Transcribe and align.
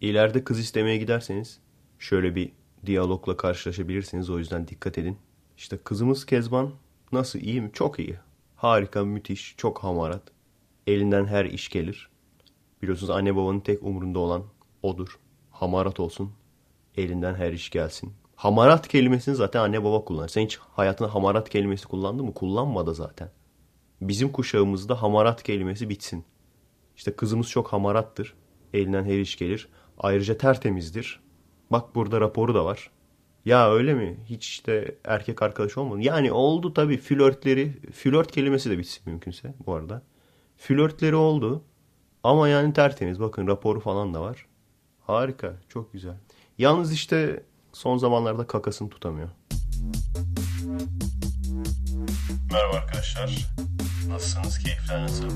İleride 0.00 0.44
kız 0.44 0.58
istemeye 0.58 0.96
giderseniz 0.96 1.60
şöyle 1.98 2.34
bir 2.34 2.52
diyalogla 2.86 3.36
karşılaşabilirsiniz. 3.36 4.30
O 4.30 4.38
yüzden 4.38 4.68
dikkat 4.68 4.98
edin. 4.98 5.18
İşte 5.56 5.78
kızımız 5.78 6.26
Kezban 6.26 6.70
nasıl 7.12 7.38
iyi 7.38 7.60
mi? 7.60 7.70
Çok 7.72 7.98
iyi. 7.98 8.16
Harika, 8.56 9.04
müthiş, 9.04 9.54
çok 9.56 9.84
hamarat. 9.84 10.22
Elinden 10.86 11.26
her 11.26 11.44
iş 11.44 11.68
gelir. 11.68 12.10
Biliyorsunuz 12.82 13.10
anne 13.10 13.36
babanın 13.36 13.60
tek 13.60 13.82
umurunda 13.82 14.18
olan 14.18 14.44
odur. 14.82 15.18
Hamarat 15.50 16.00
olsun. 16.00 16.32
Elinden 16.96 17.34
her 17.34 17.52
iş 17.52 17.70
gelsin. 17.70 18.12
Hamarat 18.36 18.88
kelimesini 18.88 19.34
zaten 19.34 19.60
anne 19.60 19.84
baba 19.84 20.04
kullanır. 20.04 20.28
Sen 20.28 20.44
hiç 20.44 20.56
hayatında 20.58 21.14
hamarat 21.14 21.48
kelimesi 21.48 21.88
kullandın 21.88 22.26
mı? 22.26 22.34
Kullanmadı 22.34 22.94
zaten. 22.94 23.30
Bizim 24.00 24.32
kuşağımızda 24.32 25.02
hamarat 25.02 25.42
kelimesi 25.42 25.88
bitsin. 25.88 26.24
İşte 26.96 27.16
kızımız 27.16 27.48
çok 27.48 27.72
hamarattır. 27.72 28.34
Elinden 28.74 29.04
her 29.04 29.18
iş 29.18 29.36
gelir. 29.36 29.68
Ayrıca 30.02 30.38
tertemizdir. 30.38 31.20
Bak 31.70 31.94
burada 31.94 32.20
raporu 32.20 32.54
da 32.54 32.64
var. 32.64 32.90
Ya 33.44 33.72
öyle 33.72 33.94
mi? 33.94 34.16
Hiç 34.24 34.48
işte 34.48 34.94
erkek 35.04 35.42
arkadaş 35.42 35.78
olmadı. 35.78 36.00
Yani 36.02 36.32
oldu 36.32 36.74
tabii 36.74 36.98
flörtleri. 36.98 37.72
Flört 37.92 38.32
kelimesi 38.32 38.70
de 38.70 38.78
bitsin 38.78 39.02
mümkünse 39.06 39.54
bu 39.66 39.74
arada. 39.74 40.02
Flörtleri 40.56 41.14
oldu. 41.14 41.62
Ama 42.22 42.48
yani 42.48 42.72
tertemiz. 42.72 43.20
Bakın 43.20 43.46
raporu 43.46 43.80
falan 43.80 44.14
da 44.14 44.20
var. 44.20 44.46
Harika. 45.06 45.54
Çok 45.68 45.92
güzel. 45.92 46.16
Yalnız 46.58 46.92
işte 46.92 47.42
son 47.72 47.96
zamanlarda 47.96 48.46
kakasını 48.46 48.90
tutamıyor. 48.90 49.28
Merhaba 52.52 52.76
arkadaşlar. 52.76 53.48
Nasılsınız? 54.08 54.58
Keyifler 54.58 55.02
nasıl? 55.02 55.30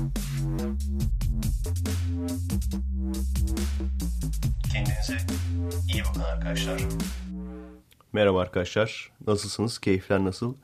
Kendinize 4.73 5.17
iyi 5.93 6.03
bakın 6.09 6.21
arkadaşlar. 6.21 6.81
Merhaba 8.13 8.41
arkadaşlar. 8.41 9.11
Nasılsınız? 9.27 9.79
Keyifler 9.79 10.23
nasıl? 10.23 10.55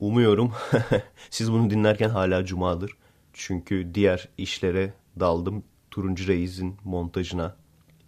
Umuyorum 0.00 0.52
siz 1.30 1.52
bunu 1.52 1.70
dinlerken 1.70 2.08
hala 2.08 2.44
cumadır. 2.44 2.92
Çünkü 3.32 3.90
diğer 3.94 4.28
işlere 4.38 4.94
daldım. 5.20 5.64
Turuncu 5.90 6.28
Reis'in 6.28 6.76
montajına, 6.84 7.56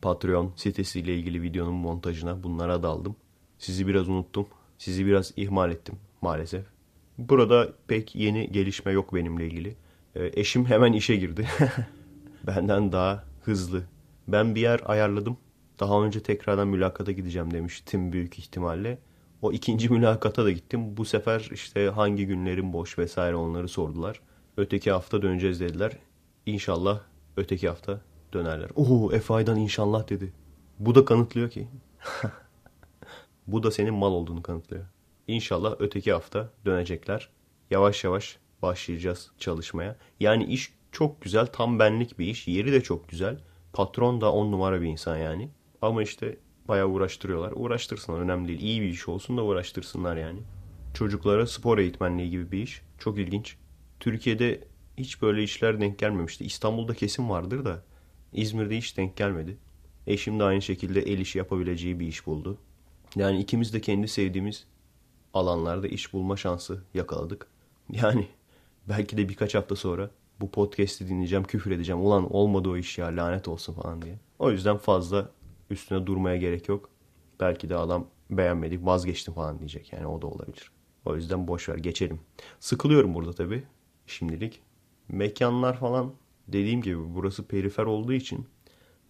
Patreon 0.03 0.53
sitesiyle 0.57 1.14
ilgili 1.14 1.42
videonun 1.42 1.75
montajına 1.75 2.42
bunlara 2.42 2.83
daldım. 2.83 3.17
Sizi 3.59 3.86
biraz 3.86 4.09
unuttum. 4.09 4.47
Sizi 4.79 5.07
biraz 5.07 5.33
ihmal 5.36 5.70
ettim 5.70 5.95
maalesef. 6.20 6.64
Burada 7.19 7.73
pek 7.86 8.14
yeni 8.14 8.53
gelişme 8.53 8.92
yok 8.92 9.14
benimle 9.14 9.47
ilgili. 9.47 9.77
Ee, 10.16 10.30
eşim 10.34 10.64
hemen 10.64 10.92
işe 10.92 11.16
girdi. 11.16 11.48
Benden 12.46 12.92
daha 12.92 13.24
hızlı. 13.44 13.82
Ben 14.28 14.55
bir 14.55 14.60
yer 14.60 14.80
ayarladım. 14.84 15.36
Daha 15.80 16.05
önce 16.05 16.22
tekrardan 16.22 16.68
mülakata 16.68 17.12
gideceğim 17.12 17.50
demiştim 17.50 18.12
büyük 18.12 18.38
ihtimalle. 18.38 18.98
O 19.42 19.52
ikinci 19.52 19.88
mülakata 19.92 20.44
da 20.44 20.50
gittim. 20.50 20.96
Bu 20.96 21.05
sefer 21.05 21.48
işte 21.52 21.86
hangi 21.88 22.27
günlerim 22.27 22.72
boş 22.72 22.98
vesaire 22.98 23.36
onları 23.36 23.68
sordular. 23.68 24.20
Öteki 24.56 24.90
hafta 24.90 25.22
döneceğiz 25.22 25.60
dediler. 25.60 25.92
İnşallah 26.46 27.00
öteki 27.36 27.68
hafta 27.68 28.00
dönerler. 28.33 28.70
Oo 28.74 29.08
FI'dan 29.08 29.56
inşallah 29.56 30.08
dedi. 30.08 30.33
Bu 30.78 30.94
da 30.94 31.05
kanıtlıyor 31.05 31.50
ki. 31.50 31.68
Bu 33.46 33.62
da 33.62 33.70
senin 33.70 33.94
mal 33.94 34.12
olduğunu 34.12 34.42
kanıtlıyor. 34.42 34.84
İnşallah 35.28 35.74
öteki 35.78 36.12
hafta 36.12 36.50
dönecekler. 36.64 37.28
Yavaş 37.70 38.05
yavaş 38.05 38.38
başlayacağız 38.62 39.30
çalışmaya. 39.38 39.96
Yani 40.20 40.44
iş 40.44 40.72
çok 40.92 41.22
güzel, 41.22 41.46
tam 41.46 41.78
benlik 41.78 42.18
bir 42.18 42.27
iş. 42.27 42.48
Yeri 42.48 42.72
de 42.72 42.82
çok 42.82 43.08
güzel. 43.08 43.38
Patron 43.72 44.20
da 44.20 44.32
on 44.32 44.52
numara 44.52 44.82
bir 44.82 44.86
insan 44.86 45.16
yani. 45.16 45.48
Ama 45.82 46.02
işte 46.02 46.36
bayağı 46.68 46.88
uğraştırıyorlar. 46.88 47.52
Uğraştırsınlar 47.56 48.20
önemli 48.20 48.48
değil. 48.48 48.60
İyi 48.60 48.83
bir 48.83 48.88
iş 48.88 49.08
olsun 49.08 49.36
da 49.36 49.44
uğraştırsınlar 49.44 50.16
yani. 50.16 50.40
Çocuklara 50.94 51.46
spor 51.46 51.78
eğitmenliği 51.78 52.30
gibi 52.30 52.52
bir 52.52 52.62
iş. 52.62 52.83
Çok 52.98 53.18
ilginç. 53.18 53.56
Türkiye'de 54.01 54.64
hiç 54.98 55.22
böyle 55.22 55.42
işler 55.42 55.80
denk 55.80 55.98
gelmemişti. 55.98 56.45
İstanbul'da 56.45 56.95
kesin 56.95 57.30
vardır 57.30 57.64
da 57.64 57.83
İzmir'de 58.33 58.77
hiç 58.77 58.96
denk 58.96 59.17
gelmedi. 59.17 59.56
Eşim 60.06 60.40
de 60.40 60.45
aynı 60.45 60.62
şekilde 60.62 61.01
el 61.01 61.18
işi 61.18 61.39
yapabileceği 61.39 62.01
bir 62.01 62.06
iş 62.06 62.27
buldu. 62.27 62.58
Yani 63.17 63.40
ikimiz 63.40 63.72
de 63.72 63.80
kendi 63.80 64.08
sevdiğimiz 64.08 64.67
alanlarda 65.34 65.89
iş 65.89 66.12
bulma 66.12 66.36
şansı 66.36 66.83
yakaladık. 66.95 67.46
Yani 67.92 68.27
belki 68.89 69.17
de 69.17 69.29
birkaç 69.29 69.55
hafta 69.55 69.77
sonra 69.77 70.11
bu 70.41 70.51
podcast'i 70.51 71.09
dinleyeceğim, 71.09 71.45
küfür 71.45 71.70
edeceğim. 71.70 72.01
Ulan 72.01 72.33
olmadı 72.35 72.69
o 72.69 72.77
iş 72.77 72.98
ya 72.98 73.07
lanet 73.07 73.48
olsun 73.48 73.75
falan 73.75 74.03
diye. 74.03 74.19
O 74.39 74.51
yüzden 74.51 74.77
fazla 74.77 75.31
üstüne 75.70 76.07
durmaya 76.07 76.37
gerek 76.37 76.69
yok. 76.69 76.89
Belki 77.41 77.69
de 77.69 77.77
adam 77.77 78.07
beğenmedik 78.31 78.87
vazgeçtim 78.87 79.35
falan 79.35 79.59
diyecek. 79.59 79.93
Yani 79.93 80.07
o 80.07 80.23
da 80.23 80.27
olabilir. 80.27 80.70
O 81.05 81.17
yüzden 81.17 81.48
boş 81.48 81.69
ver 81.69 81.77
geçelim. 81.77 82.20
Sıkılıyorum 82.61 83.15
burada 83.15 83.33
tabii 83.33 83.63
şimdilik. 84.07 84.61
Mekanlar 85.09 85.79
falan 85.79 86.13
dediğim 86.49 86.83
gibi 86.83 86.99
burası 87.14 87.47
perifer 87.47 87.85
olduğu 87.85 88.13
için 88.13 88.47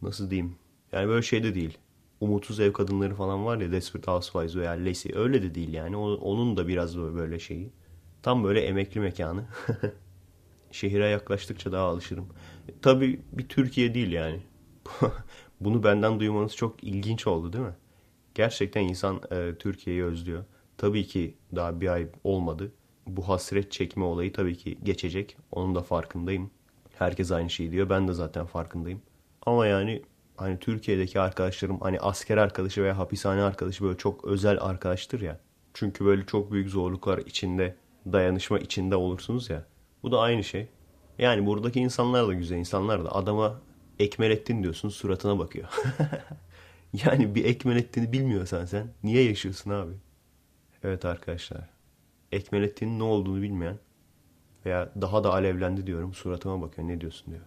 nasıl 0.03 0.31
diyeyim. 0.31 0.57
Yani 0.93 1.09
böyle 1.09 1.23
şey 1.23 1.43
de 1.43 1.55
değil. 1.55 1.79
Umutsuz 2.21 2.61
ev 2.61 2.73
kadınları 2.73 3.15
falan 3.15 3.45
var 3.45 3.59
ya 3.59 3.73
Desperate 3.73 4.11
Housewives 4.11 4.57
veya 4.57 4.73
Lacey 4.73 5.13
öyle 5.15 5.43
de 5.43 5.55
değil 5.55 5.73
yani. 5.73 5.97
Onun 5.97 6.57
da 6.57 6.69
biraz 6.69 6.99
böyle 6.99 7.39
şeyi. 7.39 7.71
Tam 8.23 8.45
böyle 8.45 8.61
emekli 8.61 9.01
mekanı. 9.01 9.45
Şehire 10.73 11.09
yaklaştıkça 11.09 11.73
daha 11.73 11.85
alışırım. 11.85 12.29
Tabii 12.83 13.21
bir 13.33 13.49
Türkiye 13.49 13.95
değil 13.95 14.13
yani. 14.13 14.41
Bunu 15.61 15.85
benden 15.85 16.21
duymanız 16.21 16.57
çok 16.57 16.85
ilginç 16.85 17.27
oldu 17.27 17.53
değil 17.53 17.65
mi? 17.65 17.75
Gerçekten 18.35 18.83
insan 18.83 19.21
e, 19.31 19.55
Türkiye'yi 19.59 20.05
özlüyor. 20.05 20.45
Tabii 20.79 21.07
ki 21.07 21.35
daha 21.57 21.81
bir 21.81 21.89
ay 21.89 22.07
olmadı. 22.25 22.73
Bu 23.07 23.29
hasret 23.29 23.73
çekme 23.73 24.05
olayı 24.05 24.33
tabii 24.33 24.57
ki 24.57 24.79
geçecek. 24.83 25.37
Onun 25.53 25.75
da 25.75 25.83
farkındayım. 25.83 26.51
Herkes 26.99 27.33
aynı 27.33 27.51
şeyi 27.51 27.71
diyor. 27.71 27.91
Ben 27.91 28.09
de 28.09 28.13
zaten 28.13 28.47
farkındayım. 28.47 29.03
Ama 29.47 29.67
yani 29.67 30.03
hani 30.37 30.59
Türkiye'deki 30.59 31.21
arkadaşlarım 31.21 31.81
hani 31.81 32.01
asker 32.01 32.37
arkadaşı 32.37 32.83
veya 32.83 32.99
hapishane 32.99 33.43
arkadaşı 33.43 33.85
böyle 33.85 33.99
çok 33.99 34.25
özel 34.25 34.59
arkadaştır 34.61 35.21
ya. 35.21 35.41
Çünkü 35.75 36.05
böyle 36.05 36.27
çok 36.27 36.53
büyük 36.53 36.71
zorluklar 36.71 37.19
içinde, 37.19 37.77
dayanışma 38.07 38.59
içinde 38.59 38.97
olursunuz 38.97 39.51
ya. 39.51 39.65
Bu 40.03 40.13
da 40.13 40.21
aynı 40.21 40.45
şey. 40.45 40.69
Yani 41.19 41.47
buradaki 41.47 41.81
insanlar 41.81 42.29
da 42.29 42.33
güzel 42.33 42.57
insanlar 42.57 43.05
da 43.05 43.15
adama 43.15 43.61
Ekmelettin 43.99 44.63
diyorsun 44.63 44.89
suratına 44.89 45.39
bakıyor. 45.39 45.69
yani 47.05 47.35
bir 47.35 47.45
Ekmelettin'i 47.45 48.13
bilmiyorsan 48.13 48.65
sen 48.65 48.87
niye 49.03 49.25
yaşıyorsun 49.25 49.71
abi? 49.71 49.93
Evet 50.83 51.05
arkadaşlar. 51.05 51.71
Ekmelettin'in 52.33 52.99
ne 52.99 53.03
olduğunu 53.03 53.43
bilmeyen 53.43 53.79
veya 54.67 54.93
daha 55.01 55.25
da 55.25 55.33
alevlendi 55.33 55.87
diyorum 55.87 56.15
suratıma 56.15 56.63
bakıyor 56.63 56.89
ne 56.89 57.01
diyorsun 57.01 57.33
diyor. 57.33 57.45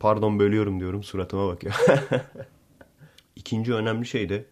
Pardon 0.00 0.38
bölüyorum 0.38 0.80
diyorum 0.80 1.02
suratıma 1.02 1.48
bakıyor. 1.48 1.74
İkinci 3.36 3.74
önemli 3.74 4.06
şey 4.06 4.28
de 4.28 4.46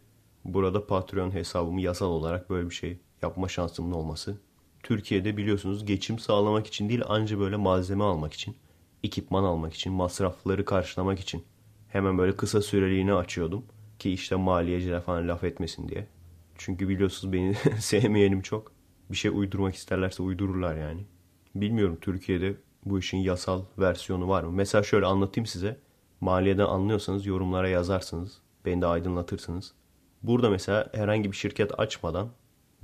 burada 0.44 0.86
Patreon 0.86 1.30
hesabımı 1.30 1.80
yasal 1.80 2.06
olarak 2.06 2.50
böyle 2.50 2.70
bir 2.70 2.74
şey 2.74 2.98
yapma 3.22 3.48
şansımın 3.48 3.92
olması. 3.92 4.38
Türkiye'de 4.86 5.36
biliyorsunuz 5.36 5.84
geçim 5.84 6.18
sağlamak 6.18 6.66
için 6.66 6.88
değil 6.88 7.02
anca 7.06 7.38
böyle 7.38 7.56
malzeme 7.56 8.04
almak 8.04 8.32
için, 8.32 8.56
ekipman 9.04 9.44
almak 9.44 9.74
için, 9.74 9.92
masrafları 9.92 10.64
karşılamak 10.64 11.20
için 11.20 11.44
hemen 11.88 12.18
böyle 12.18 12.36
kısa 12.36 12.62
süreliğine 12.62 13.14
açıyordum 13.14 13.64
ki 13.98 14.12
işte 14.12 14.36
maliyeciler 14.36 15.00
falan 15.00 15.28
laf 15.28 15.44
etmesin 15.44 15.88
diye. 15.88 16.06
Çünkü 16.58 16.88
biliyorsunuz 16.88 17.32
beni 17.32 17.54
sevmeyenim 17.78 18.42
çok. 18.42 18.72
Bir 19.10 19.16
şey 19.16 19.30
uydurmak 19.34 19.74
isterlerse 19.74 20.22
uydururlar 20.22 20.76
yani. 20.76 21.00
Bilmiyorum 21.54 21.98
Türkiye'de 22.00 22.54
bu 22.84 22.98
işin 22.98 23.18
yasal 23.18 23.62
versiyonu 23.78 24.28
var 24.28 24.42
mı? 24.42 24.52
Mesela 24.52 24.82
şöyle 24.82 25.06
anlatayım 25.06 25.46
size. 25.46 25.76
Maliyeden 26.20 26.66
anlıyorsanız 26.66 27.26
yorumlara 27.26 27.68
yazarsınız. 27.68 28.38
Beni 28.64 28.82
de 28.82 28.86
aydınlatırsınız. 28.86 29.72
Burada 30.22 30.50
mesela 30.50 30.90
herhangi 30.94 31.32
bir 31.32 31.36
şirket 31.36 31.80
açmadan 31.80 32.28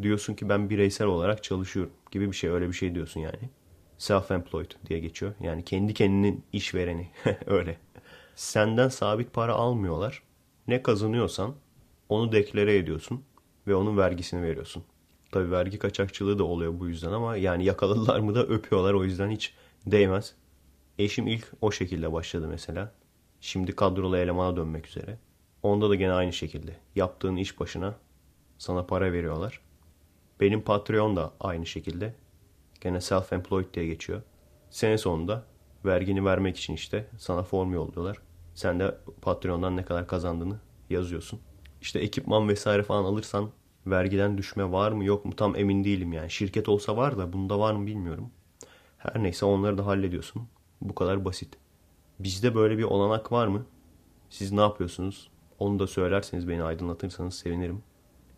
diyorsun 0.03 0.35
ki 0.35 0.49
ben 0.49 0.71
bireysel 0.71 1.07
olarak 1.07 1.43
çalışıyorum 1.43 1.93
gibi 2.11 2.31
bir 2.31 2.37
şey 2.37 2.51
öyle 2.51 2.69
bir 2.69 2.73
şey 2.73 2.95
diyorsun 2.95 3.21
yani. 3.21 3.51
Self-employed 3.99 4.71
diye 4.89 4.99
geçiyor. 5.01 5.35
Yani 5.41 5.65
kendi 5.65 5.95
kendinin 5.95 6.45
işvereni 6.53 7.11
öyle. 7.47 7.79
Senden 8.35 8.89
sabit 8.89 9.33
para 9.33 9.55
almıyorlar. 9.55 10.23
Ne 10.69 10.83
kazanıyorsan 10.83 11.55
onu 12.09 12.33
deklare 12.33 12.77
ediyorsun 12.77 13.25
ve 13.67 13.75
onun 13.75 13.97
vergisini 13.97 14.43
veriyorsun. 14.43 14.85
Tabi 15.33 15.51
vergi 15.51 15.79
kaçakçılığı 15.79 16.39
da 16.39 16.45
oluyor 16.45 16.81
bu 16.81 16.89
yüzden 16.89 17.13
ama 17.13 17.37
yani 17.37 17.65
yakaladılar 17.65 18.21
mı 18.21 18.35
da 18.35 18.47
öpüyorlar 18.47 18.95
o 18.95 19.05
yüzden 19.05 19.31
hiç 19.31 19.55
değmez. 19.87 20.35
Eşim 20.99 21.27
ilk 21.27 21.53
o 21.61 21.73
şekilde 21.73 22.13
başladı 22.13 22.49
mesela. 22.49 22.95
Şimdi 23.41 23.73
kadrolu 23.73 24.17
elemana 24.17 24.57
dönmek 24.57 24.87
üzere. 24.87 25.19
Onda 25.63 25.91
da 25.91 25.95
gene 25.95 26.13
aynı 26.13 26.33
şekilde. 26.33 26.77
Yaptığın 26.95 27.37
iş 27.37 27.61
başına 27.61 27.95
sana 28.59 28.87
para 28.87 29.13
veriyorlar. 29.13 29.61
Benim 30.41 30.63
Patreon 30.63 31.17
da 31.17 31.33
aynı 31.41 31.67
şekilde. 31.67 32.15
Gene 32.81 32.97
self-employed 32.97 33.75
diye 33.75 33.87
geçiyor. 33.87 34.23
Sene 34.71 34.99
sonunda 34.99 35.45
vergini 35.85 36.25
vermek 36.25 36.57
için 36.57 36.75
işte 36.75 37.07
sana 37.19 37.43
form 37.43 37.73
yolluyorlar. 37.73 38.19
Sen 38.55 38.81
de 38.81 38.99
Patreon'dan 39.23 39.77
ne 39.77 39.85
kadar 39.85 40.07
kazandığını 40.07 40.61
yazıyorsun. 40.91 41.41
İşte 41.81 41.99
ekipman 41.99 42.49
vesaire 42.49 42.83
falan 42.83 43.05
alırsan 43.05 43.51
vergiden 43.87 44.39
düşme 44.39 44.73
var 44.73 44.93
mı 44.93 45.05
yok 45.05 45.25
mu 45.25 45.37
tam 45.37 45.57
emin 45.57 45.85
değilim 45.85 46.13
yani. 46.13 46.31
Şirket 46.31 46.69
olsa 46.69 46.97
var 46.97 47.19
da 47.19 47.33
bunda 47.33 47.59
var 47.59 47.73
mı 47.73 47.87
bilmiyorum. 47.87 48.31
Her 48.99 49.23
neyse 49.23 49.47
onları 49.47 49.79
da 49.79 49.87
hallediyorsun. 49.87 50.49
Bu 50.81 50.95
kadar 50.95 51.25
basit. 51.25 51.59
Bizde 52.19 52.55
böyle 52.55 52.79
bir 52.79 52.83
olanak 52.83 53.33
var 53.33 53.47
mı? 53.47 53.67
Siz 54.31 54.53
ne 54.53 54.61
yapıyorsunuz? 54.61 55.31
Onu 55.59 55.79
da 55.79 55.87
söylerseniz 55.87 56.49
beni 56.49 56.63
aydınlatırsanız 56.63 57.35
sevinirim. 57.35 57.83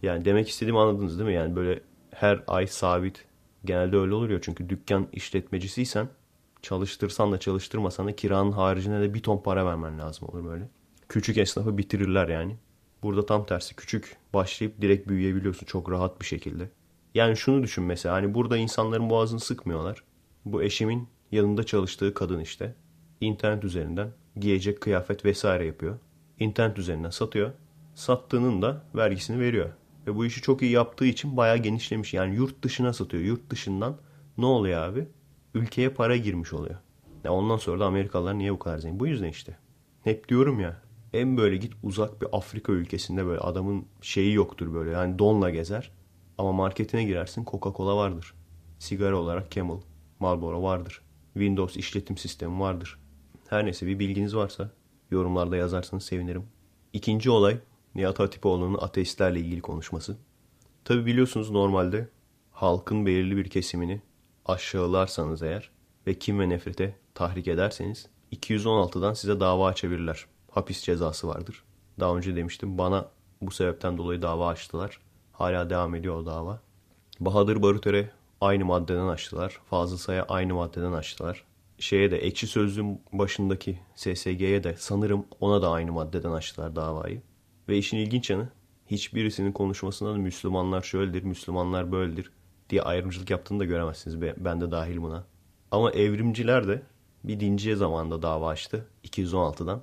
Yani 0.04 0.24
demek 0.24 0.48
istediğimi 0.48 0.78
anladınız 0.78 1.18
değil 1.18 1.28
mi? 1.28 1.34
Yani 1.34 1.56
böyle 1.56 1.80
her 2.10 2.44
ay 2.46 2.66
sabit. 2.66 3.24
Genelde 3.64 3.96
öyle 3.96 4.14
olur 4.14 4.30
ya 4.30 4.40
çünkü 4.40 4.68
dükkan 4.68 5.08
işletmecisiysen 5.12 6.08
çalıştırsan 6.62 7.32
da 7.32 7.38
çalıştırmasan 7.38 8.06
da 8.06 8.16
kiranın 8.16 8.52
haricinde 8.52 9.00
de 9.00 9.14
bir 9.14 9.22
ton 9.22 9.38
para 9.38 9.66
vermen 9.66 9.98
lazım 9.98 10.28
olur 10.28 10.44
böyle. 10.44 10.68
Küçük 11.08 11.38
esnafı 11.38 11.78
bitirirler 11.78 12.28
yani. 12.28 12.56
Burada 13.02 13.26
tam 13.26 13.46
tersi 13.46 13.76
küçük 13.76 14.16
başlayıp 14.34 14.80
direkt 14.80 15.08
büyüyebiliyorsun 15.08 15.66
çok 15.66 15.90
rahat 15.90 16.20
bir 16.20 16.26
şekilde. 16.26 16.68
Yani 17.14 17.36
şunu 17.36 17.62
düşün 17.62 17.84
mesela 17.84 18.14
hani 18.14 18.34
burada 18.34 18.56
insanların 18.56 19.10
boğazını 19.10 19.40
sıkmıyorlar. 19.40 20.04
Bu 20.44 20.62
eşimin 20.62 21.08
yanında 21.32 21.64
çalıştığı 21.64 22.14
kadın 22.14 22.40
işte 22.40 22.74
internet 23.20 23.64
üzerinden 23.64 24.12
giyecek 24.36 24.80
kıyafet 24.80 25.24
vesaire 25.24 25.66
yapıyor. 25.66 25.98
İnternet 26.38 26.78
üzerinden 26.78 27.10
satıyor. 27.10 27.50
Sattığının 27.94 28.62
da 28.62 28.82
vergisini 28.94 29.40
veriyor. 29.40 29.70
Ve 30.06 30.16
bu 30.16 30.26
işi 30.26 30.40
çok 30.42 30.62
iyi 30.62 30.70
yaptığı 30.70 31.04
için 31.04 31.36
bayağı 31.36 31.58
genişlemiş. 31.58 32.14
Yani 32.14 32.34
yurt 32.34 32.62
dışına 32.62 32.92
satıyor. 32.92 33.22
Yurt 33.22 33.50
dışından 33.50 33.96
ne 34.38 34.46
oluyor 34.46 34.82
abi? 34.82 35.08
Ülkeye 35.54 35.88
para 35.88 36.16
girmiş 36.16 36.52
oluyor. 36.52 36.76
Ya 37.24 37.32
ondan 37.32 37.56
sonra 37.56 37.80
da 37.80 37.86
Amerikalılar 37.86 38.38
niye 38.38 38.52
bu 38.52 38.58
kadar 38.58 38.78
zengin? 38.78 39.00
Bu 39.00 39.06
yüzden 39.06 39.28
işte. 39.28 39.56
Hep 40.04 40.28
diyorum 40.28 40.60
ya. 40.60 40.82
En 41.12 41.36
böyle 41.36 41.56
git 41.56 41.72
uzak 41.82 42.22
bir 42.22 42.28
Afrika 42.32 42.72
ülkesinde 42.72 43.26
böyle 43.26 43.40
adamın 43.40 43.86
şeyi 44.00 44.34
yoktur 44.34 44.74
böyle. 44.74 44.90
Yani 44.90 45.18
donla 45.18 45.50
gezer. 45.50 45.90
Ama 46.38 46.52
marketine 46.52 47.04
girersin 47.04 47.44
Coca-Cola 47.44 47.96
vardır. 47.96 48.34
Sigara 48.78 49.16
olarak 49.16 49.50
Camel, 49.50 49.80
Marlboro 50.20 50.62
vardır. 50.62 51.02
Windows 51.32 51.76
işletim 51.76 52.16
sistemi 52.16 52.60
vardır. 52.60 52.98
Her 53.48 53.64
neyse 53.64 53.86
bir 53.86 53.98
bilginiz 53.98 54.36
varsa 54.36 54.70
yorumlarda 55.10 55.56
yazarsanız 55.56 56.04
sevinirim. 56.04 56.44
İkinci 56.92 57.30
olay 57.30 57.58
Nihat 57.94 58.18
Hatipoğlu'nun 58.18 58.78
ateistlerle 58.80 59.40
ilgili 59.40 59.60
konuşması. 59.60 60.16
Tabi 60.84 61.06
biliyorsunuz 61.06 61.50
normalde 61.50 62.08
halkın 62.52 63.06
belirli 63.06 63.36
bir 63.36 63.48
kesimini 63.48 64.00
aşağılarsanız 64.46 65.42
eğer 65.42 65.70
ve 66.06 66.18
kim 66.18 66.40
ve 66.40 66.48
nefrete 66.48 66.96
tahrik 67.14 67.48
ederseniz 67.48 68.06
216'dan 68.32 69.12
size 69.12 69.40
dava 69.40 69.66
açabilirler. 69.66 70.26
Hapis 70.50 70.82
cezası 70.82 71.28
vardır. 71.28 71.64
Daha 72.00 72.16
önce 72.16 72.36
demiştim 72.36 72.78
bana 72.78 73.08
bu 73.42 73.50
sebepten 73.50 73.98
dolayı 73.98 74.22
dava 74.22 74.48
açtılar. 74.48 75.00
Hala 75.32 75.70
devam 75.70 75.94
ediyor 75.94 76.16
o 76.16 76.26
dava. 76.26 76.60
Bahadır 77.20 77.62
Baruter'e 77.62 78.10
aynı 78.40 78.64
maddeden 78.64 79.06
açtılar. 79.06 79.60
Fazıl 79.70 79.96
Say'a 79.96 80.22
aynı 80.22 80.54
maddeden 80.54 80.92
açtılar. 80.92 81.44
Şeye 81.78 82.10
de 82.10 82.18
ekşi 82.18 82.46
sözlüğün 82.46 83.00
başındaki 83.12 83.78
SSG'ye 83.94 84.64
de 84.64 84.74
sanırım 84.78 85.26
ona 85.40 85.62
da 85.62 85.70
aynı 85.70 85.92
maddeden 85.92 86.32
açtılar 86.32 86.76
davayı. 86.76 87.22
Ve 87.68 87.78
işin 87.78 87.96
ilginç 87.96 88.30
yanı 88.30 88.48
hiçbirisinin 88.86 89.52
konuşmasında 89.52 90.14
da 90.14 90.18
Müslümanlar 90.18 90.82
şöyledir, 90.82 91.22
Müslümanlar 91.22 91.92
böyledir 91.92 92.30
diye 92.70 92.82
ayrımcılık 92.82 93.30
yaptığını 93.30 93.60
da 93.60 93.64
göremezsiniz. 93.64 94.20
Ben 94.20 94.60
de 94.60 94.70
dahil 94.70 95.02
buna. 95.02 95.24
Ama 95.70 95.90
evrimciler 95.90 96.68
de 96.68 96.82
bir 97.24 97.40
dinciye 97.40 97.76
zamanında 97.76 98.22
dava 98.22 98.48
açtı 98.48 98.86
216'dan. 99.04 99.82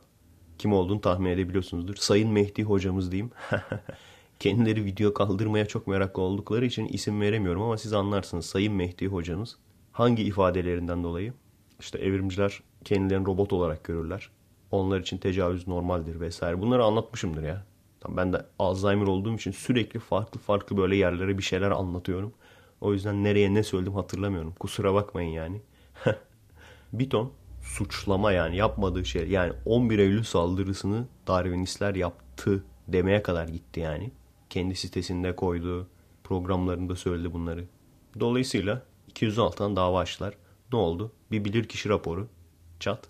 Kim 0.57 0.73
olduğunu 0.73 1.01
tahmin 1.01 1.29
edebiliyorsunuzdur. 1.29 1.95
Sayın 1.95 2.31
Mehdi 2.31 2.63
hocamız 2.63 3.11
diyeyim. 3.11 3.31
Kendileri 4.39 4.85
video 4.85 5.13
kaldırmaya 5.13 5.65
çok 5.65 5.87
meraklı 5.87 6.21
oldukları 6.21 6.65
için 6.65 6.85
isim 6.85 7.21
veremiyorum 7.21 7.61
ama 7.61 7.77
siz 7.77 7.93
anlarsınız. 7.93 8.45
Sayın 8.45 8.73
Mehdi 8.73 9.07
hocamız 9.07 9.57
hangi 9.91 10.23
ifadelerinden 10.23 11.03
dolayı? 11.03 11.33
İşte 11.79 11.99
evrimciler 11.99 12.63
kendilerini 12.85 13.25
robot 13.25 13.53
olarak 13.53 13.83
görürler. 13.83 14.29
Onlar 14.71 14.99
için 14.99 15.17
tecavüz 15.17 15.67
normaldir 15.67 16.19
vesaire. 16.19 16.61
Bunları 16.61 16.83
anlatmışımdır 16.83 17.43
ya. 17.43 17.65
Ben 18.09 18.33
de 18.33 18.45
Alzheimer 18.59 19.07
olduğum 19.07 19.35
için 19.35 19.51
sürekli 19.51 19.99
farklı 19.99 20.39
farklı 20.39 20.77
böyle 20.77 20.95
yerlere 20.95 21.37
bir 21.37 21.43
şeyler 21.43 21.71
anlatıyorum. 21.71 22.33
O 22.81 22.93
yüzden 22.93 23.23
nereye 23.23 23.53
ne 23.53 23.63
söyledim 23.63 23.93
hatırlamıyorum. 23.93 24.53
Kusura 24.59 24.93
bakmayın 24.93 25.29
yani. 25.29 25.61
bir 26.93 27.09
ton 27.09 27.31
suçlama 27.61 28.31
yani 28.31 28.57
yapmadığı 28.57 29.05
şey. 29.05 29.29
Yani 29.29 29.53
11 29.65 29.99
Eylül 29.99 30.23
saldırısını 30.23 31.07
Darwinistler 31.27 31.95
yaptı 31.95 32.63
demeye 32.87 33.23
kadar 33.23 33.47
gitti 33.47 33.79
yani. 33.79 34.11
Kendi 34.49 34.75
sitesinde 34.75 35.35
koydu. 35.35 35.87
Programlarında 36.23 36.95
söyledi 36.95 37.33
bunları. 37.33 37.65
Dolayısıyla 38.19 38.83
206'dan 39.13 39.75
dava 39.75 39.99
açtılar. 39.99 40.33
Ne 40.73 40.79
oldu? 40.79 41.11
Bir 41.31 41.45
bilirkişi 41.45 41.89
raporu. 41.89 42.27
Çat. 42.79 43.07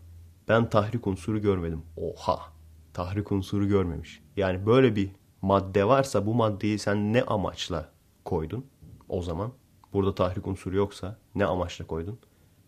Ben 0.47 0.69
tahrik 0.69 1.07
unsuru 1.07 1.41
görmedim. 1.41 1.81
Oha. 1.97 2.39
Tahrik 2.93 3.31
unsuru 3.31 3.67
görmemiş. 3.67 4.20
Yani 4.37 4.65
böyle 4.65 4.95
bir 4.95 5.09
madde 5.41 5.87
varsa 5.87 6.25
bu 6.25 6.33
maddeyi 6.33 6.79
sen 6.79 7.13
ne 7.13 7.23
amaçla 7.23 7.91
koydun 8.25 8.65
o 9.09 9.21
zaman? 9.21 9.51
Burada 9.93 10.15
tahrik 10.15 10.47
unsuru 10.47 10.75
yoksa 10.75 11.17
ne 11.35 11.45
amaçla 11.45 11.87
koydun? 11.87 12.19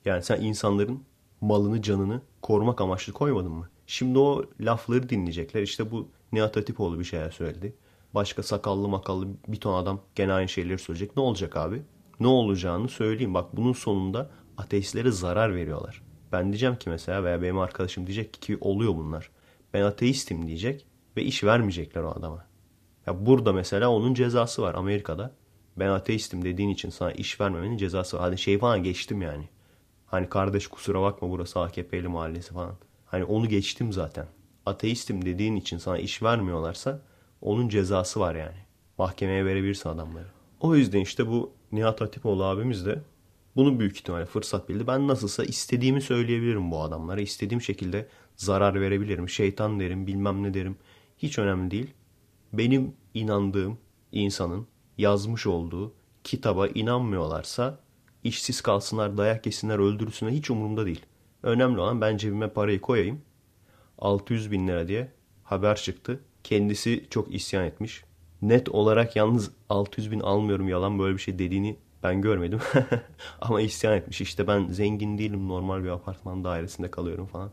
Yani 0.06 0.24
sen 0.24 0.42
insanların 0.42 1.04
malını 1.42 1.82
canını 1.82 2.22
korumak 2.42 2.82
amaçlı 2.82 3.14
koymadın 3.14 3.52
mı? 3.52 3.70
Şimdi 3.88 4.20
o 4.20 4.46
lafları 4.60 5.10
dinleyecekler. 5.10 5.62
İşte 5.62 5.92
bu 5.92 6.10
Nihat 6.32 6.56
Hatipoğlu 6.56 7.00
bir 7.00 7.04
şeyler 7.04 7.32
söyledi. 7.32 7.76
Başka 8.14 8.44
sakallı 8.44 8.88
makallı 8.88 9.28
bir 9.48 9.60
ton 9.60 9.74
adam 9.74 10.02
gene 10.16 10.34
aynı 10.34 10.50
şeyleri 10.50 10.78
söyleyecek. 10.78 11.16
Ne 11.18 11.24
olacak 11.24 11.56
abi? 11.58 11.82
Ne 12.20 12.28
olacağını 12.28 12.90
söyleyeyim. 12.90 13.34
Bak 13.34 13.58
bunun 13.58 13.74
sonunda 13.74 14.30
ateistlere 14.58 15.12
zarar 15.12 15.56
veriyorlar. 15.56 16.02
Ben 16.32 16.46
diyeceğim 16.46 16.76
ki 16.76 16.90
mesela 16.90 17.24
veya 17.24 17.42
benim 17.42 17.60
arkadaşım 17.60 18.08
diyecek 18.08 18.34
ki 18.34 18.58
oluyor 18.62 18.96
bunlar. 18.96 19.30
Ben 19.74 19.82
ateistim 19.82 20.48
diyecek 20.48 20.86
ve 21.18 21.24
iş 21.24 21.44
vermeyecekler 21.44 22.04
o 22.04 22.12
adama. 22.12 22.46
Ya 23.08 23.26
burada 23.26 23.54
mesela 23.54 23.90
onun 23.90 24.14
cezası 24.14 24.62
var 24.62 24.76
Amerika'da. 24.76 25.32
Ben 25.78 25.90
ateistim 25.90 26.46
dediğin 26.46 26.70
için 26.70 26.90
sana 26.90 27.12
iş 27.12 27.42
vermemenin 27.42 27.78
cezası 27.78 28.18
var. 28.18 28.24
Hadi 28.24 28.38
şey 28.38 28.60
falan 28.60 28.84
geçtim 28.84 29.22
yani. 29.22 29.50
Hani 30.06 30.30
kardeş 30.30 30.68
kusura 30.68 31.02
bakma 31.02 31.30
burası 31.30 31.60
AKP'li 31.60 32.08
mahallesi 32.08 32.54
falan. 32.54 32.76
Hani 33.06 33.24
onu 33.24 33.50
geçtim 33.50 33.94
zaten. 33.94 34.28
Ateistim 34.66 35.26
dediğin 35.26 35.56
için 35.56 35.78
sana 35.78 35.98
iş 35.98 36.24
vermiyorlarsa 36.24 37.02
onun 37.42 37.70
cezası 37.70 38.20
var 38.20 38.36
yani. 38.36 38.58
Mahkemeye 38.98 39.46
verebilirsin 39.46 39.90
adamları. 39.90 40.28
O 40.60 40.76
yüzden 40.76 41.00
işte 41.00 41.28
bu 41.28 41.54
Nihat 41.72 42.02
Hatipoğlu 42.02 42.44
abimiz 42.44 42.86
de 42.86 43.02
bunu 43.56 43.80
büyük 43.80 43.98
ihtimalle 43.98 44.26
fırsat 44.26 44.70
bildi. 44.70 44.88
Ben 44.88 45.08
nasılsa 45.08 45.44
istediğimi 45.44 46.02
söyleyebilirim 46.02 46.72
bu 46.72 46.82
adamlara. 46.82 47.22
İstediğim 47.22 47.62
şekilde 47.62 48.08
zarar 48.36 48.82
verebilirim. 48.82 49.30
Şeytan 49.30 49.80
derim, 49.80 50.08
bilmem 50.08 50.44
ne 50.44 50.54
derim. 50.54 50.76
Hiç 51.24 51.40
önemli 51.40 51.72
değil. 51.72 51.94
Benim 52.54 52.94
inandığım 53.14 53.78
insanın 54.12 54.68
yazmış 54.98 55.48
olduğu 55.48 55.94
kitaba 56.24 56.68
inanmıyorlarsa 56.68 57.80
işsiz 58.24 58.62
kalsınlar, 58.62 59.18
dayak 59.18 59.46
yesinler, 59.46 59.80
öldürülsünler 59.80 60.32
hiç 60.32 60.50
umurumda 60.50 60.86
değil. 60.86 61.02
Önemli 61.44 61.80
olan 61.80 62.02
ben 62.02 62.18
cebime 62.18 62.50
parayı 62.50 62.82
koyayım. 62.82 63.22
600 63.98 64.52
bin 64.52 64.68
lira 64.68 64.88
diye 64.88 65.12
haber 65.44 65.76
çıktı. 65.76 66.20
Kendisi 66.44 67.08
çok 67.10 67.34
isyan 67.34 67.66
etmiş. 67.66 68.04
Net 68.42 68.70
olarak 68.70 69.16
yalnız 69.16 69.52
600 69.70 70.12
bin 70.12 70.20
almıyorum 70.20 70.70
yalan 70.70 71.00
böyle 71.00 71.16
bir 71.16 71.22
şey 71.22 71.40
dediğini 71.40 71.78
ben 72.04 72.22
görmedim. 72.22 72.60
Ama 73.42 73.62
isyan 73.62 73.94
etmiş. 73.98 74.22
İşte 74.22 74.48
ben 74.48 74.68
zengin 74.68 75.18
değilim 75.18 75.48
normal 75.48 75.84
bir 75.84 75.90
apartman 75.90 76.44
dairesinde 76.44 76.92
kalıyorum 76.92 77.26
falan. 77.26 77.50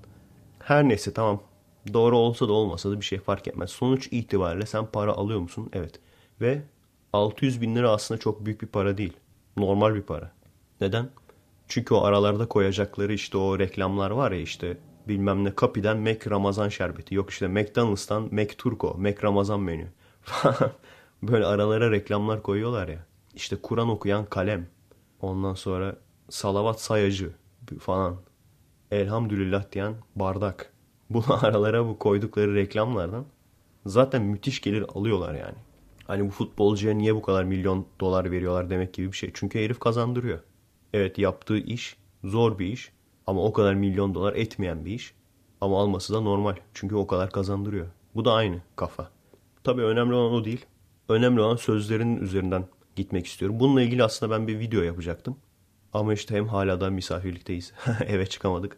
Her 0.59 0.89
neyse 0.89 1.13
tamam. 1.13 1.50
Doğru 1.93 2.17
olsa 2.19 2.49
da 2.49 2.53
olmasa 2.53 2.91
da 2.91 3.01
bir 3.01 3.05
şey 3.05 3.19
fark 3.19 3.49
etmez. 3.49 3.71
Sonuç 3.71 4.09
itibariyle 4.11 4.67
sen 4.67 4.87
para 4.87 5.13
alıyor 5.13 5.41
musun? 5.41 5.71
Evet. 5.73 6.01
Ve 6.41 6.63
600 7.13 7.61
bin 7.61 7.77
lira 7.77 7.91
aslında 7.91 8.21
çok 8.21 8.45
büyük 8.47 8.63
bir 8.63 8.67
para 8.67 8.99
değil. 8.99 9.13
Normal 9.57 9.95
bir 9.95 10.03
para. 10.03 10.33
Neden? 10.81 11.09
Çünkü 11.69 11.95
o 11.95 12.03
aralarda 12.03 12.47
koyacakları 12.49 13.13
işte 13.13 13.39
o 13.39 13.59
reklamlar 13.59 14.11
var 14.11 14.33
ya 14.33 14.41
işte 14.41 14.77
bilmem 15.09 15.45
ne 15.45 15.55
kapiden 15.55 15.99
Mac 15.99 16.31
Ramazan 16.31 16.69
şerbeti. 16.69 17.15
Yok 17.15 17.31
işte 17.31 17.49
McDonald's'tan 17.49 18.29
Mac 18.35 18.57
Turco, 18.59 18.95
Mac 18.99 19.23
Ramazan 19.23 19.61
menü. 19.61 19.87
Böyle 21.23 21.47
aralara 21.47 21.91
reklamlar 21.91 22.43
koyuyorlar 22.43 22.89
ya. 22.89 23.07
İşte 23.35 23.57
Kur'an 23.57 23.89
okuyan 23.89 24.25
kalem. 24.25 24.67
Ondan 25.21 25.55
sonra 25.55 25.97
salavat 26.31 26.81
sayacı 26.81 27.33
falan. 27.81 28.17
Elhamdülillah 28.91 29.73
diyen 29.73 29.95
bardak. 30.17 30.70
Bu 31.11 31.25
aralara 31.41 31.87
bu 31.87 31.99
koydukları 31.99 32.55
reklamlardan 32.55 33.25
zaten 33.87 34.23
müthiş 34.23 34.61
gelir 34.61 34.85
alıyorlar 34.95 35.35
yani. 35.35 35.59
Hani 36.07 36.27
bu 36.27 36.31
futbolcuya 36.31 36.95
niye 36.95 37.15
bu 37.15 37.23
kadar 37.23 37.45
milyon 37.45 37.87
dolar 38.01 38.31
veriyorlar 38.31 38.71
demek 38.71 38.95
gibi 38.95 39.13
bir 39.13 39.17
şey. 39.17 39.31
Çünkü 39.35 39.59
herif 39.59 39.81
kazandırıyor. 39.81 40.39
Evet 40.93 41.19
yaptığı 41.19 41.59
iş 41.59 41.97
zor 42.25 42.59
bir 42.59 42.67
iş 42.67 42.93
ama 43.27 43.43
o 43.43 43.53
kadar 43.53 43.75
milyon 43.75 44.15
dolar 44.15 44.35
etmeyen 44.35 44.85
bir 44.85 44.91
iş. 44.91 45.15
Ama 45.61 45.81
alması 45.81 46.15
da 46.15 46.21
normal 46.21 46.57
çünkü 46.75 46.95
o 46.95 47.07
kadar 47.07 47.31
kazandırıyor. 47.31 47.87
Bu 48.15 48.25
da 48.25 48.33
aynı 48.33 48.63
kafa. 48.77 49.11
Tabii 49.65 49.83
önemli 49.83 50.15
olan 50.15 50.33
o 50.33 50.45
değil. 50.45 50.67
Önemli 51.09 51.41
olan 51.41 51.57
sözlerin 51.57 52.17
üzerinden 52.17 52.65
gitmek 52.97 53.27
istiyorum. 53.27 53.61
Bununla 53.61 53.83
ilgili 53.83 54.05
aslında 54.05 54.35
ben 54.35 54.49
bir 54.49 54.59
video 54.59 54.83
yapacaktım. 54.83 55.37
Ama 55.93 56.15
işte 56.15 56.37
hem 56.37 56.49
hala 56.49 56.81
da 56.81 56.91
misafirlikteyiz. 56.91 57.73
Eve 58.07 58.27
çıkamadık. 58.27 58.77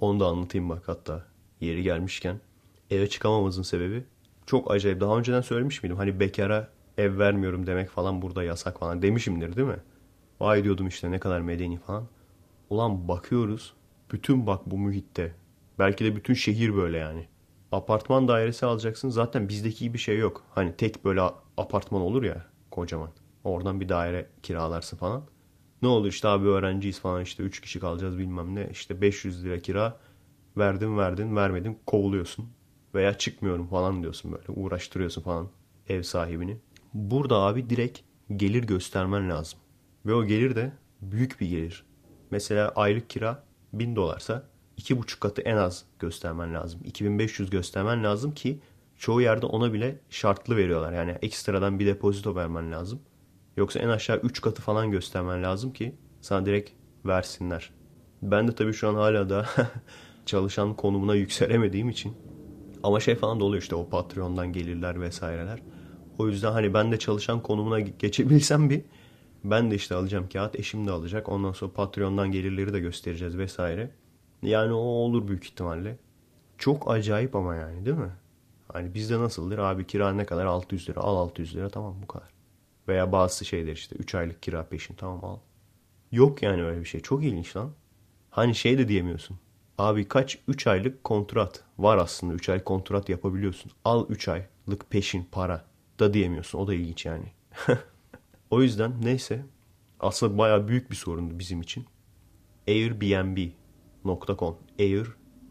Onu 0.00 0.20
da 0.20 0.26
anlatayım 0.26 0.68
bak 0.68 0.82
hatta 0.86 1.29
yeri 1.60 1.82
gelmişken. 1.82 2.40
Eve 2.90 3.08
çıkamamızın 3.08 3.62
sebebi 3.62 4.04
çok 4.46 4.70
acayip. 4.70 5.00
Daha 5.00 5.18
önceden 5.18 5.40
söylemiş 5.40 5.82
miydim? 5.82 5.96
Hani 5.96 6.20
bekara 6.20 6.68
ev 6.98 7.18
vermiyorum 7.18 7.66
demek 7.66 7.90
falan 7.90 8.22
burada 8.22 8.42
yasak 8.42 8.78
falan 8.78 9.02
demişimdir 9.02 9.56
değil 9.56 9.68
mi? 9.68 9.80
Vay 10.40 10.64
diyordum 10.64 10.88
işte 10.88 11.10
ne 11.10 11.20
kadar 11.20 11.40
medeni 11.40 11.78
falan. 11.78 12.06
Ulan 12.70 13.08
bakıyoruz 13.08 13.74
bütün 14.12 14.46
bak 14.46 14.60
bu 14.66 14.78
mühitte. 14.78 15.34
Belki 15.78 16.04
de 16.04 16.16
bütün 16.16 16.34
şehir 16.34 16.74
böyle 16.74 16.98
yani. 16.98 17.26
Apartman 17.72 18.28
dairesi 18.28 18.66
alacaksın 18.66 19.08
zaten 19.08 19.48
bizdeki 19.48 19.94
bir 19.94 19.98
şey 19.98 20.18
yok. 20.18 20.44
Hani 20.54 20.76
tek 20.76 21.04
böyle 21.04 21.20
apartman 21.56 22.02
olur 22.02 22.22
ya 22.22 22.46
kocaman. 22.70 23.10
Oradan 23.44 23.80
bir 23.80 23.88
daire 23.88 24.26
kiralarsın 24.42 24.96
falan. 24.96 25.22
Ne 25.82 25.88
olur 25.88 26.08
işte 26.08 26.28
abi 26.28 26.46
öğrenciyiz 26.46 27.00
falan 27.00 27.22
işte 27.22 27.42
3 27.42 27.60
kişi 27.60 27.80
kalacağız 27.80 28.18
bilmem 28.18 28.54
ne. 28.54 28.68
İşte 28.70 29.00
500 29.00 29.44
lira 29.44 29.58
kira 29.58 29.96
verdin 30.56 30.98
verdin 30.98 31.36
vermedin 31.36 31.78
kovuluyorsun. 31.86 32.48
Veya 32.94 33.18
çıkmıyorum 33.18 33.66
falan 33.66 34.02
diyorsun 34.02 34.32
böyle 34.32 34.46
uğraştırıyorsun 34.48 35.22
falan 35.22 35.48
ev 35.88 36.02
sahibini. 36.02 36.56
Burada 36.94 37.36
abi 37.36 37.70
direkt 37.70 38.00
gelir 38.36 38.64
göstermen 38.64 39.30
lazım. 39.30 39.58
Ve 40.06 40.14
o 40.14 40.24
gelir 40.24 40.56
de 40.56 40.72
büyük 41.02 41.40
bir 41.40 41.48
gelir. 41.48 41.84
Mesela 42.30 42.68
aylık 42.68 43.10
kira 43.10 43.44
1000 43.72 43.96
dolarsa 43.96 44.42
2,5 44.78 45.20
katı 45.20 45.42
en 45.42 45.56
az 45.56 45.84
göstermen 45.98 46.54
lazım. 46.54 46.80
2500 46.84 47.50
göstermen 47.50 48.04
lazım 48.04 48.34
ki 48.34 48.60
çoğu 48.96 49.20
yerde 49.20 49.46
ona 49.46 49.72
bile 49.72 50.00
şartlı 50.10 50.56
veriyorlar. 50.56 50.92
Yani 50.92 51.16
ekstradan 51.22 51.78
bir 51.78 51.86
depozito 51.86 52.34
vermen 52.34 52.72
lazım. 52.72 53.00
Yoksa 53.56 53.80
en 53.80 53.88
aşağı 53.88 54.16
3 54.16 54.40
katı 54.40 54.62
falan 54.62 54.90
göstermen 54.90 55.42
lazım 55.42 55.72
ki 55.72 55.94
sana 56.20 56.46
direkt 56.46 56.70
versinler. 57.06 57.70
Ben 58.22 58.48
de 58.48 58.54
tabii 58.54 58.72
şu 58.72 58.88
an 58.88 58.94
hala 58.94 59.30
da 59.30 59.46
çalışan 60.26 60.74
konumuna 60.76 61.14
yükselemediğim 61.14 61.88
için 61.88 62.12
ama 62.82 63.00
şey 63.00 63.14
falan 63.14 63.40
da 63.40 63.44
oluyor 63.44 63.62
işte 63.62 63.74
o 63.74 63.88
Patreon'dan 63.88 64.52
gelirler 64.52 65.00
vesaireler. 65.00 65.62
O 66.18 66.28
yüzden 66.28 66.52
hani 66.52 66.74
ben 66.74 66.92
de 66.92 66.98
çalışan 66.98 67.42
konumuna 67.42 67.80
geçebilsem 67.80 68.70
bir 68.70 68.82
ben 69.44 69.70
de 69.70 69.74
işte 69.74 69.94
alacağım 69.94 70.28
kağıt 70.28 70.58
eşim 70.58 70.86
de 70.86 70.90
alacak. 70.90 71.28
Ondan 71.28 71.52
sonra 71.52 71.72
Patreon'dan 71.72 72.32
gelirleri 72.32 72.72
de 72.72 72.80
göstereceğiz 72.80 73.38
vesaire. 73.38 73.90
Yani 74.42 74.72
o 74.72 74.78
olur 74.78 75.28
büyük 75.28 75.44
ihtimalle. 75.44 75.98
Çok 76.58 76.90
acayip 76.90 77.36
ama 77.36 77.54
yani 77.54 77.86
değil 77.86 77.96
mi? 77.96 78.12
Hani 78.72 78.94
bizde 78.94 79.18
nasıldır? 79.18 79.58
Abi 79.58 79.86
kira 79.86 80.12
ne 80.12 80.24
kadar? 80.24 80.46
600 80.46 80.88
lira. 80.88 81.00
Al 81.00 81.16
600 81.16 81.56
lira 81.56 81.68
tamam 81.68 81.96
bu 82.02 82.06
kadar. 82.06 82.28
Veya 82.88 83.12
bazı 83.12 83.44
şeyler 83.44 83.72
işte 83.72 83.96
3 83.96 84.14
aylık 84.14 84.42
kira 84.42 84.64
peşin 84.64 84.94
tamam 84.94 85.24
al. 85.24 85.38
Yok 86.12 86.42
yani 86.42 86.64
öyle 86.64 86.80
bir 86.80 86.84
şey. 86.84 87.00
Çok 87.00 87.24
ilginç 87.24 87.56
lan. 87.56 87.70
Hani 88.30 88.54
şey 88.54 88.78
de 88.78 88.88
diyemiyorsun. 88.88 89.38
Abi 89.80 90.08
kaç 90.08 90.38
3 90.48 90.66
aylık 90.66 91.04
kontrat 91.04 91.64
var 91.78 91.96
aslında. 91.96 92.34
3 92.34 92.48
aylık 92.48 92.64
kontrat 92.64 93.08
yapabiliyorsun. 93.08 93.72
Al 93.84 94.06
3 94.08 94.28
aylık 94.28 94.90
peşin 94.90 95.28
para 95.32 95.64
da 96.00 96.14
diyemiyorsun. 96.14 96.58
O 96.58 96.66
da 96.66 96.74
ilginç 96.74 97.06
yani. 97.06 97.32
o 98.50 98.62
yüzden 98.62 98.92
neyse. 99.02 99.44
Aslında 100.00 100.38
baya 100.38 100.68
büyük 100.68 100.90
bir 100.90 100.96
sorundu 100.96 101.38
bizim 101.38 101.60
için. 101.60 101.86
Airbnb.com 102.68 104.56
Air 104.78 105.06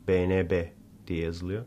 BNB 0.07 0.67
diye 1.07 1.25
yazılıyor. 1.25 1.65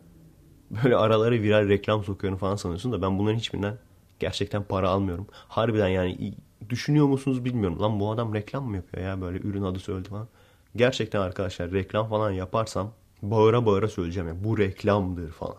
Böyle 0.70 0.96
aralara 0.96 1.34
viral 1.34 1.68
reklam 1.68 2.04
sokuyorum 2.04 2.38
falan 2.38 2.56
sanıyorsun 2.56 2.92
da 2.92 3.02
ben 3.02 3.18
bunların 3.18 3.38
hiçbirinden 3.38 3.78
gerçekten 4.18 4.64
para 4.64 4.90
almıyorum. 4.90 5.26
Harbiden 5.32 5.88
yani 5.88 6.34
düşünüyor 6.70 7.06
musunuz 7.06 7.44
bilmiyorum. 7.44 7.80
Lan 7.80 8.00
bu 8.00 8.10
adam 8.10 8.34
reklam 8.34 8.64
mı 8.64 8.76
yapıyor 8.76 9.04
ya 9.04 9.20
böyle 9.20 9.38
ürün 9.38 9.62
adı 9.62 9.78
söyledi 9.78 10.08
falan. 10.08 10.28
Gerçekten 10.76 11.20
arkadaşlar 11.20 11.72
reklam 11.72 12.08
falan 12.08 12.30
yaparsam 12.30 12.92
bağıra 13.22 13.66
bağıra 13.66 13.88
söyleyeceğim 13.88 14.28
ya 14.28 14.44
bu 14.44 14.58
reklamdır 14.58 15.30
falan. 15.30 15.56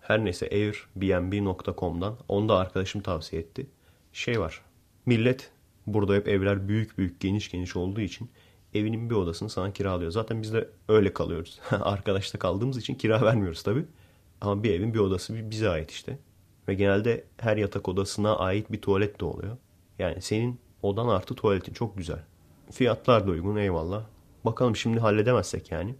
Her 0.00 0.24
neyse 0.24 0.48
airbnb.com'dan 0.52 2.16
onu 2.28 2.48
da 2.48 2.56
arkadaşım 2.56 3.00
tavsiye 3.00 3.42
etti. 3.42 3.66
Şey 4.12 4.40
var. 4.40 4.60
Millet 5.06 5.50
burada 5.86 6.14
hep 6.14 6.28
evler 6.28 6.68
büyük 6.68 6.98
büyük 6.98 7.20
geniş 7.20 7.50
geniş 7.50 7.76
olduğu 7.76 8.00
için 8.00 8.30
evinin 8.74 9.10
bir 9.10 9.14
odasını 9.14 9.50
sana 9.50 9.72
kiralıyor. 9.72 10.10
Zaten 10.10 10.42
biz 10.42 10.52
de 10.52 10.68
öyle 10.88 11.12
kalıyoruz. 11.12 11.60
Arkadaşta 11.70 12.38
kaldığımız 12.38 12.78
için 12.78 12.94
kira 12.94 13.22
vermiyoruz 13.22 13.62
tabi. 13.62 13.84
Ama 14.40 14.62
bir 14.62 14.74
evin 14.74 14.94
bir 14.94 14.98
odası 14.98 15.50
bize 15.50 15.68
ait 15.68 15.90
işte. 15.90 16.18
Ve 16.68 16.74
genelde 16.74 17.24
her 17.36 17.56
yatak 17.56 17.88
odasına 17.88 18.36
ait 18.36 18.72
bir 18.72 18.80
tuvalet 18.80 19.20
de 19.20 19.24
oluyor. 19.24 19.56
Yani 19.98 20.22
senin 20.22 20.60
odan 20.82 21.08
artı 21.08 21.34
tuvaletin 21.34 21.72
çok 21.72 21.98
güzel. 21.98 22.24
Fiyatlar 22.70 23.26
da 23.26 23.30
uygun 23.30 23.56
eyvallah. 23.56 24.04
Bakalım 24.44 24.76
şimdi 24.76 25.00
halledemezsek 25.00 25.70
yani. 25.70 25.94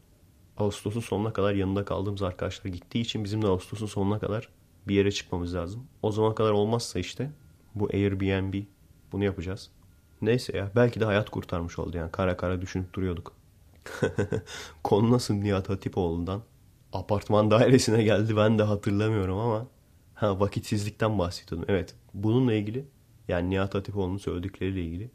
Ağustos'un 0.57 1.01
sonuna 1.01 1.33
kadar 1.33 1.55
yanında 1.55 1.85
kaldığımız 1.85 2.23
arkadaşlar 2.23 2.71
gittiği 2.71 3.01
için 3.01 3.25
bizim 3.25 3.43
de 3.43 3.47
Ağustos'un 3.47 3.87
sonuna 3.87 4.19
kadar 4.19 4.49
bir 4.89 4.95
yere 4.95 5.13
çıkmamız 5.13 5.55
lazım. 5.55 5.87
O 6.03 6.13
zaman 6.13 6.35
kadar 6.35 6.51
olmazsa 6.51 6.99
işte 6.99 7.31
bu 7.75 7.89
Airbnb 7.93 8.55
bunu 9.13 9.25
yapacağız. 9.25 9.71
Neyse 10.23 10.57
ya 10.57 10.71
belki 10.77 11.01
de 11.01 11.05
hayat 11.05 11.31
kurtarmış 11.31 11.79
oldu 11.79 11.97
yani 11.97 12.11
kara 12.11 12.37
kara 12.37 12.61
düşünüp 12.61 12.95
duruyorduk. 12.95 13.33
Konu 14.85 15.11
nasıl 15.11 15.35
Nihat 15.35 15.69
Hatipoğlu'ndan 15.69 16.43
apartman 16.93 17.51
dairesine 17.51 18.03
geldi 18.03 18.37
ben 18.37 18.59
de 18.59 18.63
hatırlamıyorum 18.63 19.39
ama 19.39 19.67
ha 20.15 20.41
vakitsizlikten 20.41 21.19
bahsediyordum. 21.19 21.67
Evet 21.69 21.95
bununla 22.15 22.55
ilgili 22.55 22.85
yani 23.29 23.51
Nihat 23.51 23.75
Hatipoğlu'nun 23.75 24.17
söyledikleriyle 24.17 24.83
ilgili 24.83 25.11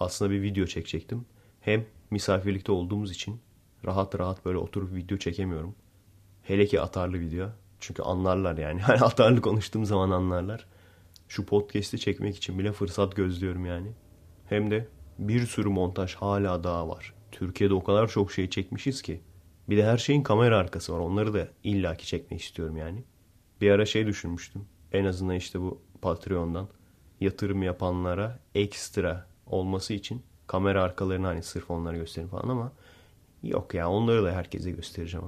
aslında 0.00 0.30
bir 0.30 0.42
video 0.42 0.66
çekecektim. 0.66 1.24
Hem 1.60 1.84
misafirlikte 2.10 2.72
olduğumuz 2.72 3.10
için 3.10 3.40
rahat 3.86 4.18
rahat 4.18 4.44
böyle 4.44 4.58
oturup 4.58 4.94
video 4.94 5.18
çekemiyorum. 5.18 5.74
Hele 6.42 6.66
ki 6.66 6.80
atarlı 6.80 7.20
video. 7.20 7.48
Çünkü 7.80 8.02
anlarlar 8.02 8.58
yani. 8.58 8.80
Hani 8.82 9.00
atarlı 9.00 9.40
konuştuğum 9.40 9.84
zaman 9.84 10.10
anlarlar. 10.10 10.66
Şu 11.28 11.46
podcast'i 11.46 11.98
çekmek 11.98 12.36
için 12.36 12.58
bile 12.58 12.72
fırsat 12.72 13.16
gözlüyorum 13.16 13.66
yani. 13.66 13.92
Hem 14.48 14.70
de 14.70 14.88
bir 15.18 15.46
sürü 15.46 15.68
montaj 15.68 16.14
hala 16.14 16.64
daha 16.64 16.88
var. 16.88 17.14
Türkiye'de 17.32 17.74
o 17.74 17.84
kadar 17.84 18.08
çok 18.08 18.32
şey 18.32 18.50
çekmişiz 18.50 19.02
ki. 19.02 19.20
Bir 19.68 19.76
de 19.76 19.84
her 19.84 19.98
şeyin 19.98 20.22
kamera 20.22 20.58
arkası 20.58 20.92
var. 20.92 20.98
Onları 20.98 21.34
da 21.34 21.48
illaki 21.64 22.06
çekmek 22.06 22.40
istiyorum 22.40 22.76
yani. 22.76 23.04
Bir 23.60 23.70
ara 23.70 23.86
şey 23.86 24.06
düşünmüştüm. 24.06 24.64
En 24.92 25.04
azından 25.04 25.36
işte 25.36 25.60
bu 25.60 25.80
Patreon'dan 26.02 26.68
yatırım 27.20 27.62
yapanlara 27.62 28.38
ekstra 28.54 29.26
olması 29.46 29.94
için 29.94 30.22
kamera 30.46 30.82
arkalarını 30.82 31.26
hani 31.26 31.42
sırf 31.42 31.70
onlara 31.70 31.96
göstereyim 31.96 32.30
falan 32.30 32.48
ama 32.48 32.72
yok 33.42 33.74
ya 33.74 33.90
onları 33.90 34.24
da 34.24 34.32
herkese 34.32 34.70
göstereceğim. 34.70 35.26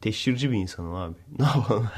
Teşhirci 0.00 0.50
bir 0.50 0.56
insanım 0.56 0.94
abi. 0.94 1.14
Ne 1.38 1.46
yapalım? 1.46 1.88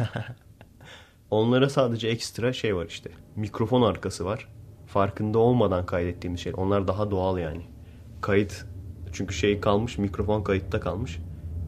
Onlara 1.30 1.68
sadece 1.68 2.08
ekstra 2.08 2.52
şey 2.52 2.76
var 2.76 2.86
işte. 2.86 3.10
Mikrofon 3.36 3.82
arkası 3.82 4.24
var. 4.24 4.48
Farkında 4.86 5.38
olmadan 5.38 5.86
kaydettiğimiz 5.86 6.40
şey. 6.40 6.52
Onlar 6.56 6.88
daha 6.88 7.10
doğal 7.10 7.38
yani. 7.38 7.62
Kayıt 8.20 8.66
çünkü 9.12 9.34
şey 9.34 9.60
kalmış 9.60 9.98
mikrofon 9.98 10.42
kayıtta 10.42 10.80
kalmış. 10.80 11.18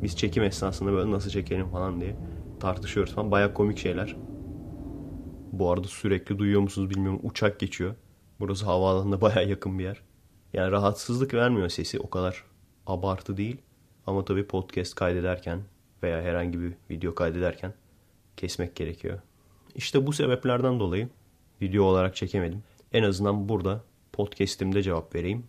Biz 0.02 0.16
çekim 0.16 0.42
esnasında 0.42 0.92
böyle 0.92 1.10
nasıl 1.10 1.30
çekelim 1.30 1.68
falan 1.68 2.00
diye 2.00 2.16
tartışıyoruz 2.60 3.14
falan. 3.14 3.30
Baya 3.30 3.54
komik 3.54 3.78
şeyler. 3.78 4.16
Bu 5.52 5.70
arada 5.70 5.88
sürekli 5.88 6.38
duyuyor 6.38 6.60
musunuz 6.60 6.90
bilmiyorum. 6.90 7.20
Uçak 7.22 7.60
geçiyor. 7.60 7.94
Burası 8.40 8.64
havaalanına 8.64 9.20
baya 9.20 9.42
yakın 9.42 9.78
bir 9.78 9.84
yer. 9.84 10.02
Yani 10.54 10.70
rahatsızlık 10.70 11.34
vermiyor 11.34 11.68
sesi. 11.68 12.00
O 12.00 12.10
kadar 12.10 12.44
abartı 12.86 13.36
değil. 13.36 13.56
Ama 14.06 14.24
tabii 14.24 14.46
podcast 14.46 14.94
kaydederken 14.94 15.62
veya 16.02 16.22
herhangi 16.22 16.60
bir 16.60 16.72
video 16.90 17.14
kaydederken 17.14 17.74
kesmek 18.36 18.76
gerekiyor. 18.76 19.18
İşte 19.74 20.06
bu 20.06 20.12
sebeplerden 20.12 20.80
dolayı 20.80 21.08
video 21.62 21.84
olarak 21.84 22.16
çekemedim. 22.16 22.62
En 22.92 23.02
azından 23.02 23.48
burada 23.48 23.84
podcast'imde 24.12 24.82
cevap 24.82 25.14
vereyim. 25.14 25.44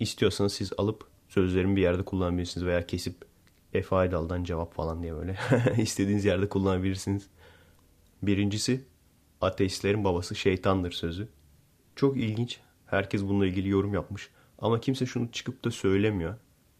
İstiyorsanız 0.00 0.52
siz 0.52 0.72
alıp 0.78 1.04
sözlerimi 1.28 1.76
bir 1.76 1.82
yerde 1.82 2.04
kullanabilirsiniz 2.04 2.66
veya 2.66 2.86
kesip 2.86 3.14
Efe 3.72 3.96
Aydal'dan 3.96 4.44
cevap 4.44 4.74
falan 4.74 5.02
diye 5.02 5.14
böyle 5.14 5.36
istediğiniz 5.78 6.24
yerde 6.24 6.48
kullanabilirsiniz. 6.48 7.26
Birincisi 8.22 8.84
ateistlerin 9.40 10.04
babası 10.04 10.34
şeytandır 10.34 10.92
sözü. 10.92 11.28
Çok 11.96 12.16
ilginç. 12.16 12.60
Herkes 12.86 13.22
bununla 13.22 13.46
ilgili 13.46 13.68
yorum 13.68 13.94
yapmış. 13.94 14.30
Ama 14.60 14.80
kimse 14.80 15.06
şunu 15.06 15.32
çıkıp 15.32 15.64
da 15.64 15.70
söylemiyor. 15.70 16.34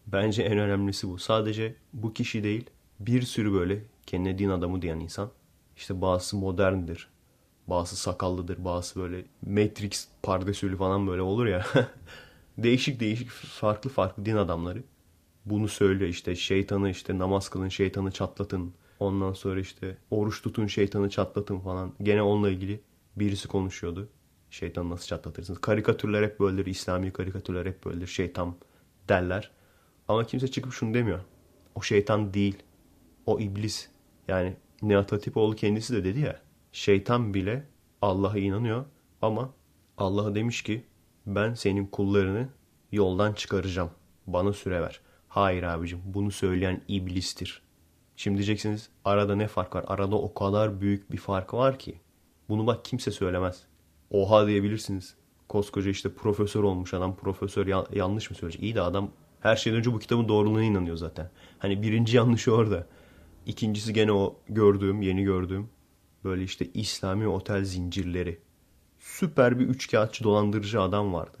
Bence 0.07 0.43
en 0.43 0.57
önemlisi 0.57 1.09
bu. 1.09 1.17
Sadece 1.17 1.75
bu 1.93 2.13
kişi 2.13 2.43
değil 2.43 2.69
bir 2.99 3.21
sürü 3.21 3.53
böyle 3.53 3.83
kendine 4.05 4.37
din 4.37 4.49
adamı 4.49 4.81
diyen 4.81 4.99
insan. 4.99 5.31
İşte 5.77 6.01
bazısı 6.01 6.37
moderndir. 6.37 7.07
Bazısı 7.67 7.95
sakallıdır. 7.95 8.65
Bazısı 8.65 8.99
böyle 8.99 9.25
Matrix 9.47 10.07
pardesülü 10.23 10.77
falan 10.77 11.07
böyle 11.07 11.21
olur 11.21 11.45
ya. 11.45 11.65
değişik 12.57 12.99
değişik 12.99 13.29
farklı 13.29 13.89
farklı 13.89 14.25
din 14.25 14.35
adamları 14.35 14.83
bunu 15.45 15.67
söylüyor 15.67 16.09
işte 16.09 16.35
şeytanı 16.35 16.89
işte 16.89 17.17
namaz 17.17 17.49
kılın 17.49 17.69
şeytanı 17.69 18.11
çatlatın 18.11 18.73
Ondan 19.01 19.33
sonra 19.33 19.59
işte 19.59 19.97
oruç 20.11 20.41
tutun 20.41 20.67
şeytanı 20.67 21.09
çatlatın 21.09 21.59
falan. 21.59 21.93
Gene 22.01 22.21
onunla 22.21 22.49
ilgili 22.49 22.81
birisi 23.15 23.47
konuşuyordu. 23.47 24.09
Şeytanı 24.51 24.89
nasıl 24.89 25.07
çatlatırsınız? 25.07 25.61
Karikatürler 25.61 26.23
hep 26.23 26.39
böyledir. 26.39 26.65
İslami 26.65 27.13
karikatürler 27.13 27.65
hep 27.65 27.85
böyledir. 27.85 28.07
Şeytan 28.07 28.55
derler. 29.09 29.51
Ama 30.07 30.23
kimse 30.23 30.47
çıkıp 30.47 30.73
şunu 30.73 30.93
demiyor. 30.93 31.19
O 31.75 31.81
şeytan 31.81 32.33
değil. 32.33 32.63
O 33.25 33.39
iblis. 33.39 33.89
Yani 34.27 34.55
Nihat 34.81 35.11
Hatipoğlu 35.11 35.55
kendisi 35.55 35.93
de 35.93 36.03
dedi 36.03 36.19
ya. 36.19 36.41
Şeytan 36.71 37.33
bile 37.33 37.67
Allah'a 38.01 38.37
inanıyor 38.37 38.85
ama 39.21 39.53
Allah'a 39.97 40.35
demiş 40.35 40.61
ki 40.61 40.85
ben 41.25 41.53
senin 41.53 41.85
kullarını 41.85 42.49
yoldan 42.91 43.33
çıkaracağım. 43.33 43.91
Bana 44.27 44.53
süre 44.53 44.81
ver. 44.81 45.01
Hayır 45.27 45.63
abicim 45.63 46.01
bunu 46.05 46.31
söyleyen 46.31 46.81
iblistir. 46.87 47.61
Şimdi 48.15 48.37
diyeceksiniz 48.37 48.89
arada 49.05 49.35
ne 49.35 49.47
fark 49.47 49.75
var? 49.75 49.85
Arada 49.87 50.15
o 50.15 50.33
kadar 50.33 50.81
büyük 50.81 51.11
bir 51.11 51.17
fark 51.17 51.53
var 51.53 51.79
ki. 51.79 51.99
Bunu 52.49 52.67
bak 52.67 52.85
kimse 52.85 53.11
söylemez. 53.11 53.63
Oha 54.11 54.47
diyebilirsiniz. 54.47 55.15
Koskoca 55.49 55.89
işte 55.91 56.13
profesör 56.13 56.63
olmuş 56.63 56.93
adam 56.93 57.15
profesör 57.15 57.67
ya- 57.67 57.85
yanlış 57.93 58.29
mı 58.31 58.35
söyleyecek? 58.35 58.63
İyi 58.63 58.75
de 58.75 58.81
adam 58.81 59.11
her 59.39 59.55
şeyden 59.55 59.79
önce 59.79 59.93
bu 59.93 59.99
kitabın 59.99 60.27
doğruluğuna 60.27 60.63
inanıyor 60.63 60.97
zaten. 60.97 61.29
Hani 61.59 61.81
birinci 61.81 62.17
yanlışı 62.17 62.53
orada. 62.55 62.87
İkincisi 63.45 63.93
gene 63.93 64.11
o 64.11 64.35
gördüğüm, 64.49 65.01
yeni 65.01 65.23
gördüğüm 65.23 65.69
böyle 66.23 66.43
işte 66.43 66.65
İslami 66.73 67.27
otel 67.27 67.63
zincirleri. 67.65 68.39
Süper 68.99 69.59
bir 69.59 69.67
üçkağıtçı 69.67 70.23
dolandırıcı 70.23 70.81
adam 70.81 71.13
vardı. 71.13 71.37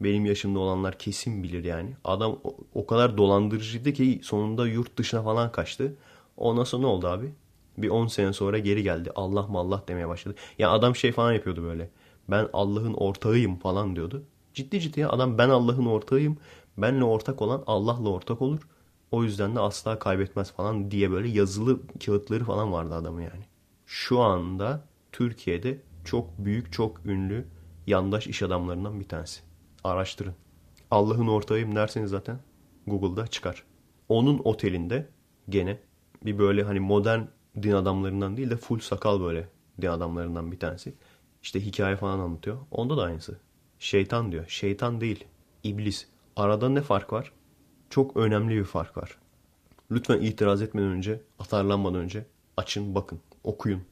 Benim 0.00 0.26
yaşımda 0.26 0.58
olanlar 0.58 0.98
kesin 0.98 1.42
bilir 1.42 1.64
yani. 1.64 1.96
Adam 2.04 2.38
o, 2.44 2.56
o 2.74 2.86
kadar 2.86 3.18
dolandırıcıydı 3.18 3.92
ki 3.92 4.20
sonunda 4.22 4.66
yurt 4.68 4.96
dışına 4.98 5.22
falan 5.22 5.52
kaçtı. 5.52 5.94
Ondan 6.36 6.64
sonra 6.64 6.80
ne 6.82 6.86
oldu 6.86 7.06
abi? 7.08 7.32
Bir 7.78 7.88
10 7.88 8.06
sene 8.06 8.32
sonra 8.32 8.58
geri 8.58 8.82
geldi. 8.82 9.10
Allah 9.14 9.46
mallah 9.46 9.88
demeye 9.88 10.08
başladı. 10.08 10.34
Ya 10.58 10.70
adam 10.70 10.96
şey 10.96 11.12
falan 11.12 11.32
yapıyordu 11.32 11.62
böyle. 11.64 11.90
Ben 12.30 12.48
Allah'ın 12.52 12.94
ortağıyım 12.94 13.56
falan 13.56 13.96
diyordu. 13.96 14.24
Ciddi 14.54 14.80
ciddi 14.80 15.06
adam 15.06 15.38
ben 15.38 15.48
Allah'ın 15.48 15.86
ortağıyım. 15.86 16.36
Benle 16.76 17.04
ortak 17.04 17.42
olan 17.42 17.64
Allah'la 17.66 18.08
ortak 18.08 18.42
olur. 18.42 18.68
O 19.10 19.24
yüzden 19.24 19.56
de 19.56 19.60
asla 19.60 19.98
kaybetmez 19.98 20.52
falan 20.52 20.90
diye 20.90 21.10
böyle 21.10 21.28
yazılı 21.28 21.80
kağıtları 22.06 22.44
falan 22.44 22.72
vardı 22.72 22.94
adamın 22.94 23.20
yani. 23.20 23.44
Şu 23.86 24.20
anda 24.20 24.84
Türkiye'de 25.12 25.82
çok 26.04 26.38
büyük, 26.38 26.72
çok 26.72 27.06
ünlü 27.06 27.44
yandaş 27.86 28.26
iş 28.26 28.42
adamlarından 28.42 29.00
bir 29.00 29.08
tanesi. 29.08 29.40
Araştırın. 29.84 30.34
Allah'ın 30.90 31.28
ortağıyım 31.28 31.76
derseniz 31.76 32.10
zaten 32.10 32.38
Google'da 32.86 33.26
çıkar. 33.26 33.64
Onun 34.08 34.40
otelinde 34.44 35.08
gene 35.48 35.80
bir 36.24 36.38
böyle 36.38 36.62
hani 36.62 36.80
modern 36.80 37.20
din 37.62 37.72
adamlarından 37.72 38.36
değil 38.36 38.50
de 38.50 38.56
full 38.56 38.78
sakal 38.78 39.20
böyle 39.20 39.48
din 39.82 39.86
adamlarından 39.86 40.52
bir 40.52 40.58
tanesi. 40.58 40.94
İşte 41.48 41.60
hikaye 41.60 41.96
falan 41.96 42.18
anlatıyor. 42.18 42.58
Onda 42.70 42.96
da 42.96 43.02
aynısı. 43.02 43.36
Şeytan 43.78 44.32
diyor. 44.32 44.44
Şeytan 44.48 45.00
değil. 45.00 45.24
İblis. 45.64 46.06
Arada 46.36 46.68
ne 46.68 46.80
fark 46.80 47.12
var? 47.12 47.32
Çok 47.90 48.16
önemli 48.16 48.56
bir 48.56 48.64
fark 48.64 48.96
var. 48.96 49.18
Lütfen 49.90 50.20
itiraz 50.20 50.62
etmeden 50.62 50.88
önce, 50.88 51.20
atarlanmadan 51.38 52.00
önce 52.00 52.26
açın, 52.56 52.94
bakın, 52.94 53.20
okuyun. 53.44 53.82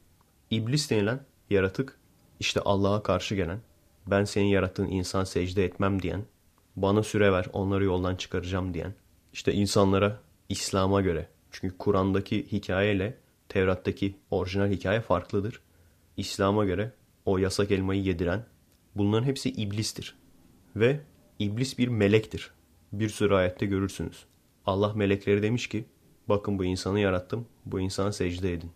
İblis 0.51 0.89
denilen 0.89 1.19
yaratık 1.49 1.99
işte 2.39 2.61
Allah'a 2.61 3.03
karşı 3.03 3.35
gelen, 3.35 3.59
ben 4.07 4.23
senin 4.23 4.47
yarattığın 4.47 4.87
insan 4.87 5.23
secde 5.23 5.65
etmem 5.65 6.01
diyen, 6.01 6.25
bana 6.75 7.03
süre 7.03 7.31
ver 7.31 7.45
onları 7.53 7.83
yoldan 7.83 8.15
çıkaracağım 8.15 8.73
diyen, 8.73 8.93
işte 9.33 9.53
insanlara 9.53 10.19
İslam'a 10.49 11.01
göre, 11.01 11.27
çünkü 11.51 11.77
Kur'an'daki 11.77 12.51
hikayeyle 12.51 13.17
Tevrat'taki 13.49 14.15
orijinal 14.31 14.69
hikaye 14.69 15.01
farklıdır. 15.01 15.61
İslam'a 16.17 16.65
göre 16.65 16.91
o 17.27 17.37
yasak 17.37 17.71
elmayı 17.71 18.03
yediren, 18.03 18.45
bunların 18.95 19.25
hepsi 19.25 19.49
iblistir. 19.49 20.15
Ve 20.75 20.99
iblis 21.39 21.77
bir 21.77 21.87
melektir. 21.87 22.51
Bir 22.91 23.09
sürü 23.09 23.33
ayette 23.33 23.65
görürsünüz. 23.65 24.25
Allah 24.65 24.93
melekleri 24.93 25.43
demiş 25.43 25.67
ki, 25.67 25.85
bakın 26.29 26.59
bu 26.59 26.65
insanı 26.65 26.99
yarattım, 26.99 27.47
bu 27.65 27.79
insana 27.79 28.11
secde 28.11 28.53
edin. 28.53 28.71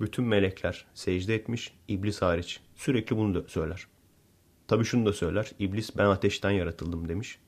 Bütün 0.00 0.24
melekler 0.24 0.84
secde 0.94 1.34
etmiş, 1.34 1.74
iblis 1.88 2.22
hariç. 2.22 2.60
Sürekli 2.76 3.16
bunu 3.16 3.34
da 3.34 3.48
söyler. 3.48 3.86
Tabi 4.68 4.84
şunu 4.84 5.06
da 5.06 5.12
söyler, 5.12 5.52
iblis 5.58 5.96
ben 5.96 6.06
ateşten 6.06 6.50
yaratıldım 6.50 7.08
demiş. 7.08 7.38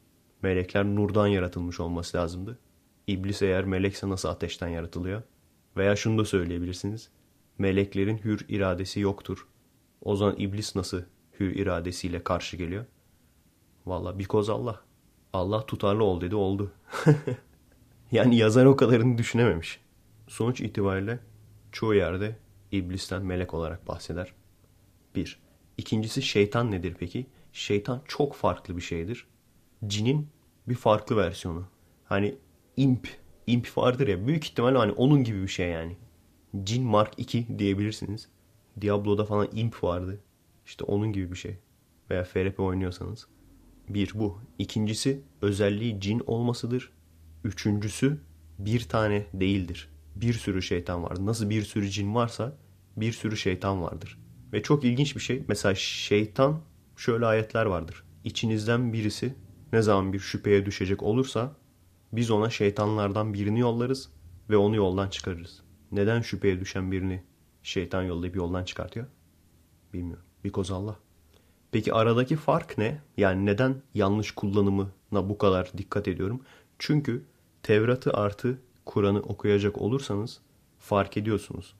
Melekler 0.42 0.84
nurdan 0.84 1.26
yaratılmış 1.26 1.80
olması 1.80 2.16
lazımdı. 2.16 2.58
İblis 3.06 3.42
eğer 3.42 3.64
melekse 3.64 4.08
nasıl 4.08 4.28
ateşten 4.28 4.68
yaratılıyor? 4.68 5.22
Veya 5.76 5.96
şunu 5.96 6.18
da 6.18 6.24
söyleyebilirsiniz. 6.24 7.10
Meleklerin 7.58 8.18
hür 8.18 8.46
iradesi 8.48 9.00
yoktur. 9.00 9.46
O 10.04 10.16
zaman 10.16 10.36
iblis 10.38 10.76
nasıl 10.76 11.02
hür 11.40 11.56
iradesiyle 11.56 12.24
karşı 12.24 12.56
geliyor? 12.56 12.84
Valla 13.86 14.18
because 14.18 14.52
Allah. 14.52 14.80
Allah 15.32 15.66
tutarlı 15.66 16.04
ol 16.04 16.20
dedi 16.20 16.36
oldu. 16.36 16.72
yani 18.12 18.36
yazar 18.36 18.64
o 18.64 18.76
kadarını 18.76 19.18
düşünememiş. 19.18 19.80
Sonuç 20.28 20.60
itibariyle 20.60 21.18
çoğu 21.72 21.94
yerde 21.94 22.36
iblisten 22.72 23.22
melek 23.22 23.54
olarak 23.54 23.88
bahseder. 23.88 24.32
Bir. 25.14 25.40
İkincisi 25.78 26.22
şeytan 26.22 26.70
nedir 26.70 26.96
peki? 26.98 27.26
Şeytan 27.52 28.02
çok 28.08 28.34
farklı 28.34 28.76
bir 28.76 28.82
şeydir. 28.82 29.26
Cinin 29.86 30.28
bir 30.68 30.74
farklı 30.74 31.16
versiyonu. 31.16 31.64
Hani 32.04 32.34
imp, 32.76 33.08
imp 33.46 33.78
vardır 33.78 34.08
ya 34.08 34.26
büyük 34.26 34.44
ihtimalle 34.44 34.78
hani 34.78 34.92
onun 34.92 35.24
gibi 35.24 35.42
bir 35.42 35.48
şey 35.48 35.68
yani. 35.68 35.96
Cin 36.64 36.84
Mark 36.84 37.14
2 37.16 37.58
diyebilirsiniz. 37.58 38.28
Diablo'da 38.80 39.24
falan 39.24 39.48
imp 39.52 39.84
vardı. 39.84 40.20
İşte 40.66 40.84
onun 40.84 41.12
gibi 41.12 41.32
bir 41.32 41.36
şey. 41.36 41.58
Veya 42.10 42.24
FRP 42.24 42.60
oynuyorsanız. 42.60 43.26
Bir 43.88 44.12
bu. 44.14 44.38
İkincisi 44.58 45.22
özelliği 45.42 46.00
cin 46.00 46.22
olmasıdır. 46.26 46.92
Üçüncüsü 47.44 48.20
bir 48.58 48.80
tane 48.80 49.26
değildir. 49.34 49.88
Bir 50.16 50.32
sürü 50.32 50.62
şeytan 50.62 51.02
vardır. 51.02 51.26
Nasıl 51.26 51.50
bir 51.50 51.62
sürü 51.62 51.90
cin 51.90 52.14
varsa 52.14 52.56
bir 52.96 53.12
sürü 53.12 53.36
şeytan 53.36 53.82
vardır. 53.82 54.18
Ve 54.52 54.62
çok 54.62 54.84
ilginç 54.84 55.16
bir 55.16 55.20
şey. 55.20 55.44
Mesela 55.48 55.74
şeytan 55.74 56.60
şöyle 56.96 57.26
ayetler 57.26 57.66
vardır. 57.66 58.04
İçinizden 58.24 58.92
birisi 58.92 59.34
ne 59.72 59.82
zaman 59.82 60.12
bir 60.12 60.18
şüpheye 60.18 60.66
düşecek 60.66 61.02
olursa 61.02 61.56
biz 62.12 62.30
ona 62.30 62.50
şeytanlardan 62.50 63.34
birini 63.34 63.60
yollarız 63.60 64.10
ve 64.50 64.56
onu 64.56 64.76
yoldan 64.76 65.08
çıkarırız. 65.08 65.62
Neden 65.92 66.20
şüpheye 66.20 66.60
düşen 66.60 66.92
birini 66.92 67.22
şeytan 67.64 68.02
yollayıp 68.02 68.36
yoldan 68.36 68.64
çıkartıyor? 68.64 69.06
Bilmiyorum. 69.92 70.24
Because 70.44 70.74
Allah. 70.74 70.96
Peki 71.72 71.92
aradaki 71.94 72.36
fark 72.36 72.78
ne? 72.78 73.00
Yani 73.16 73.46
neden 73.46 73.82
yanlış 73.94 74.30
kullanımına 74.30 75.28
bu 75.28 75.38
kadar 75.38 75.72
dikkat 75.78 76.08
ediyorum? 76.08 76.40
Çünkü 76.78 77.24
Tevrat'ı 77.62 78.12
artı 78.12 78.58
Kur'an'ı 78.84 79.20
okuyacak 79.20 79.78
olursanız 79.78 80.40
fark 80.78 81.16
ediyorsunuz. 81.16 81.74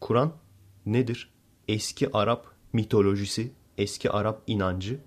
Kur'an 0.00 0.32
nedir? 0.86 1.30
Eski 1.68 2.16
Arap 2.16 2.46
mitolojisi, 2.72 3.52
eski 3.78 4.10
Arap 4.10 4.42
inancı 4.46 5.00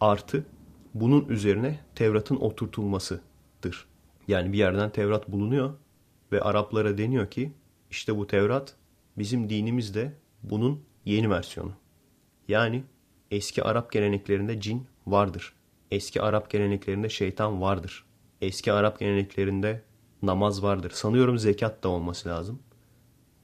artı 0.00 0.46
bunun 0.94 1.28
üzerine 1.28 1.80
Tevrat'ın 1.94 2.36
oturtulmasıdır. 2.36 3.88
Yani 4.28 4.52
bir 4.52 4.58
yerden 4.58 4.90
Tevrat 4.90 5.28
bulunuyor 5.28 5.74
ve 6.32 6.40
Araplara 6.40 6.98
deniyor 6.98 7.30
ki 7.30 7.52
işte 7.90 8.16
bu 8.16 8.26
Tevrat 8.26 8.74
bizim 9.18 9.50
dinimizde 9.50 10.12
bunun 10.42 10.84
yeni 11.04 11.30
versiyonu. 11.30 11.72
Yani 12.48 12.84
eski 13.30 13.62
Arap 13.62 13.92
geleneklerinde 13.92 14.60
cin 14.60 14.86
vardır. 15.06 15.52
Eski 15.90 16.22
Arap 16.22 16.50
geleneklerinde 16.50 17.08
şeytan 17.08 17.60
vardır. 17.60 18.04
Eski 18.40 18.72
Arap 18.72 18.98
geleneklerinde 18.98 19.82
namaz 20.22 20.62
vardır. 20.62 20.90
Sanıyorum 20.90 21.38
zekat 21.38 21.84
da 21.84 21.88
olması 21.88 22.28
lazım. 22.28 22.62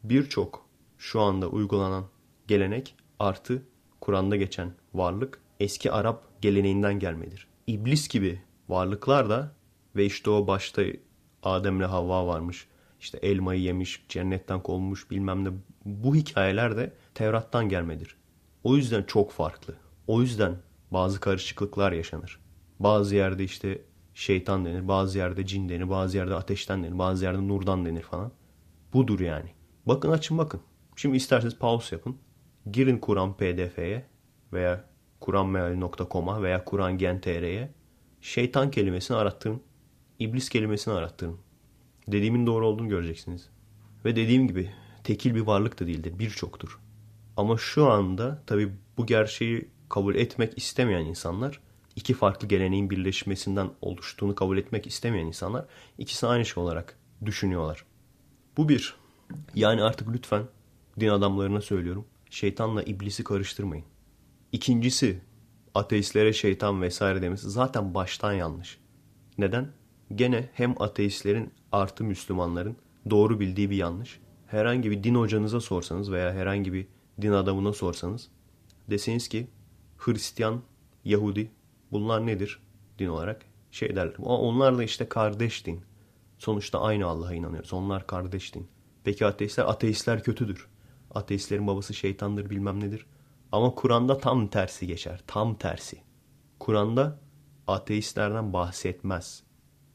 Birçok 0.03 0.67
şu 0.99 1.21
anda 1.21 1.49
uygulanan 1.49 2.05
gelenek 2.47 2.95
artı 3.19 3.63
Kur'an'da 4.01 4.37
geçen 4.37 4.73
varlık 4.95 5.41
eski 5.61 5.93
Arap 5.93 6.43
geleneğinden 6.43 6.99
gelmedir. 6.99 7.49
İblis 7.67 8.09
gibi 8.09 8.43
varlıklar 8.69 9.31
da 9.31 9.55
ve 9.97 10.07
işte 10.07 10.31
o 10.31 10.47
başta 10.47 10.83
Adem'le 11.43 11.83
Havva 11.85 12.27
varmış. 12.27 12.69
İşte 13.05 13.19
elmayı 13.19 13.61
yemiş, 13.61 14.05
cennetten 14.09 14.63
kovulmuş 14.63 15.11
bilmem 15.11 15.45
ne. 15.45 15.49
Bu 15.85 16.15
hikayeler 16.15 16.77
de 16.77 16.93
Tevrat'tan 17.15 17.69
gelmedir. 17.69 18.17
O 18.63 18.77
yüzden 18.77 19.03
çok 19.03 19.33
farklı. 19.33 19.75
O 20.07 20.21
yüzden 20.21 20.57
bazı 20.91 21.21
karışıklıklar 21.21 21.93
yaşanır. 21.93 22.41
Bazı 22.81 23.17
yerde 23.17 23.45
işte 23.45 23.83
şeytan 24.15 24.65
denir, 24.65 24.89
bazı 24.89 25.19
yerde 25.19 25.47
cin 25.47 25.69
denir, 25.69 25.91
bazı 25.91 26.17
yerde 26.17 26.35
ateşten 26.35 26.85
denir, 26.85 26.99
bazı 26.99 27.25
yerde 27.25 27.49
nurdan 27.49 27.85
denir 27.85 28.03
falan. 28.03 28.33
Budur 28.93 29.21
yani. 29.21 29.51
Bakın 29.87 30.11
açın 30.11 30.39
bakın. 30.39 30.61
Şimdi 30.97 31.17
isterseniz 31.17 31.59
pause 31.59 31.97
yapın. 31.97 32.19
Girin 32.73 32.99
Kur'an 32.99 33.37
pdf'ye 33.37 34.07
veya 34.53 34.85
kuranmeali.com'a 35.21 36.43
veya 36.43 36.65
kurangen.tr'ye 36.65 37.71
şeytan 38.21 38.71
kelimesini 38.71 39.17
arattırın. 39.17 39.63
İblis 40.19 40.49
kelimesini 40.49 40.95
arattırın. 40.95 41.44
Dediğimin 42.09 42.47
doğru 42.47 42.67
olduğunu 42.67 42.89
göreceksiniz. 42.89 43.49
Ve 44.05 44.17
dediğim 44.17 44.49
gibi 44.49 44.71
tekil 45.05 45.35
bir 45.35 45.41
varlık 45.41 45.81
da 45.81 45.87
değildir. 45.87 46.19
Birçoktur. 46.19 46.79
Ama 47.37 47.59
şu 47.59 47.91
anda 47.91 48.43
tabii 48.47 48.73
bu 48.97 49.07
gerçeği 49.07 49.69
kabul 49.89 50.15
etmek 50.15 50.59
istemeyen 50.59 51.05
insanlar 51.05 51.61
iki 51.97 52.15
farklı 52.15 52.49
geleneğin 52.49 52.91
birleşmesinden 52.91 53.71
oluştuğunu 53.81 54.35
kabul 54.35 54.59
etmek 54.59 54.87
istemeyen 54.87 55.27
insanlar 55.27 55.67
ikisi 55.99 56.27
aynı 56.27 56.45
şey 56.45 56.63
olarak 56.63 56.99
düşünüyorlar. 57.25 57.85
Bu 58.57 58.69
bir. 58.69 58.97
Yani 59.55 59.83
artık 59.83 60.09
lütfen 60.13 60.43
din 61.01 61.09
adamlarına 61.09 61.61
söylüyorum. 61.61 62.05
Şeytanla 62.31 62.83
iblisi 62.83 63.25
karıştırmayın. 63.25 63.85
İkincisi 64.53 65.21
ateistlere 65.75 66.33
şeytan 66.33 66.83
vesaire 66.83 67.23
demesi 67.23 67.51
zaten 67.51 67.95
baştan 67.95 68.33
yanlış. 68.33 68.79
Neden? 69.39 69.73
Gene 70.15 70.49
hem 70.53 70.83
ateistlerin 70.83 71.53
artı 71.73 72.05
Müslümanların 72.05 72.77
doğru 73.11 73.41
bildiği 73.41 73.71
bir 73.71 73.77
yanlış. 73.77 74.21
Herhangi 74.47 74.91
bir 74.91 75.05
din 75.05 75.15
hocanıza 75.15 75.61
sorsanız 75.61 76.13
veya 76.13 76.33
herhangi 76.33 76.73
bir 76.73 76.87
din 77.23 77.33
adamına 77.33 77.73
sorsanız 77.73 78.29
deseniz 78.91 79.29
ki 79.29 79.47
Hristiyan, 79.97 80.63
Yahudi 81.05 81.51
bunlar 81.93 82.27
nedir 82.27 82.63
din 82.99 83.07
olarak? 83.07 83.47
Şey 83.71 83.97
derler. 83.97 84.15
Onlar 84.19 84.79
da 84.79 84.85
işte 84.85 85.09
kardeş 85.09 85.67
din. 85.67 85.81
Sonuçta 86.39 86.81
aynı 86.81 87.07
Allah'a 87.07 87.35
inanıyoruz. 87.35 87.73
Onlar 87.73 88.07
kardeş 88.07 88.55
din. 88.55 88.69
Peki 89.05 89.27
ateistler? 89.27 89.65
Ateistler 89.65 90.23
kötüdür. 90.23 90.69
Ateistlerin 91.15 91.67
babası 91.67 91.95
şeytandır 91.95 92.51
bilmem 92.51 92.81
nedir. 92.81 93.07
Ama 93.53 93.75
Kur'an'da 93.75 94.19
tam 94.19 94.49
tersi 94.49 94.87
geçer. 94.87 95.21
Tam 95.27 95.55
tersi. 95.55 96.03
Kur'an'da 96.59 97.21
ateistlerden 97.67 98.53
bahsetmez. 98.53 99.43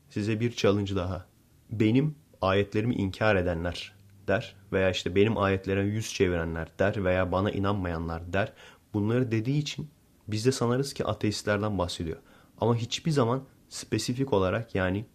Size 0.10 0.40
bir 0.40 0.52
challenge 0.52 0.96
daha. 0.96 1.26
Benim 1.72 2.16
ayetlerimi 2.42 2.96
inkar 2.96 3.36
edenler 3.36 3.94
der 4.28 4.56
veya 4.72 4.90
işte 4.90 5.16
benim 5.16 5.38
ayetlere 5.38 5.84
yüz 5.84 6.14
çevirenler 6.14 6.68
der 6.80 7.04
veya 7.04 7.32
bana 7.32 7.52
inanmayanlar 7.52 8.34
der. 8.34 8.54
Bunları 8.94 9.32
dediği 9.32 9.60
için 9.60 9.90
biz 10.28 10.46
de 10.46 10.52
sanarız 10.52 10.94
ki 10.94 11.06
ateistlerden 11.06 11.78
bahsediyor. 11.78 12.18
Ama 12.62 12.76
hiçbir 12.76 13.12
zaman 13.12 13.44
spesifik 13.70 14.34
olarak 14.34 14.76
yani 14.76 15.06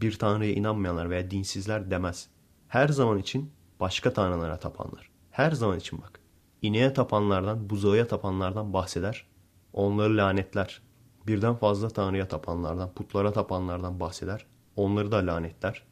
bir 0.00 0.18
tanrıya 0.18 0.52
inanmayanlar 0.52 1.10
veya 1.10 1.30
dinsizler 1.30 1.90
demez. 1.90 2.28
Her 2.68 2.88
zaman 2.88 3.18
için 3.18 3.52
başka 3.80 4.12
tanrılara 4.12 4.58
tapanlar. 4.58 5.10
Her 5.30 5.50
zaman 5.50 5.78
için 5.78 6.02
bak. 6.02 6.20
İneğe 6.62 6.92
tapanlardan, 6.92 7.70
buzağıya 7.70 8.08
tapanlardan 8.08 8.72
bahseder. 8.72 9.26
Onları 9.72 10.16
lanetler. 10.16 10.82
Birden 11.30 11.54
fazla 11.54 11.88
tanrıya 11.88 12.28
tapanlardan, 12.28 12.92
putlara 12.94 13.32
tapanlardan 13.32 14.00
bahseder. 14.00 14.46
Onları 14.76 15.12
da 15.12 15.16
lanetler. 15.16 15.82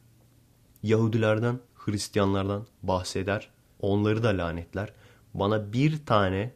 Yahudilerden, 0.83 1.59
Hristiyanlardan 1.75 2.65
bahseder. 2.83 3.49
Onları 3.81 4.23
da 4.23 4.29
lanetler. 4.29 4.93
Bana 5.33 5.73
bir 5.73 6.05
tane 6.05 6.53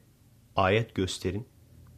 ayet 0.56 0.96
gösterin. 0.96 1.46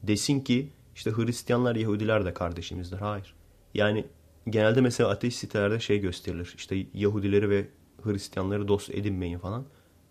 Desin 0.04 0.40
ki 0.40 0.70
işte 0.96 1.12
Hristiyanlar, 1.12 1.76
Yahudiler 1.76 2.26
de 2.26 2.34
kardeşimizdir. 2.34 2.98
Hayır. 2.98 3.36
Yani 3.74 4.06
genelde 4.50 4.82
mesela 4.82 5.10
ateist 5.10 5.40
sitelerde 5.40 5.80
şey 5.80 6.00
gösterilir. 6.00 6.54
İşte 6.58 6.86
Yahudileri 6.94 7.50
ve 7.50 7.68
Hristiyanları 8.04 8.68
dost 8.68 8.90
edinmeyin 8.90 9.40
falan. 9.40 9.66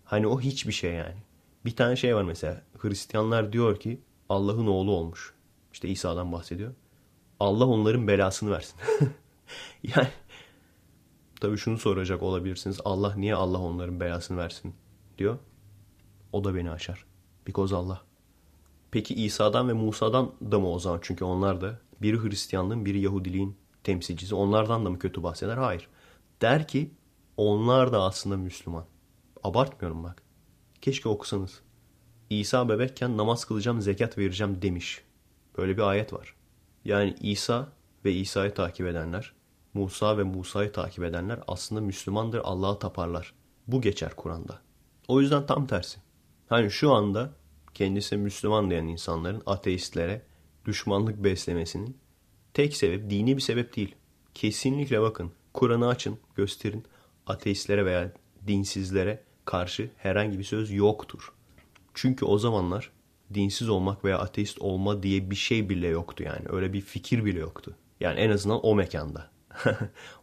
Hani 0.05 0.27
o 0.27 0.41
hiçbir 0.41 0.73
şey 0.73 0.93
yani. 0.93 1.17
Bir 1.65 1.75
tane 1.75 1.95
şey 1.95 2.15
var 2.15 2.23
mesela. 2.23 2.61
Hristiyanlar 2.77 3.53
diyor 3.53 3.79
ki 3.79 4.01
Allah'ın 4.29 4.67
oğlu 4.67 4.91
olmuş. 4.91 5.34
İşte 5.75 5.87
İsa'dan 5.87 6.31
bahsediyor. 6.31 6.73
Allah 7.39 7.65
onların 7.65 8.07
belasını 8.07 8.51
versin. 8.51 8.79
yani 9.83 10.07
tabii 11.41 11.57
şunu 11.57 11.77
soracak 11.77 12.23
olabilirsiniz. 12.23 12.79
Allah 12.85 13.15
niye 13.15 13.35
Allah 13.35 13.59
onların 13.59 13.99
belasını 13.99 14.37
versin 14.37 14.75
diyor. 15.17 15.37
O 16.31 16.43
da 16.43 16.55
beni 16.55 16.71
aşar. 16.71 17.05
Because 17.47 17.75
Allah. 17.75 18.01
Peki 18.91 19.13
İsa'dan 19.13 19.69
ve 19.69 19.73
Musa'dan 19.73 20.31
da 20.51 20.59
mı 20.59 20.71
o 20.71 20.79
zaman? 20.79 20.99
Çünkü 21.01 21.23
onlar 21.23 21.61
da 21.61 21.79
biri 22.01 22.23
Hristiyanlığın 22.23 22.85
biri 22.85 22.99
Yahudiliğin 22.99 23.57
temsilcisi. 23.83 24.35
Onlardan 24.35 24.85
da 24.85 24.89
mı 24.89 24.99
kötü 24.99 25.23
bahseder? 25.23 25.57
Hayır. 25.57 25.87
Der 26.41 26.67
ki 26.67 26.91
onlar 27.37 27.93
da 27.93 28.03
aslında 28.03 28.37
Müslüman. 28.37 28.85
Abartmıyorum 29.43 30.03
bak. 30.03 30.23
Keşke 30.81 31.09
okusanız. 31.09 31.61
İsa 32.29 32.69
bebekken 32.69 33.17
namaz 33.17 33.45
kılacağım, 33.45 33.81
zekat 33.81 34.17
vereceğim 34.17 34.61
demiş. 34.61 35.05
Böyle 35.57 35.77
bir 35.77 35.81
ayet 35.81 36.13
var. 36.13 36.35
Yani 36.85 37.15
İsa 37.21 37.69
ve 38.05 38.13
İsa'yı 38.13 38.53
takip 38.53 38.87
edenler, 38.87 39.33
Musa 39.73 40.17
ve 40.17 40.23
Musa'yı 40.23 40.71
takip 40.71 41.03
edenler 41.03 41.39
aslında 41.47 41.81
Müslümandır, 41.81 42.41
Allah'a 42.43 42.79
taparlar. 42.79 43.33
Bu 43.67 43.81
geçer 43.81 44.11
Kur'an'da. 44.15 44.61
O 45.07 45.21
yüzden 45.21 45.45
tam 45.45 45.67
tersi. 45.67 45.99
Hani 46.49 46.71
şu 46.71 46.91
anda 46.91 47.33
kendisi 47.73 48.17
Müslüman 48.17 48.69
diyen 48.69 48.87
insanların 48.87 49.43
ateistlere 49.45 50.21
düşmanlık 50.65 51.23
beslemesinin 51.23 51.97
tek 52.53 52.75
sebep 52.75 53.09
dini 53.09 53.37
bir 53.37 53.41
sebep 53.41 53.75
değil. 53.75 53.95
Kesinlikle 54.33 55.01
bakın 55.01 55.31
Kur'an'ı 55.53 55.87
açın 55.87 56.19
gösterin 56.35 56.85
ateistlere 57.27 57.85
veya 57.85 58.11
dinsizlere 58.47 59.23
karşı 59.45 59.89
herhangi 59.97 60.39
bir 60.39 60.43
söz 60.43 60.71
yoktur. 60.71 61.33
Çünkü 61.93 62.25
o 62.25 62.37
zamanlar 62.37 62.91
dinsiz 63.33 63.69
olmak 63.69 64.05
veya 64.05 64.19
ateist 64.19 64.61
olma 64.61 65.03
diye 65.03 65.31
bir 65.31 65.35
şey 65.35 65.69
bile 65.69 65.87
yoktu 65.87 66.23
yani. 66.23 66.45
Öyle 66.49 66.73
bir 66.73 66.81
fikir 66.81 67.25
bile 67.25 67.39
yoktu. 67.39 67.75
Yani 67.99 68.19
en 68.19 68.29
azından 68.29 68.65
o 68.65 68.75
mekanda. 68.75 69.29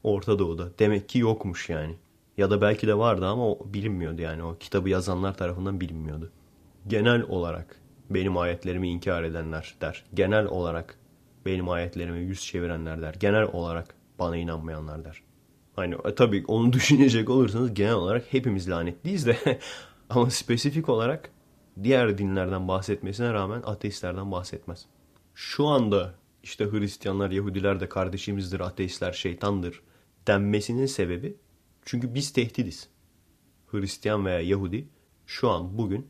Orta 0.03 0.39
Doğu'da. 0.39 0.79
Demek 0.79 1.09
ki 1.09 1.19
yokmuş 1.19 1.69
yani. 1.69 1.97
Ya 2.39 2.51
da 2.51 2.61
belki 2.61 2.87
de 2.87 2.99
vardı 2.99 3.27
ama 3.27 3.49
o 3.49 3.59
bilinmiyordu 3.75 4.23
yani. 4.23 4.43
O 4.43 4.59
kitabı 4.59 4.89
yazanlar 4.89 5.37
tarafından 5.37 5.81
bilinmiyordu. 5.81 6.33
Genel 6.87 7.23
olarak 7.23 7.81
benim 8.11 8.39
ayetlerimi 8.39 8.89
inkar 8.89 9.23
edenler 9.23 9.75
der. 9.81 10.05
Genel 10.15 10.47
olarak 10.47 10.99
benim 11.47 11.69
ayetlerime 11.69 12.19
yüz 12.19 12.41
çevirenler 12.41 13.03
der. 13.03 13.15
Genel 13.15 13.49
olarak 13.53 13.95
bana 14.19 14.37
inanmayanlar 14.37 15.05
der. 15.05 15.23
Hani 15.77 15.97
e, 16.05 16.15
tabii 16.15 16.45
onu 16.49 16.73
düşünecek 16.73 17.31
olursanız 17.31 17.75
genel 17.75 17.95
olarak 17.95 18.25
hepimiz 18.31 18.71
lanetliyiz 18.71 19.27
de 19.27 19.37
ama 20.11 20.31
spesifik 20.31 20.89
olarak 20.89 21.31
diğer 21.83 22.19
dinlerden 22.19 22.69
bahsetmesine 22.69 23.33
rağmen 23.33 23.63
ateistlerden 23.65 24.33
bahsetmez. 24.33 24.87
Şu 25.35 25.67
anda 25.67 26.15
işte 26.43 26.71
Hristiyanlar, 26.71 27.31
Yahudiler 27.31 27.81
de 27.81 27.89
kardeşimizdir, 27.89 28.61
ateistler 28.61 29.13
şeytandır 29.13 29.83
denmesinin 30.27 30.87
sebebi 30.87 31.37
çünkü 31.85 32.15
biz 32.15 32.33
tehdidiz. 32.33 32.89
Hristiyan 33.67 34.27
veya 34.27 34.41
Yahudi 34.41 34.89
şu 35.27 35.51
an 35.51 35.79
bugün 35.79 36.07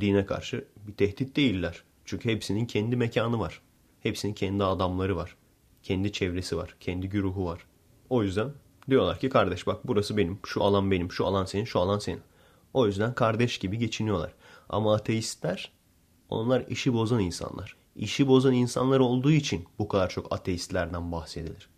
dine 0.00 0.26
karşı 0.26 0.64
bir 0.86 0.92
tehdit 0.92 1.36
değiller. 1.36 1.82
Çünkü 2.04 2.28
hepsinin 2.28 2.66
kendi 2.66 2.96
mekanı 2.96 3.40
var. 3.40 3.62
Hepsinin 4.00 4.34
kendi 4.34 4.64
adamları 4.64 5.16
var. 5.16 5.36
Kendi 5.82 6.12
çevresi 6.12 6.56
var. 6.56 6.76
Kendi 6.80 7.08
güruhu 7.08 7.46
var. 7.46 7.60
O 8.10 8.22
yüzden 8.22 8.50
diyorlar 8.90 9.18
ki 9.18 9.28
kardeş 9.28 9.66
bak 9.66 9.80
burası 9.84 10.16
benim. 10.16 10.38
Şu 10.46 10.64
alan 10.64 10.90
benim. 10.90 11.12
Şu 11.12 11.26
alan 11.26 11.44
senin. 11.44 11.64
Şu 11.64 11.80
alan 11.80 11.98
senin. 11.98 12.20
O 12.74 12.86
yüzden 12.86 13.14
kardeş 13.14 13.58
gibi 13.58 13.78
geçiniyorlar. 13.78 14.32
Ama 14.68 14.94
ateistler 14.94 15.72
onlar 16.28 16.64
işi 16.68 16.92
bozan 16.92 17.20
insanlar. 17.20 17.76
İşi 17.96 18.28
bozan 18.28 18.52
insanlar 18.54 19.00
olduğu 19.00 19.32
için 19.32 19.64
bu 19.78 19.88
kadar 19.88 20.08
çok 20.08 20.32
ateistlerden 20.32 21.12
bahsedilir. 21.12 21.68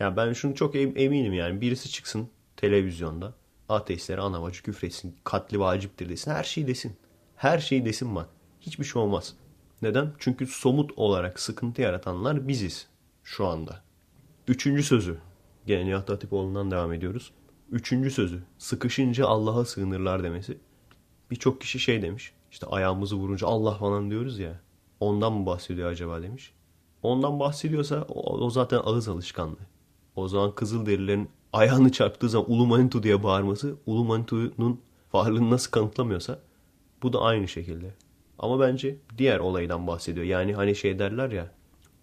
Yani 0.00 0.16
ben 0.16 0.32
şunu 0.32 0.54
çok 0.54 0.76
eminim 0.76 1.32
yani 1.32 1.60
birisi 1.60 1.90
çıksın 1.90 2.28
televizyonda 2.56 3.34
ateistlere 3.68 4.20
ana 4.20 4.42
bacı 4.42 4.62
küfretsin, 4.62 5.16
katli 5.24 5.60
vaciptir 5.60 6.08
desin, 6.08 6.30
her 6.30 6.44
şeyi 6.44 6.66
desin. 6.66 6.96
Her 7.36 7.58
şeyi 7.58 7.84
desin 7.84 8.14
bak. 8.16 8.28
Hiçbir 8.60 8.84
şey 8.84 9.02
olmaz. 9.02 9.34
Neden? 9.82 10.12
Çünkü 10.18 10.46
somut 10.46 10.92
olarak 10.96 11.40
sıkıntı 11.40 11.82
yaratanlar 11.82 12.48
biziz 12.48 12.86
şu 13.24 13.46
anda. 13.46 13.82
Üçüncü 14.48 14.82
sözü. 14.82 15.18
Gene 15.66 15.86
Nihat 15.86 16.08
Hatipoğlu'ndan 16.08 16.70
devam 16.70 16.92
ediyoruz. 16.92 17.32
Üçüncü 17.70 18.10
sözü. 18.10 18.42
Sıkışınca 18.58 19.26
Allah'a 19.26 19.64
sığınırlar 19.64 20.22
demesi. 20.22 20.58
Birçok 21.32 21.60
kişi 21.60 21.78
şey 21.78 22.02
demiş. 22.02 22.32
İşte 22.50 22.66
ayağımızı 22.66 23.16
vurunca 23.16 23.46
Allah 23.46 23.74
falan 23.74 24.10
diyoruz 24.10 24.38
ya. 24.38 24.60
Ondan 25.00 25.32
mı 25.32 25.46
bahsediyor 25.46 25.90
acaba 25.90 26.22
demiş. 26.22 26.52
Ondan 27.02 27.40
bahsediyorsa 27.40 28.02
o, 28.08 28.38
o 28.38 28.50
zaten 28.50 28.80
ağız 28.84 29.08
alışkanlığı. 29.08 29.66
O 30.16 30.28
zaman 30.28 30.54
Kızılderililerin 30.54 31.30
ayağını 31.52 31.92
çarptığı 31.92 32.28
zaman 32.28 32.50
Ulu 32.50 32.66
Manitu 32.66 33.02
diye 33.02 33.22
bağırması 33.22 33.76
Ulu 33.86 34.04
Manitu'nun 34.04 34.80
varlığını 35.12 35.50
nasıl 35.50 35.70
kanıtlamıyorsa 35.70 36.38
bu 37.02 37.12
da 37.12 37.20
aynı 37.20 37.48
şekilde. 37.48 37.94
Ama 38.38 38.60
bence 38.60 38.96
diğer 39.18 39.38
olaydan 39.38 39.86
bahsediyor. 39.86 40.26
Yani 40.26 40.54
hani 40.54 40.76
şey 40.76 40.98
derler 40.98 41.30
ya 41.30 41.50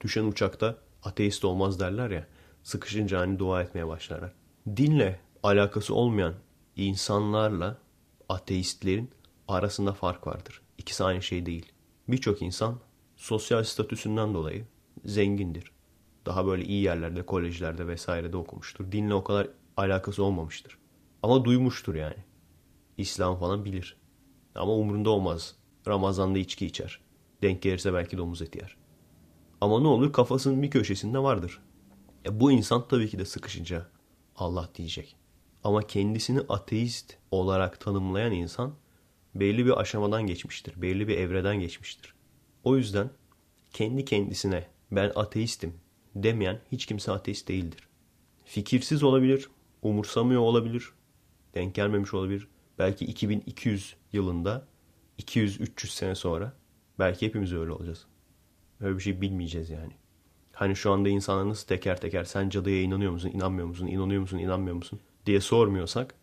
düşen 0.02 0.24
uçakta 0.24 0.76
ateist 1.04 1.46
olmaz 1.46 1.80
derler 1.80 2.10
ya. 2.10 2.28
Sıkışınca 2.64 3.20
hani 3.20 3.40
dua 3.40 3.62
etmeye 3.62 3.88
başlarlar. 3.88 4.32
Dinle 4.78 5.20
alakası 5.44 5.96
olmayan 5.96 6.34
insanlarla 6.76 7.78
ateistlerin 8.30 9.10
arasında 9.56 9.94
fark 9.94 10.28
vardır. 10.28 10.62
İkisi 10.78 11.04
aynı 11.04 11.22
şey 11.22 11.46
değil. 11.46 11.72
Birçok 12.08 12.42
insan 12.42 12.80
sosyal 13.16 13.64
statüsünden 13.64 14.34
dolayı 14.34 14.66
zengindir. 15.06 15.72
Daha 16.26 16.46
böyle 16.46 16.66
iyi 16.66 16.84
yerlerde, 16.84 17.26
kolejlerde 17.26 17.88
vesairede 17.88 18.38
okumuştur. 18.38 18.92
Dinle 18.92 19.14
o 19.14 19.24
kadar 19.24 19.48
alakası 19.78 20.24
olmamıştır. 20.24 20.78
Ama 21.24 21.46
duymuştur 21.46 21.96
yani. 21.96 22.18
İslam 22.98 23.40
falan 23.40 23.66
bilir. 23.66 23.98
Ama 24.56 24.74
umurunda 24.74 25.10
olmaz. 25.10 25.56
Ramazan'da 25.88 26.40
içki 26.40 26.66
içer. 26.66 27.00
Denk 27.42 27.62
gelirse 27.62 27.94
belki 27.94 28.18
domuz 28.18 28.42
eti 28.42 28.60
yer. 28.60 28.78
Ama 29.62 29.80
ne 29.80 29.88
olur 29.88 30.14
kafasının 30.14 30.64
bir 30.64 30.70
köşesinde 30.72 31.20
vardır. 31.20 31.62
E 32.26 32.40
bu 32.40 32.52
insan 32.52 32.88
tabii 32.88 33.10
ki 33.10 33.20
de 33.20 33.26
sıkışınca 33.26 33.88
Allah 34.36 34.70
diyecek. 34.76 35.16
Ama 35.64 35.82
kendisini 35.82 36.40
ateist 36.50 37.18
olarak 37.32 37.80
tanımlayan 37.80 38.32
insan 38.32 38.74
belli 39.36 39.66
bir 39.66 39.80
aşamadan 39.80 40.28
geçmiştir. 40.28 40.82
Belli 40.82 41.08
bir 41.08 41.18
evreden 41.18 41.60
geçmiştir. 41.60 42.14
O 42.64 42.78
yüzden 42.78 43.10
kendi 43.74 44.06
kendisine 44.06 44.68
ben 44.92 45.12
ateistim 45.16 45.74
demeyen 46.16 46.62
hiç 46.72 46.86
kimse 46.86 47.12
ateist 47.12 47.48
değildir. 47.48 47.88
Fikirsiz 48.46 49.04
olabilir, 49.04 49.50
umursamıyor 49.82 50.42
olabilir, 50.42 50.90
denk 51.56 51.76
gelmemiş 51.76 52.14
olabilir. 52.14 52.48
Belki 52.80 53.06
2200 53.06 53.96
yılında 54.14 54.68
200-300 55.20 55.88
sene 55.88 56.16
sonra 56.16 56.54
belki 57.00 57.26
hepimiz 57.26 57.54
öyle 57.54 57.72
olacağız. 57.72 58.06
Öyle 58.80 58.98
bir 58.98 59.04
şey 59.04 59.22
bilmeyeceğiz 59.22 59.70
yani. 59.70 59.94
Hani 60.54 60.76
şu 60.76 60.92
anda 60.92 61.10
insanlar 61.10 61.50
nasıl 61.50 61.68
teker 61.68 62.02
teker 62.02 62.24
sen 62.24 62.50
cadıya 62.50 62.82
inanıyor 62.82 63.12
musun, 63.12 63.30
inanmıyor 63.30 63.68
musun, 63.68 63.88
inanıyor 63.88 64.22
musun, 64.22 64.38
inanmıyor 64.38 64.76
musun 64.76 65.00
diye 65.26 65.42
sormuyorsak 65.42 66.16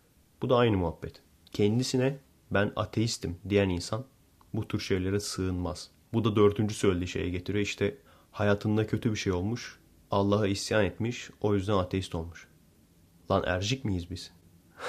bu 0.43 0.51
da 0.51 0.57
aynı 0.57 0.77
muhabbet. 0.77 1.23
Kendisine 1.53 2.19
ben 2.51 2.73
ateistim 2.77 3.39
diyen 3.49 3.69
insan 3.69 4.05
bu 4.55 4.69
tür 4.69 4.81
şeylere 4.81 5.21
sığınmaz. 5.21 5.91
Bu 6.13 6.25
da 6.25 6.37
dördüncü 6.37 6.75
söylediği 6.75 7.09
şeye 7.09 7.31
getiriyor. 7.31 7.65
İşte 7.65 7.99
hayatında 8.31 8.87
kötü 8.87 9.11
bir 9.11 9.17
şey 9.17 9.33
olmuş, 9.33 9.79
Allah'a 10.11 10.47
isyan 10.47 10.85
etmiş, 10.85 11.31
o 11.41 11.55
yüzden 11.55 11.75
ateist 11.75 12.15
olmuş. 12.15 12.49
Lan 13.31 13.45
ercik 13.47 13.85
miyiz 13.85 14.11
biz? 14.11 14.33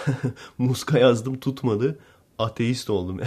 Muska 0.57 0.99
yazdım 0.99 1.39
tutmadı, 1.39 1.99
ateist 2.37 2.89
oldum. 2.89 3.19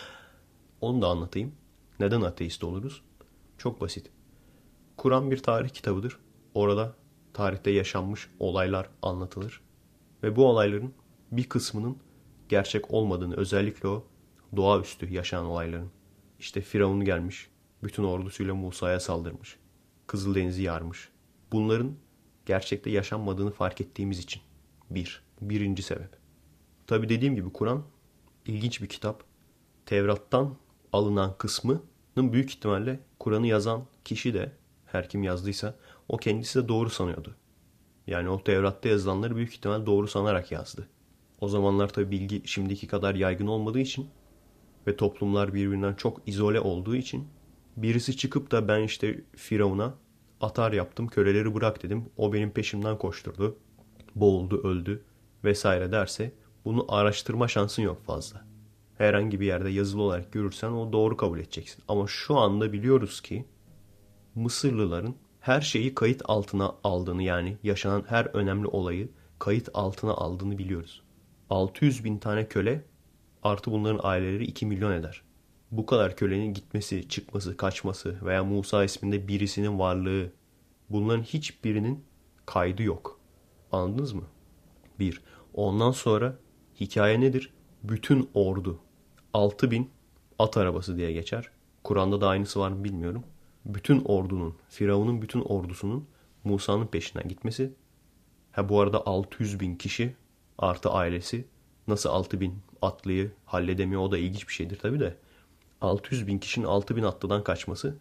Onu 0.80 1.02
da 1.02 1.06
anlatayım. 1.08 1.52
Neden 2.00 2.20
ateist 2.20 2.64
oluruz? 2.64 3.02
Çok 3.58 3.80
basit. 3.80 4.10
Kur'an 4.96 5.30
bir 5.30 5.38
tarih 5.42 5.68
kitabıdır. 5.68 6.18
Orada 6.54 6.94
tarihte 7.34 7.70
yaşanmış 7.70 8.28
olaylar 8.38 8.88
anlatılır. 9.02 9.60
Ve 10.22 10.36
bu 10.36 10.46
olayların 10.46 10.94
bir 11.32 11.48
kısmının 11.48 11.98
gerçek 12.48 12.90
olmadığını 12.90 13.36
özellikle 13.36 13.88
o 13.88 14.04
doğaüstü 14.56 15.14
yaşanan 15.14 15.46
olayların. 15.46 15.90
İşte 16.38 16.60
Firavun 16.60 17.04
gelmiş, 17.04 17.48
bütün 17.82 18.04
ordusuyla 18.04 18.54
Musa'ya 18.54 19.00
saldırmış. 19.00 19.56
Kızıldeniz'i 20.06 20.62
yarmış. 20.62 21.08
Bunların 21.52 21.96
gerçekte 22.46 22.90
yaşanmadığını 22.90 23.50
fark 23.50 23.80
ettiğimiz 23.80 24.18
için. 24.18 24.42
Bir. 24.90 25.26
Birinci 25.40 25.82
sebep. 25.82 26.10
Tabi 26.86 27.08
dediğim 27.08 27.34
gibi 27.34 27.52
Kur'an 27.52 27.82
ilginç 28.46 28.82
bir 28.82 28.86
kitap. 28.86 29.24
Tevrat'tan 29.86 30.56
alınan 30.92 31.34
kısmının 31.38 31.82
büyük 32.16 32.50
ihtimalle 32.50 33.00
Kur'an'ı 33.18 33.46
yazan 33.46 33.86
kişi 34.04 34.34
de 34.34 34.52
her 34.86 35.08
kim 35.08 35.22
yazdıysa 35.22 35.74
o 36.08 36.16
kendisi 36.16 36.64
de 36.64 36.68
doğru 36.68 36.90
sanıyordu. 36.90 37.34
Yani 38.06 38.28
o 38.28 38.44
Tevrat'ta 38.44 38.88
yazılanları 38.88 39.36
büyük 39.36 39.52
ihtimal 39.52 39.86
doğru 39.86 40.08
sanarak 40.08 40.52
yazdı. 40.52 40.88
O 41.40 41.48
zamanlar 41.48 41.88
tabi 41.88 42.10
bilgi 42.10 42.42
şimdiki 42.44 42.86
kadar 42.86 43.14
yaygın 43.14 43.46
olmadığı 43.46 43.80
için 43.80 44.08
ve 44.86 44.96
toplumlar 44.96 45.54
birbirinden 45.54 45.94
çok 45.94 46.20
izole 46.26 46.60
olduğu 46.60 46.96
için 46.96 47.28
birisi 47.76 48.16
çıkıp 48.16 48.50
da 48.50 48.68
ben 48.68 48.82
işte 48.82 49.24
Firavun'a 49.36 49.94
atar 50.40 50.72
yaptım, 50.72 51.08
köleleri 51.08 51.54
bırak 51.54 51.82
dedim. 51.82 52.04
O 52.16 52.32
benim 52.32 52.50
peşimden 52.50 52.98
koşturdu. 52.98 53.56
Boğuldu, 54.14 54.68
öldü 54.68 55.04
vesaire 55.44 55.92
derse 55.92 56.32
bunu 56.64 56.84
araştırma 56.88 57.48
şansın 57.48 57.82
yok 57.82 58.04
fazla. 58.04 58.46
Herhangi 58.98 59.40
bir 59.40 59.46
yerde 59.46 59.70
yazılı 59.70 60.02
olarak 60.02 60.32
görürsen 60.32 60.70
o 60.70 60.92
doğru 60.92 61.16
kabul 61.16 61.38
edeceksin. 61.38 61.84
Ama 61.88 62.06
şu 62.06 62.36
anda 62.36 62.72
biliyoruz 62.72 63.20
ki 63.20 63.44
Mısırlıların 64.34 65.14
her 65.40 65.60
şeyi 65.60 65.94
kayıt 65.94 66.22
altına 66.24 66.74
aldığını 66.84 67.22
yani 67.22 67.56
yaşanan 67.62 68.04
her 68.08 68.24
önemli 68.24 68.66
olayı 68.66 69.08
kayıt 69.38 69.68
altına 69.74 70.12
aldığını 70.12 70.58
biliyoruz. 70.58 71.02
600 71.50 72.04
bin 72.04 72.18
tane 72.18 72.48
köle 72.48 72.84
artı 73.42 73.72
bunların 73.72 74.00
aileleri 74.02 74.44
2 74.44 74.66
milyon 74.66 74.92
eder. 74.92 75.22
Bu 75.70 75.86
kadar 75.86 76.16
kölenin 76.16 76.54
gitmesi, 76.54 77.08
çıkması, 77.08 77.56
kaçması 77.56 78.18
veya 78.26 78.44
Musa 78.44 78.84
isminde 78.84 79.28
birisinin 79.28 79.78
varlığı 79.78 80.32
bunların 80.90 81.22
hiçbirinin 81.22 82.04
kaydı 82.46 82.82
yok. 82.82 83.20
Anladınız 83.72 84.12
mı? 84.12 84.24
Bir. 84.98 85.22
Ondan 85.54 85.90
sonra 85.90 86.36
hikaye 86.80 87.20
nedir? 87.20 87.52
Bütün 87.84 88.30
ordu 88.34 88.80
6 89.34 89.70
bin 89.70 89.90
at 90.38 90.56
arabası 90.56 90.96
diye 90.96 91.12
geçer. 91.12 91.50
Kur'an'da 91.84 92.20
da 92.20 92.28
aynısı 92.28 92.60
var 92.60 92.70
mı 92.70 92.84
bilmiyorum. 92.84 93.24
Bütün 93.64 94.04
ordunun, 94.04 94.56
Firavun'un 94.68 95.22
bütün 95.22 95.40
ordusunun 95.40 96.08
Musa'nın 96.44 96.86
peşinden 96.86 97.28
gitmesi. 97.28 97.72
Ha 98.52 98.68
bu 98.68 98.80
arada 98.80 99.06
600 99.06 99.60
bin 99.60 99.76
kişi 99.76 100.16
artı 100.58 100.90
ailesi 100.90 101.44
nasıl 101.88 102.10
6 102.10 102.40
bin 102.40 102.58
atlıyı 102.82 103.32
halledemiyor 103.44 104.02
o 104.02 104.12
da 104.12 104.18
ilginç 104.18 104.48
bir 104.48 104.52
şeydir 104.52 104.78
tabi 104.78 105.00
de. 105.00 105.16
600 105.80 106.26
bin 106.26 106.38
kişinin 106.38 106.66
6 106.66 106.96
bin 106.96 107.02
atlıdan 107.02 107.44
kaçması. 107.44 107.96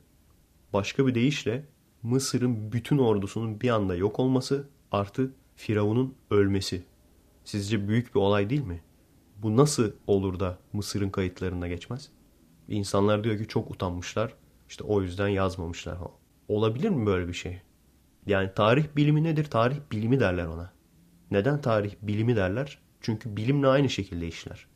Başka 0.73 1.07
bir 1.07 1.15
deyişle 1.15 1.65
Mısır'ın 2.03 2.71
bütün 2.71 2.97
ordusunun 2.97 3.61
bir 3.61 3.69
anda 3.69 3.95
yok 3.95 4.19
olması 4.19 4.67
artı 4.91 5.31
Firavun'un 5.55 6.15
ölmesi. 6.31 6.83
Sizce 7.43 7.87
büyük 7.87 8.15
bir 8.15 8.19
olay 8.19 8.49
değil 8.49 8.63
mi? 8.63 8.81
Bu 9.37 9.57
nasıl 9.57 9.91
olur 10.07 10.39
da 10.39 10.57
Mısır'ın 10.73 11.09
kayıtlarına 11.09 11.67
geçmez? 11.67 12.09
İnsanlar 12.67 13.23
diyor 13.23 13.37
ki 13.37 13.47
çok 13.47 13.71
utanmışlar. 13.71 14.33
İşte 14.69 14.83
o 14.83 15.01
yüzden 15.01 15.27
yazmamışlar. 15.27 15.97
Olabilir 16.47 16.89
mi 16.89 17.05
böyle 17.05 17.27
bir 17.27 17.33
şey? 17.33 17.61
Yani 18.25 18.53
tarih 18.55 18.85
bilimi 18.95 19.23
nedir? 19.23 19.45
Tarih 19.45 19.77
bilimi 19.91 20.19
derler 20.19 20.45
ona. 20.45 20.74
Neden 21.31 21.61
tarih 21.61 21.95
bilimi 22.01 22.35
derler? 22.35 22.79
Çünkü 23.01 23.37
bilimle 23.37 23.67
aynı 23.67 23.89
şekilde 23.89 24.27
işler. 24.27 24.67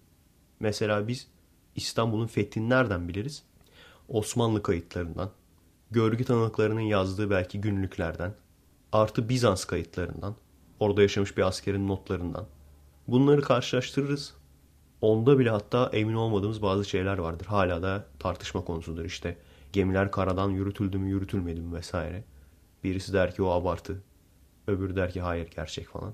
Mesela 0.60 1.08
biz 1.08 1.28
İstanbul'un 1.76 2.28
fethini 2.28 2.70
nereden 2.70 3.08
biliriz? 3.08 3.44
Osmanlı 4.08 4.64
kayıtlarından, 4.64 5.32
görgü 5.92 6.24
tanıklarının 6.24 6.82
yazdığı 6.82 7.30
belki 7.30 7.62
günlüklerden, 7.62 8.34
artı 8.92 9.30
Bizans 9.30 9.66
kayıtlarından, 9.66 10.36
orada 10.80 11.02
yaşamış 11.02 11.38
bir 11.38 11.42
askerin 11.42 11.88
notlarından. 11.88 12.48
Bunları 13.08 13.42
karşılaştırırız. 13.42 14.34
Onda 15.02 15.40
bile 15.40 15.50
hatta 15.50 15.90
emin 15.94 16.14
olmadığımız 16.14 16.62
bazı 16.62 16.86
şeyler 16.86 17.18
vardır. 17.18 17.46
Hala 17.46 17.82
da 17.84 18.06
tartışma 18.20 18.66
konusudur 18.66 19.06
işte. 19.06 19.38
Gemiler 19.74 20.12
karadan 20.12 20.50
yürütüldü 20.50 20.98
mü 20.98 21.10
yürütülmedi 21.10 21.62
mi 21.62 21.74
vesaire. 21.74 22.24
Birisi 22.84 23.14
der 23.14 23.36
ki 23.36 23.44
o 23.44 23.50
abartı. 23.50 24.04
Öbürü 24.68 24.96
der 24.96 25.12
ki 25.12 25.22
hayır 25.22 25.52
gerçek 25.56 25.88
falan. 25.88 26.14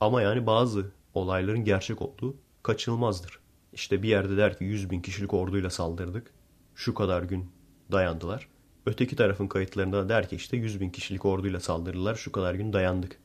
Ama 0.00 0.22
yani 0.22 0.46
bazı 0.46 0.92
olayların 1.14 1.64
gerçek 1.64 2.02
olduğu 2.02 2.36
kaçınılmazdır. 2.62 3.38
İşte 3.72 4.02
bir 4.02 4.08
yerde 4.08 4.36
der 4.36 4.58
ki 4.58 4.64
100 4.64 4.90
bin 4.90 5.00
kişilik 5.00 5.34
orduyla 5.34 5.70
saldırdık. 5.70 6.30
Şu 6.74 6.94
kadar 6.94 7.22
gün 7.22 7.50
dayandılar. 7.92 8.48
Öteki 8.86 9.16
tarafın 9.16 9.46
kayıtlarında 9.46 10.04
da 10.04 10.08
der 10.08 10.28
ki 10.28 10.36
işte 10.36 10.56
100 10.56 10.80
bin 10.80 10.90
kişilik 10.90 11.24
orduyla 11.24 11.60
saldırdılar. 11.60 12.14
Şu 12.14 12.32
kadar 12.32 12.54
gün 12.54 12.72
dayandık. 12.72 13.18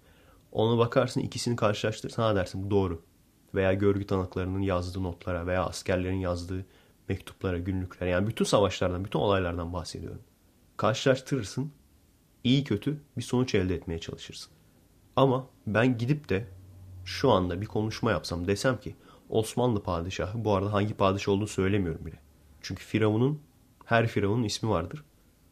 Ona 0.51 0.77
bakarsın 0.77 1.21
ikisini 1.21 1.55
karşılaştır 1.55 2.09
sana 2.09 2.35
dersin 2.35 2.71
doğru. 2.71 3.01
Veya 3.55 3.73
görgü 3.73 4.07
tanıklarının 4.07 4.61
yazdığı 4.61 5.03
notlara 5.03 5.47
veya 5.47 5.65
askerlerin 5.65 6.19
yazdığı 6.19 6.65
mektuplara, 7.09 7.59
günlüklere 7.59 8.09
yani 8.09 8.27
bütün 8.27 8.45
savaşlardan, 8.45 9.05
bütün 9.05 9.19
olaylardan 9.19 9.73
bahsediyorum. 9.73 10.21
Karşılaştırırsın, 10.77 11.71
iyi 12.43 12.63
kötü 12.63 13.01
bir 13.17 13.21
sonuç 13.21 13.55
elde 13.55 13.75
etmeye 13.75 13.99
çalışırsın. 13.99 14.51
Ama 15.15 15.47
ben 15.67 15.97
gidip 15.97 16.29
de 16.29 16.47
şu 17.11 17.31
anda 17.31 17.61
bir 17.61 17.65
konuşma 17.65 18.11
yapsam 18.11 18.47
desem 18.47 18.79
ki 18.79 18.95
Osmanlı 19.29 19.83
padişahı 19.83 20.45
bu 20.45 20.55
arada 20.55 20.73
hangi 20.73 20.93
padişah 20.93 21.31
olduğunu 21.31 21.47
söylemiyorum 21.47 22.05
bile. 22.05 22.19
Çünkü 22.61 22.83
Firavun'un 22.83 23.41
her 23.85 24.07
Firavun'un 24.07 24.43
ismi 24.43 24.69
vardır. 24.69 25.03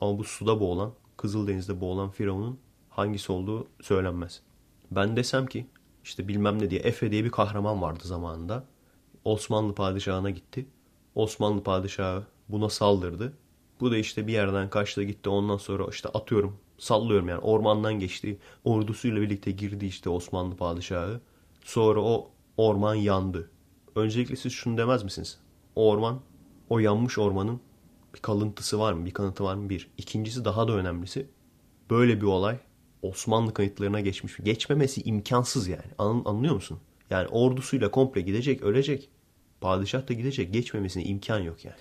Ama 0.01 0.17
bu 0.17 0.23
suda 0.23 0.59
boğulan, 0.59 0.93
Kızıldeniz'de 1.17 1.81
boğulan 1.81 2.09
Firavun'un 2.09 2.59
hangisi 2.89 3.31
olduğu 3.31 3.67
söylenmez. 3.81 4.41
Ben 4.91 5.15
desem 5.15 5.45
ki 5.45 5.67
işte 6.03 6.27
bilmem 6.27 6.59
ne 6.59 6.69
diye 6.69 6.81
Efe 6.81 7.11
diye 7.11 7.23
bir 7.23 7.31
kahraman 7.31 7.81
vardı 7.81 8.03
zamanında. 8.03 8.63
Osmanlı 9.25 9.75
padişahına 9.75 10.29
gitti. 10.29 10.65
Osmanlı 11.15 11.63
padişahı 11.63 12.23
buna 12.49 12.69
saldırdı. 12.69 13.33
Bu 13.79 13.91
da 13.91 13.97
işte 13.97 14.27
bir 14.27 14.33
yerden 14.33 14.69
kaçtı 14.69 15.03
gitti 15.03 15.29
ondan 15.29 15.57
sonra 15.57 15.85
işte 15.89 16.09
atıyorum 16.09 16.57
sallıyorum 16.77 17.29
yani 17.29 17.39
ormandan 17.39 17.99
geçti. 17.99 18.37
Ordusuyla 18.63 19.21
birlikte 19.21 19.51
girdi 19.51 19.85
işte 19.85 20.09
Osmanlı 20.09 20.55
padişahı. 20.55 21.21
Sonra 21.63 22.01
o 22.01 22.31
orman 22.57 22.95
yandı. 22.95 23.49
Öncelikle 23.95 24.35
siz 24.35 24.53
şunu 24.53 24.77
demez 24.77 25.03
misiniz? 25.03 25.39
O 25.75 25.89
orman, 25.89 26.21
o 26.69 26.79
yanmış 26.79 27.17
ormanın 27.17 27.61
bir 28.15 28.19
kalıntısı 28.19 28.79
var 28.79 28.93
mı? 28.93 29.05
Bir 29.05 29.11
kanıtı 29.11 29.43
var 29.43 29.55
mı? 29.55 29.69
Bir. 29.69 29.89
İkincisi 29.97 30.45
daha 30.45 30.67
da 30.67 30.71
önemlisi. 30.71 31.27
Böyle 31.89 32.21
bir 32.21 32.25
olay 32.25 32.57
Osmanlı 33.01 33.53
kayıtlarına 33.53 33.99
geçmiş. 33.99 34.37
Geçmemesi 34.43 35.01
imkansız 35.01 35.67
yani. 35.67 35.91
An, 35.97 36.21
anlıyor 36.25 36.55
musun? 36.55 36.79
Yani 37.09 37.27
ordusuyla 37.27 37.91
komple 37.91 38.21
gidecek, 38.21 38.61
ölecek. 38.61 39.09
Padişah 39.61 40.07
da 40.07 40.13
gidecek. 40.13 40.53
Geçmemesine 40.53 41.03
imkan 41.03 41.39
yok 41.39 41.65
yani. 41.65 41.77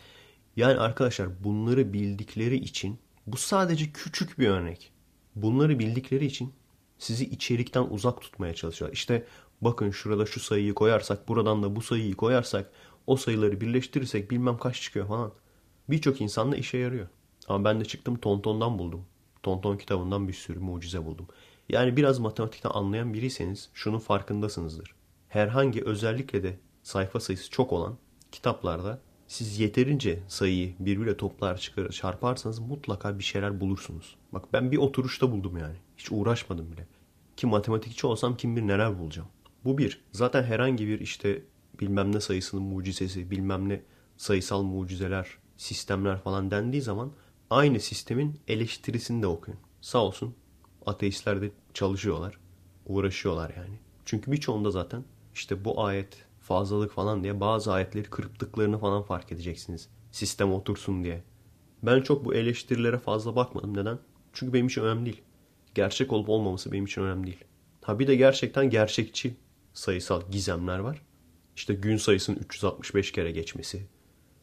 Yani 0.56 0.78
arkadaşlar 0.78 1.44
bunları 1.44 1.92
bildikleri 1.92 2.56
için 2.56 2.98
bu 3.26 3.36
sadece 3.36 3.92
küçük 3.92 4.38
bir 4.38 4.48
örnek. 4.48 4.92
Bunları 5.36 5.78
bildikleri 5.78 6.26
için 6.26 6.52
sizi 6.98 7.24
içerikten 7.24 7.82
uzak 7.82 8.20
tutmaya 8.20 8.54
çalışıyorlar. 8.54 8.94
İşte 8.94 9.26
bakın 9.60 9.90
şurada 9.90 10.26
şu 10.26 10.40
sayıyı 10.40 10.74
koyarsak 10.74 11.28
buradan 11.28 11.62
da 11.62 11.76
bu 11.76 11.82
sayıyı 11.82 12.16
koyarsak 12.16 12.70
o 13.06 13.16
sayıları 13.16 13.60
birleştirirsek 13.60 14.30
bilmem 14.30 14.58
kaç 14.58 14.82
çıkıyor 14.82 15.08
falan. 15.08 15.32
Birçok 15.90 16.20
insan 16.20 16.52
da 16.52 16.56
işe 16.56 16.78
yarıyor. 16.78 17.08
Ama 17.48 17.64
ben 17.64 17.80
de 17.80 17.84
çıktım 17.84 18.18
Tonton'dan 18.18 18.78
buldum. 18.78 19.04
Tonton 19.42 19.76
kitabından 19.76 20.28
bir 20.28 20.32
sürü 20.32 20.58
mucize 20.58 21.04
buldum. 21.04 21.26
Yani 21.68 21.96
biraz 21.96 22.18
matematikten 22.18 22.70
anlayan 22.70 23.14
biriyseniz 23.14 23.70
şunun 23.74 23.98
farkındasınızdır. 23.98 24.94
Herhangi 25.28 25.84
özellikle 25.84 26.42
de 26.42 26.58
sayfa 26.82 27.20
sayısı 27.20 27.50
çok 27.50 27.72
olan 27.72 27.98
kitaplarda 28.32 29.00
siz 29.26 29.60
yeterince 29.60 30.22
sayıyı 30.28 30.74
birbirle 30.78 31.16
toplar 31.16 31.58
çıkarır 31.58 31.92
çarparsanız 31.92 32.58
mutlaka 32.58 33.18
bir 33.18 33.24
şeyler 33.24 33.60
bulursunuz. 33.60 34.16
Bak 34.32 34.52
ben 34.52 34.72
bir 34.72 34.76
oturuşta 34.76 35.32
buldum 35.32 35.56
yani. 35.56 35.76
Hiç 35.96 36.12
uğraşmadım 36.12 36.72
bile. 36.72 36.86
Ki 37.36 37.46
matematikçi 37.46 38.06
olsam 38.06 38.36
kim 38.36 38.56
bilir 38.56 38.66
neler 38.66 38.98
bulacağım. 38.98 39.28
Bu 39.64 39.78
bir. 39.78 40.04
Zaten 40.12 40.42
herhangi 40.42 40.86
bir 40.86 41.00
işte 41.00 41.42
bilmem 41.80 42.14
ne 42.14 42.20
sayısının 42.20 42.62
mucizesi, 42.62 43.30
bilmem 43.30 43.68
ne 43.68 43.82
sayısal 44.16 44.62
mucizeler, 44.62 45.28
sistemler 45.56 46.18
falan 46.18 46.50
dendiği 46.50 46.82
zaman 46.82 47.12
aynı 47.50 47.80
sistemin 47.80 48.40
eleştirisini 48.48 49.22
de 49.22 49.26
okuyun. 49.26 49.60
Sağ 49.80 49.98
olsun 49.98 50.34
ateistler 50.86 51.42
de 51.42 51.50
çalışıyorlar. 51.74 52.38
Uğraşıyorlar 52.86 53.52
yani. 53.56 53.78
Çünkü 54.04 54.32
birçoğunda 54.32 54.70
zaten 54.70 55.04
işte 55.34 55.64
bu 55.64 55.84
ayet 55.84 56.24
fazlalık 56.40 56.92
falan 56.92 57.24
diye 57.24 57.40
bazı 57.40 57.72
ayetleri 57.72 58.10
kırptıklarını 58.10 58.78
falan 58.78 59.02
fark 59.02 59.32
edeceksiniz. 59.32 59.88
Sistem 60.12 60.52
otursun 60.52 61.04
diye. 61.04 61.22
Ben 61.82 62.00
çok 62.00 62.24
bu 62.24 62.34
eleştirilere 62.34 62.98
fazla 62.98 63.36
bakmadım. 63.36 63.76
Neden? 63.76 63.98
Çünkü 64.32 64.52
benim 64.52 64.66
için 64.66 64.82
önemli 64.82 65.04
değil. 65.04 65.22
Gerçek 65.74 66.12
olup 66.12 66.28
olmaması 66.28 66.72
benim 66.72 66.84
için 66.84 67.02
önemli 67.02 67.26
değil. 67.26 67.44
Ha 67.82 67.98
bir 67.98 68.06
de 68.06 68.16
gerçekten 68.16 68.70
gerçekçi 68.70 69.36
sayısal 69.78 70.22
gizemler 70.30 70.78
var. 70.78 71.02
İşte 71.56 71.74
gün 71.74 71.96
sayısının 71.96 72.36
365 72.36 73.12
kere 73.12 73.30
geçmesi. 73.30 73.86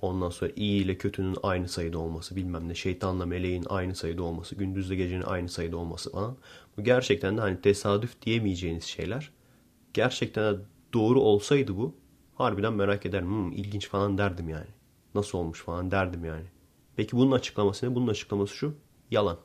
Ondan 0.01 0.29
sonra 0.29 0.51
iyi 0.55 0.83
ile 0.83 0.97
kötünün 0.97 1.37
aynı 1.43 1.69
sayıda 1.69 1.99
olması 1.99 2.35
bilmem 2.35 2.69
ne. 2.69 2.75
Şeytanla 2.75 3.25
meleğin 3.25 3.65
aynı 3.69 3.95
sayıda 3.95 4.23
olması. 4.23 4.55
Gündüzle 4.55 4.95
gecenin 4.95 5.21
aynı 5.21 5.49
sayıda 5.49 5.77
olması 5.77 6.11
falan. 6.11 6.37
Bu 6.77 6.83
gerçekten 6.83 7.37
de 7.37 7.41
hani 7.41 7.61
tesadüf 7.61 8.21
diyemeyeceğiniz 8.21 8.83
şeyler. 8.83 9.31
Gerçekten 9.93 10.53
de 10.53 10.59
doğru 10.93 11.21
olsaydı 11.21 11.77
bu 11.77 11.95
harbiden 12.35 12.73
merak 12.73 13.05
ederim. 13.05 13.27
Hmm, 13.27 13.51
ilginç 13.51 13.89
falan 13.89 14.17
derdim 14.17 14.49
yani. 14.49 14.69
Nasıl 15.15 15.37
olmuş 15.37 15.63
falan 15.63 15.91
derdim 15.91 16.25
yani. 16.25 16.45
Peki 16.95 17.17
bunun 17.17 17.31
açıklaması 17.31 17.85
ne? 17.89 17.95
Bunun 17.95 18.07
açıklaması 18.07 18.55
şu. 18.55 18.75
Yalan. 19.11 19.37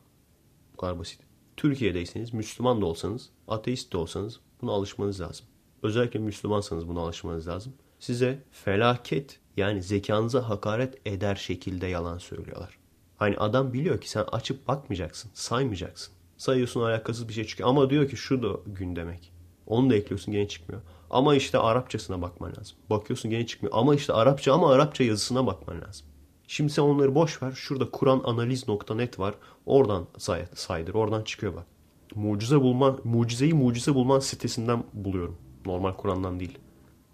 Bu 0.73 0.77
kadar 0.77 0.99
basit. 0.99 1.21
Türkiye'deyseniz, 1.57 2.33
Müslüman 2.33 2.81
da 2.81 2.87
olsanız, 2.87 3.31
ateist 3.49 3.93
de 3.93 3.97
olsanız 3.97 4.41
buna 4.63 4.73
alışmanız 4.73 5.21
lazım. 5.21 5.47
Özellikle 5.83 6.21
Müslümansanız 6.21 6.89
buna 6.89 7.01
alışmanız 7.01 7.49
lazım. 7.49 7.73
Size 7.99 8.43
felaket 8.53 9.39
yani 9.57 9.83
zekanıza 9.83 10.49
hakaret 10.49 11.07
eder 11.07 11.35
şekilde 11.35 11.87
yalan 11.87 12.19
söylüyorlar. 12.19 12.79
Hani 13.17 13.37
adam 13.37 13.73
biliyor 13.73 14.01
ki 14.01 14.11
sen 14.11 14.25
açıp 14.33 14.69
bakmayacaksın, 14.69 15.31
saymayacaksın. 15.35 16.15
Sayıyorsun 16.37 16.81
alakasız 16.81 17.29
bir 17.29 17.33
şey 17.33 17.45
çıkıyor. 17.45 17.69
Ama 17.69 17.91
diyor 17.91 18.09
ki 18.09 18.17
şu 18.17 18.43
da 18.43 18.49
gün 18.67 18.97
demek. 18.97 19.33
Onu 19.67 19.91
da 19.91 19.95
ekliyorsun 19.95 20.33
gene 20.33 20.49
çıkmıyor. 20.49 20.83
Ama 21.11 21.35
işte 21.35 21.59
Arapçasına 21.59 22.23
bakman 22.23 22.51
lazım. 22.51 22.77
Bakıyorsun 22.91 23.31
gene 23.31 23.47
çıkmıyor. 23.47 23.75
Ama 23.77 23.95
işte 23.95 24.13
Arapça 24.13 24.55
ama 24.55 24.73
Arapça 24.73 25.05
yazısına 25.05 25.47
bakman 25.47 25.81
lazım. 25.81 26.07
Şimdi 26.47 26.73
sen 26.73 26.83
onları 26.83 27.15
boş 27.15 27.43
ver. 27.43 27.53
Şurada 27.53 27.91
kurananaliz.net 27.91 29.19
var. 29.19 29.35
Oradan 29.67 30.07
say, 30.19 30.47
saydır. 30.55 30.95
Oradan 30.95 31.23
çıkıyor 31.23 31.55
bak. 31.55 31.67
Mucize 32.15 32.61
bulma, 32.61 32.97
mucizeyi 33.05 33.55
mucize 33.55 33.95
bulman 33.95 34.21
sitesinden 34.21 34.85
buluyorum. 34.93 35.39
Normal 35.67 35.93
Kur'an'dan 35.93 36.41
değil. 36.41 36.59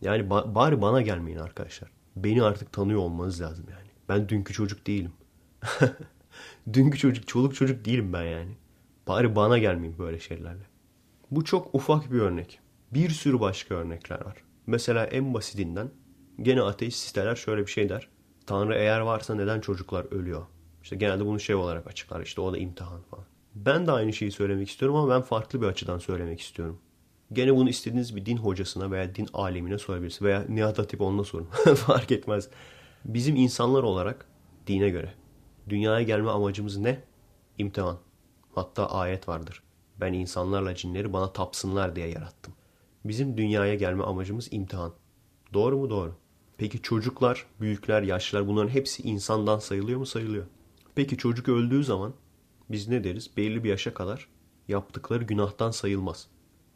Yani 0.01 0.23
ba- 0.23 0.55
bari 0.55 0.83
bana 0.83 1.03
gelmeyin 1.03 1.39
arkadaşlar. 1.39 1.91
Beni 2.17 2.43
artık 2.43 2.73
tanıyor 2.73 3.01
olmanız 3.01 3.41
lazım 3.41 3.67
yani. 3.71 3.89
Ben 4.09 4.29
dünkü 4.29 4.53
çocuk 4.53 4.87
değilim. 4.87 5.13
dünkü 6.73 6.99
çocuk, 6.99 7.29
çoluk 7.29 7.55
çocuk 7.55 7.85
değilim 7.85 8.13
ben 8.13 8.23
yani. 8.23 8.57
Bari 9.09 9.37
bana 9.37 9.59
gelmeyin 9.59 9.99
böyle 9.99 10.21
şeylerle. 10.21 10.67
Bu 11.31 11.45
çok 11.45 11.75
ufak 11.75 12.13
bir 12.13 12.19
örnek. 12.19 12.61
Bir 12.93 13.11
sürü 13.11 13.41
başka 13.41 13.75
örnekler 13.75 14.25
var. 14.25 14.37
Mesela 14.67 15.05
en 15.07 15.35
basitinden 15.35 15.91
gene 16.43 16.63
ateist 16.63 16.99
siteler 16.99 17.37
şöyle 17.37 17.63
bir 17.63 17.71
şey 17.71 17.89
der. 17.89 18.09
Tanrı 18.47 18.75
eğer 18.75 19.01
varsa 19.01 19.35
neden 19.35 19.61
çocuklar 19.61 20.13
ölüyor? 20.13 20.47
İşte 20.83 20.97
genelde 20.97 21.27
bunu 21.27 21.41
şey 21.41 21.55
olarak 21.55 21.87
açıklar. 21.87 22.21
İşte 22.21 22.41
o 22.41 22.53
da 22.53 22.59
imtihan 22.59 23.03
falan. 23.03 23.25
Ben 23.55 23.87
de 23.87 23.93
aynı 23.93 24.13
şeyi 24.13 24.33
söylemek 24.33 24.71
istiyorum 24.71 24.97
ama 24.97 25.15
ben 25.15 25.23
farklı 25.23 25.63
bir 25.63 25.67
açıdan 25.67 25.99
söylemek 25.99 26.41
istiyorum. 26.41 26.79
Gene 27.33 27.57
bunu 27.57 27.69
istediğiniz 27.69 28.17
bir 28.17 28.27
din 28.27 28.37
hocasına 28.37 28.91
veya 28.91 29.15
din 29.15 29.29
alemine 29.33 29.79
sorabilirsiniz. 29.79 30.23
Veya 30.23 30.45
Nihat 30.49 30.79
Hatip 30.79 31.01
onunla 31.01 31.25
sorun. 31.25 31.47
Fark 31.75 32.13
etmez. 32.13 32.49
Bizim 33.05 33.37
insanlar 33.37 33.83
olarak 33.83 34.27
dine 34.67 34.91
göre 34.91 35.15
dünyaya 35.69 36.03
gelme 36.03 36.31
amacımız 36.31 36.77
ne? 36.77 37.03
İmtihan. 37.59 37.99
Hatta 38.55 38.91
ayet 38.91 39.29
vardır. 39.29 39.63
Ben 40.01 40.13
insanlarla 40.13 40.75
cinleri 40.75 41.13
bana 41.13 41.33
tapsınlar 41.33 41.97
diye 41.97 42.09
yarattım. 42.09 42.55
Bizim 43.05 43.37
dünyaya 43.37 43.75
gelme 43.75 44.03
amacımız 44.03 44.49
imtihan. 44.51 44.93
Doğru 45.55 45.79
mu? 45.79 45.91
Doğru. 45.91 46.15
Peki 46.59 46.83
çocuklar, 46.83 47.47
büyükler, 47.61 48.03
yaşlılar 48.03 48.49
bunların 48.49 48.69
hepsi 48.69 49.03
insandan 49.03 49.59
sayılıyor 49.59 49.99
mu? 49.99 50.07
Sayılıyor. 50.07 50.47
Peki 50.95 51.17
çocuk 51.17 51.49
öldüğü 51.49 51.85
zaman 51.85 52.15
biz 52.71 52.89
ne 52.89 53.05
deriz? 53.05 53.37
Belli 53.37 53.65
bir 53.65 53.69
yaşa 53.69 53.95
kadar 53.95 54.29
yaptıkları 54.69 55.25
günahtan 55.25 55.71
sayılmaz. 55.71 56.29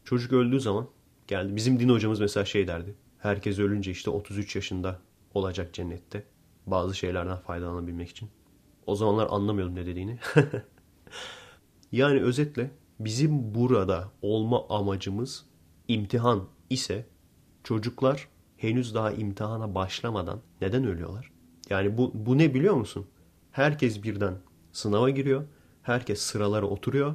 Çocuk 0.04 0.32
öldüğü 0.32 0.60
zaman 0.60 0.86
geldi. 1.26 1.56
Bizim 1.56 1.80
din 1.80 1.88
hocamız 1.88 2.20
mesela 2.20 2.44
şey 2.44 2.66
derdi. 2.68 2.94
Herkes 3.18 3.58
ölünce 3.58 3.90
işte 3.90 4.10
33 4.10 4.56
yaşında 4.56 5.00
olacak 5.34 5.74
cennette. 5.74 6.24
Bazı 6.66 6.94
şeylerden 6.94 7.36
faydalanabilmek 7.36 8.08
için. 8.08 8.28
O 8.86 8.96
zamanlar 8.96 9.28
anlamıyordum 9.30 9.74
ne 9.74 9.86
dediğini. 9.86 10.18
yani 11.92 12.20
özetle 12.20 12.70
bizim 13.00 13.54
burada 13.54 14.12
olma 14.22 14.68
amacımız 14.68 15.46
imtihan 15.88 16.48
ise 16.70 17.06
çocuklar 17.64 18.28
henüz 18.56 18.94
daha 18.94 19.12
imtihana 19.12 19.74
başlamadan 19.74 20.40
neden 20.60 20.84
ölüyorlar? 20.84 21.32
Yani 21.70 21.98
bu, 21.98 22.12
bu 22.14 22.38
ne 22.38 22.54
biliyor 22.54 22.74
musun? 22.74 23.06
Herkes 23.50 24.02
birden 24.02 24.34
sınava 24.72 25.10
giriyor. 25.10 25.44
Herkes 25.82 26.20
sıralara 26.20 26.66
oturuyor. 26.66 27.14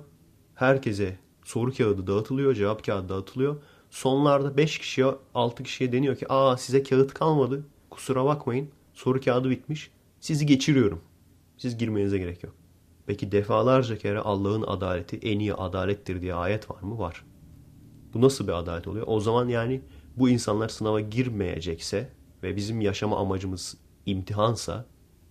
Herkese 0.55 1.17
soru 1.45 1.73
kağıdı 1.73 2.07
dağıtılıyor, 2.07 2.53
cevap 2.53 2.85
kağıdı 2.85 3.09
dağıtılıyor. 3.09 3.55
Sonlarda 3.89 4.57
5 4.57 4.77
kişiye 4.79 5.07
6 5.33 5.63
kişiye 5.63 5.91
deniyor 5.91 6.15
ki 6.15 6.25
aa 6.29 6.57
size 6.57 6.83
kağıt 6.83 7.13
kalmadı. 7.13 7.65
Kusura 7.89 8.25
bakmayın. 8.25 8.69
Soru 8.93 9.21
kağıdı 9.21 9.49
bitmiş. 9.49 9.91
Sizi 10.19 10.45
geçiriyorum. 10.45 11.01
Siz 11.57 11.77
girmenize 11.77 12.17
gerek 12.17 12.43
yok. 12.43 12.53
Peki 13.05 13.31
defalarca 13.31 13.97
kere 13.97 14.19
Allah'ın 14.19 14.61
adaleti 14.61 15.17
en 15.17 15.39
iyi 15.39 15.53
adalettir 15.53 16.21
diye 16.21 16.33
ayet 16.33 16.71
var 16.71 16.81
mı? 16.81 16.99
Var. 16.99 17.25
Bu 18.13 18.21
nasıl 18.21 18.47
bir 18.47 18.53
adalet 18.53 18.87
oluyor? 18.87 19.05
O 19.09 19.19
zaman 19.19 19.47
yani 19.47 19.81
bu 20.17 20.29
insanlar 20.29 20.69
sınava 20.69 20.99
girmeyecekse 20.99 22.09
ve 22.43 22.55
bizim 22.55 22.81
yaşama 22.81 23.17
amacımız 23.17 23.77
imtihansa 24.05 24.85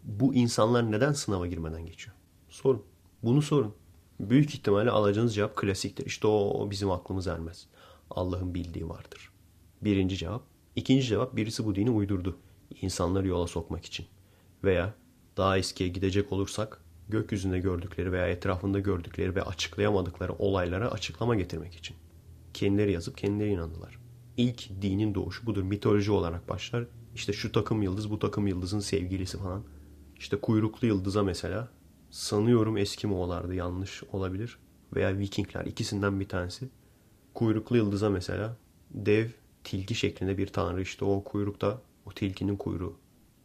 bu 0.04 0.34
insanlar 0.34 0.92
neden 0.92 1.12
sınava 1.12 1.46
girmeden 1.46 1.86
geçiyor? 1.86 2.16
Sorun. 2.48 2.82
Bunu 3.22 3.42
sorun. 3.42 3.74
Büyük 4.20 4.54
ihtimalle 4.54 4.90
alacağınız 4.90 5.34
cevap 5.34 5.56
klasiktir. 5.56 6.06
İşte 6.06 6.26
o 6.26 6.70
bizim 6.70 6.90
aklımız 6.90 7.26
ermez. 7.26 7.66
Allah'ın 8.10 8.54
bildiği 8.54 8.88
vardır. 8.88 9.30
Birinci 9.82 10.16
cevap. 10.16 10.42
İkinci 10.76 11.06
cevap 11.06 11.36
birisi 11.36 11.66
bu 11.66 11.74
dini 11.74 11.90
uydurdu. 11.90 12.36
İnsanları 12.80 13.28
yola 13.28 13.46
sokmak 13.46 13.84
için. 13.84 14.06
Veya 14.64 14.94
daha 15.36 15.58
eskiye 15.58 15.88
gidecek 15.90 16.32
olursak 16.32 16.80
gökyüzünde 17.08 17.58
gördükleri 17.58 18.12
veya 18.12 18.28
etrafında 18.28 18.80
gördükleri 18.80 19.34
ve 19.34 19.42
açıklayamadıkları 19.42 20.32
olaylara 20.32 20.90
açıklama 20.90 21.36
getirmek 21.36 21.74
için. 21.74 21.96
Kendileri 22.54 22.92
yazıp 22.92 23.18
kendileri 23.18 23.50
inandılar. 23.50 23.98
İlk 24.36 24.82
dinin 24.82 25.14
doğuşu 25.14 25.46
budur. 25.46 25.62
Mitoloji 25.62 26.12
olarak 26.12 26.48
başlar. 26.48 26.84
İşte 27.14 27.32
şu 27.32 27.52
takım 27.52 27.82
yıldız 27.82 28.10
bu 28.10 28.18
takım 28.18 28.46
yıldızın 28.46 28.80
sevgilisi 28.80 29.38
falan. 29.38 29.62
İşte 30.18 30.36
kuyruklu 30.36 30.86
yıldıza 30.86 31.22
mesela 31.22 31.68
sanıyorum 32.14 32.76
Eskimoğlardı 32.76 33.54
yanlış 33.54 34.02
olabilir. 34.12 34.58
Veya 34.94 35.18
Vikingler 35.18 35.64
ikisinden 35.64 36.20
bir 36.20 36.28
tanesi. 36.28 36.68
Kuyruklu 37.34 37.76
yıldıza 37.76 38.10
mesela 38.10 38.56
dev 38.90 39.28
tilki 39.64 39.94
şeklinde 39.94 40.38
bir 40.38 40.46
tanrı 40.46 40.82
işte 40.82 41.04
o 41.04 41.24
kuyrukta 41.24 41.80
o 42.06 42.10
tilkinin 42.10 42.56
kuyruğu 42.56 42.96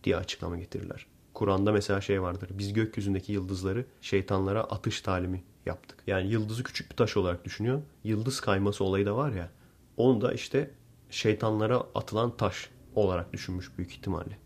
diye 0.03 0.17
açıklama 0.17 0.57
getirirler. 0.57 1.05
Kur'an'da 1.33 1.71
mesela 1.71 2.01
şey 2.01 2.21
vardır. 2.21 2.49
Biz 2.53 2.73
gökyüzündeki 2.73 3.31
yıldızları 3.31 3.85
şeytanlara 4.01 4.63
atış 4.63 5.01
talimi 5.01 5.43
yaptık. 5.65 6.03
Yani 6.07 6.31
yıldızı 6.31 6.63
küçük 6.63 6.91
bir 6.91 6.95
taş 6.95 7.17
olarak 7.17 7.45
düşünüyor. 7.45 7.81
Yıldız 8.03 8.41
kayması 8.41 8.83
olayı 8.83 9.05
da 9.05 9.15
var 9.15 9.31
ya. 9.31 9.49
Onu 9.97 10.21
da 10.21 10.33
işte 10.33 10.71
şeytanlara 11.09 11.83
atılan 11.95 12.37
taş 12.37 12.69
olarak 12.95 13.33
düşünmüş 13.33 13.77
büyük 13.77 13.91
ihtimalle. 13.91 14.37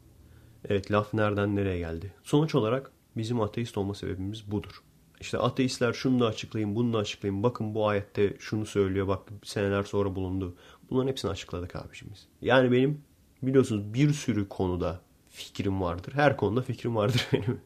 Evet 0.70 0.92
laf 0.92 1.14
nereden 1.14 1.56
nereye 1.56 1.78
geldi. 1.78 2.14
Sonuç 2.24 2.56
olarak 2.56 2.93
bizim 3.18 3.42
ateist 3.42 3.78
olma 3.78 3.94
sebebimiz 3.94 4.52
budur. 4.52 4.84
İşte 5.22 5.38
ateistler 5.38 5.94
şunu 5.94 6.20
da 6.20 6.26
açıklayın, 6.26 6.76
bunu 6.76 6.94
da 6.94 6.98
açıklayın. 6.98 7.44
Bakın 7.44 7.76
bu 7.76 7.88
ayette 7.88 8.38
şunu 8.40 8.66
söylüyor, 8.66 9.08
bak 9.08 9.30
seneler 9.44 9.84
sonra 9.84 10.16
bulundu. 10.16 10.56
Bunların 10.90 11.10
hepsini 11.10 11.32
açıkladık 11.32 11.76
abicim 11.76 12.08
biz. 12.14 12.28
Yani 12.42 12.72
benim 12.72 13.02
biliyorsunuz 13.44 13.94
bir 13.94 14.14
sürü 14.14 14.50
konuda 14.50 15.02
fikrim 15.30 15.82
vardır. 15.82 16.14
Her 16.14 16.38
konuda 16.38 16.62
fikrim 16.62 16.96
vardır 16.96 17.28
benim. 17.34 17.62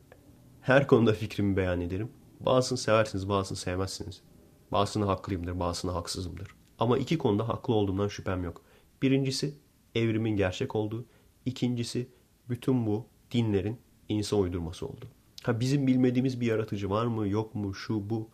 Her 0.62 0.88
konuda 0.88 1.14
fikrimi 1.14 1.58
beyan 1.58 1.82
ederim. 1.82 2.10
Bazısını 2.40 2.78
seversiniz, 2.78 3.30
bazısını 3.30 3.58
sevmezsiniz. 3.58 4.22
Bazısını 4.72 5.06
haklıyımdır, 5.06 5.60
bazısını 5.60 5.92
haksızımdır. 5.92 6.48
Ama 6.80 6.98
iki 6.98 7.18
konuda 7.18 7.50
haklı 7.50 7.74
olduğumdan 7.74 8.08
şüphem 8.08 8.44
yok. 8.44 8.62
Birincisi 9.02 9.54
evrimin 9.96 10.38
gerçek 10.38 10.76
olduğu. 10.76 11.06
İkincisi 11.46 12.10
bütün 12.50 12.86
bu 12.86 13.06
dinlerin 13.32 13.80
insan 14.10 14.40
uydurması 14.40 14.88
oldu. 14.88 15.06
Ha 15.48 15.60
bizim 15.60 15.88
bilmediğimiz 15.88 16.42
bir 16.42 16.46
yaratıcı 16.46 16.90
var 16.90 17.06
mı 17.06 17.28
yok 17.28 17.56
mu 17.56 17.74
şu 17.74 18.10
bu 18.10 18.30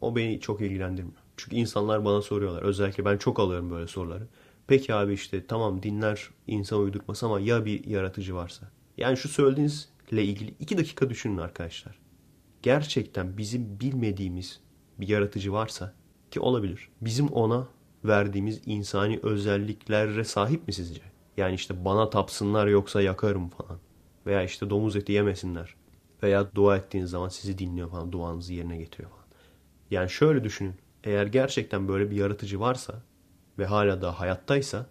o 0.00 0.16
beni 0.16 0.40
çok 0.40 0.60
ilgilendirmiyor. 0.60 1.18
Çünkü 1.36 1.56
insanlar 1.56 2.04
bana 2.04 2.22
soruyorlar. 2.22 2.62
Özellikle 2.62 3.04
ben 3.04 3.16
çok 3.16 3.40
alıyorum 3.40 3.70
böyle 3.70 3.86
soruları. 3.86 4.26
Peki 4.66 4.94
abi 4.94 5.12
işte 5.12 5.46
tamam 5.46 5.82
dinler 5.82 6.28
insan 6.46 6.80
uydurması 6.80 7.26
ama 7.26 7.40
ya 7.40 7.64
bir 7.64 7.84
yaratıcı 7.84 8.34
varsa? 8.34 8.70
Yani 8.96 9.16
şu 9.16 9.28
söylediğinizle 9.28 10.24
ilgili 10.24 10.54
iki 10.60 10.78
dakika 10.78 11.10
düşünün 11.10 11.38
arkadaşlar. 11.38 11.98
Gerçekten 12.62 13.38
bizim 13.38 13.80
bilmediğimiz 13.80 14.60
bir 15.00 15.08
yaratıcı 15.08 15.52
varsa 15.52 15.94
ki 16.30 16.40
olabilir. 16.40 16.88
Bizim 17.00 17.28
ona 17.28 17.68
verdiğimiz 18.04 18.60
insani 18.66 19.20
özelliklere 19.22 20.24
sahip 20.24 20.66
mi 20.66 20.72
sizce? 20.72 21.02
Yani 21.36 21.54
işte 21.54 21.84
bana 21.84 22.10
tapsınlar 22.10 22.66
yoksa 22.66 23.02
yakarım 23.02 23.48
falan. 23.48 23.78
Veya 24.26 24.42
işte 24.42 24.70
domuz 24.70 24.96
eti 24.96 25.12
yemesinler. 25.12 25.77
Veya 26.22 26.54
dua 26.54 26.76
ettiğiniz 26.76 27.10
zaman 27.10 27.28
sizi 27.28 27.58
dinliyor 27.58 27.90
falan. 27.90 28.12
Duanızı 28.12 28.52
yerine 28.54 28.76
getiriyor 28.76 29.10
falan. 29.10 29.24
Yani 29.90 30.10
şöyle 30.10 30.44
düşünün. 30.44 30.74
Eğer 31.04 31.26
gerçekten 31.26 31.88
böyle 31.88 32.10
bir 32.10 32.16
yaratıcı 32.16 32.60
varsa 32.60 33.02
ve 33.58 33.66
hala 33.66 34.02
da 34.02 34.20
hayattaysa 34.20 34.86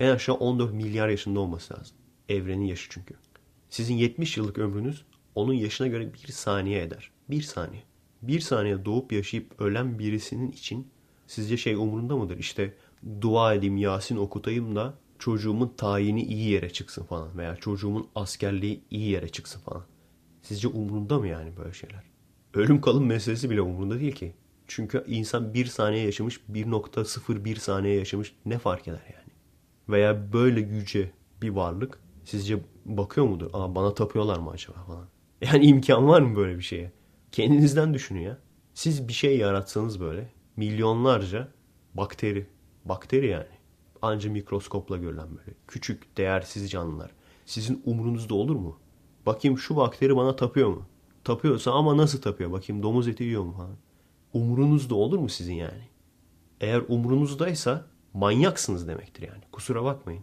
en 0.00 0.10
aşağı 0.10 0.36
14 0.36 0.72
milyar 0.72 1.08
yaşında 1.08 1.40
olması 1.40 1.74
lazım. 1.74 1.96
Evrenin 2.28 2.64
yaşı 2.64 2.90
çünkü. 2.90 3.14
Sizin 3.70 3.94
70 3.94 4.36
yıllık 4.36 4.58
ömrünüz 4.58 5.04
onun 5.34 5.52
yaşına 5.52 5.86
göre 5.86 6.14
bir 6.14 6.32
saniye 6.32 6.82
eder. 6.82 7.10
Bir 7.30 7.42
saniye. 7.42 7.82
Bir 8.22 8.40
saniye 8.40 8.84
doğup 8.84 9.12
yaşayıp 9.12 9.60
ölen 9.60 9.98
birisinin 9.98 10.52
için 10.52 10.88
sizce 11.26 11.56
şey 11.56 11.74
umurunda 11.74 12.16
mıdır? 12.16 12.38
İşte 12.38 12.74
dua 13.20 13.54
edeyim, 13.54 13.76
Yasin 13.76 14.16
okutayım 14.16 14.76
da 14.76 14.94
çocuğumun 15.18 15.74
tayini 15.76 16.22
iyi 16.22 16.50
yere 16.50 16.70
çıksın 16.70 17.04
falan 17.04 17.38
veya 17.38 17.56
çocuğumun 17.56 18.08
askerliği 18.14 18.80
iyi 18.90 19.10
yere 19.10 19.28
çıksın 19.28 19.60
falan. 19.60 19.84
Sizce 20.50 20.68
umurunda 20.68 21.18
mı 21.18 21.28
yani 21.28 21.56
böyle 21.56 21.72
şeyler? 21.72 22.02
Ölüm 22.54 22.80
kalım 22.80 23.06
meselesi 23.06 23.50
bile 23.50 23.60
umurunda 23.60 24.00
değil 24.00 24.12
ki. 24.12 24.34
Çünkü 24.66 25.04
insan 25.06 25.54
bir 25.54 25.66
saniye 25.66 26.04
yaşamış, 26.04 26.40
1.01 26.52 27.56
saniye 27.56 27.94
yaşamış 27.94 28.34
ne 28.46 28.58
fark 28.58 28.88
eder 28.88 29.02
yani? 29.12 29.32
Veya 29.88 30.32
böyle 30.32 30.60
yüce 30.60 31.10
bir 31.42 31.48
varlık 31.48 31.98
sizce 32.24 32.58
bakıyor 32.84 33.26
mudur? 33.26 33.50
Aa 33.52 33.74
bana 33.74 33.94
tapıyorlar 33.94 34.38
mı 34.38 34.50
acaba 34.50 34.78
falan. 34.86 35.08
Yani 35.40 35.66
imkan 35.66 36.08
var 36.08 36.20
mı 36.20 36.36
böyle 36.36 36.58
bir 36.58 36.62
şeye? 36.62 36.92
Kendinizden 37.32 37.94
düşünün 37.94 38.20
ya. 38.20 38.38
Siz 38.74 39.08
bir 39.08 39.12
şey 39.12 39.38
yaratsanız 39.38 40.00
böyle 40.00 40.32
milyonlarca 40.56 41.48
bakteri, 41.94 42.46
bakteri 42.84 43.26
yani 43.26 43.46
Anca 44.02 44.30
mikroskopla 44.30 44.96
görülen 44.96 45.28
böyle 45.36 45.56
küçük, 45.68 46.16
değersiz 46.16 46.70
canlılar. 46.70 47.10
Sizin 47.46 47.82
umurunuzda 47.84 48.34
olur 48.34 48.56
mu? 48.56 48.78
Bakayım 49.26 49.58
şu 49.58 49.76
bakteri 49.76 50.16
bana 50.16 50.36
tapıyor 50.36 50.68
mu? 50.68 50.82
Tapıyorsa 51.24 51.72
ama 51.72 51.96
nasıl 51.96 52.20
tapıyor? 52.20 52.52
Bakayım 52.52 52.82
domuz 52.82 53.08
eti 53.08 53.24
yiyor 53.24 53.42
mu 53.42 53.52
falan. 53.52 53.76
Umurunuzda 54.32 54.94
olur 54.94 55.18
mu 55.18 55.28
sizin 55.28 55.54
yani? 55.54 55.88
Eğer 56.60 56.82
umurunuzdaysa 56.88 57.86
manyaksınız 58.14 58.88
demektir 58.88 59.22
yani. 59.22 59.42
Kusura 59.52 59.84
bakmayın. 59.84 60.22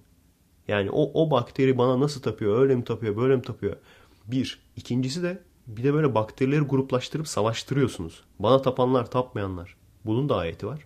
Yani 0.67 0.91
o, 0.91 1.23
o 1.23 1.31
bakteri 1.31 1.77
bana 1.77 1.99
nasıl 1.99 2.21
tapıyor? 2.21 2.61
Öyle 2.61 2.75
mi 2.75 2.83
tapıyor? 2.83 3.17
Böyle 3.17 3.35
mi 3.35 3.41
tapıyor? 3.41 3.77
Bir. 4.25 4.59
İkincisi 4.75 5.23
de 5.23 5.43
bir 5.67 5.83
de 5.83 5.93
böyle 5.93 6.15
bakterileri 6.15 6.61
gruplaştırıp 6.61 7.27
savaştırıyorsunuz. 7.27 8.23
Bana 8.39 8.61
tapanlar, 8.61 9.11
tapmayanlar. 9.11 9.77
Bunun 10.05 10.29
da 10.29 10.35
ayeti 10.35 10.67
var. 10.67 10.85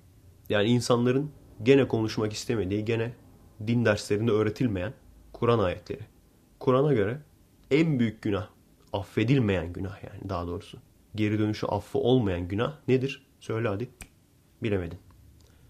Yani 0.50 0.70
insanların 0.70 1.32
gene 1.64 1.88
konuşmak 1.88 2.34
istemediği, 2.34 2.86
gene 2.86 3.14
din 3.68 3.86
derslerinde 3.86 4.32
öğretilmeyen 4.32 4.94
Kur'an 5.34 5.60
ayetleri. 5.60 6.02
Kur'an'a 6.60 6.94
göre 6.94 7.22
en 7.72 8.00
büyük 8.00 8.22
günah, 8.22 8.48
affedilmeyen 8.94 9.74
günah 9.74 10.04
yani 10.04 10.30
daha 10.30 10.48
doğrusu. 10.48 10.78
Geri 11.16 11.40
dönüşü 11.40 11.66
affı 11.66 12.00
olmayan 12.00 12.48
günah 12.48 12.74
nedir? 12.88 13.26
Söyle 13.40 13.68
hadi. 13.68 13.90
Bilemedin. 14.64 15.00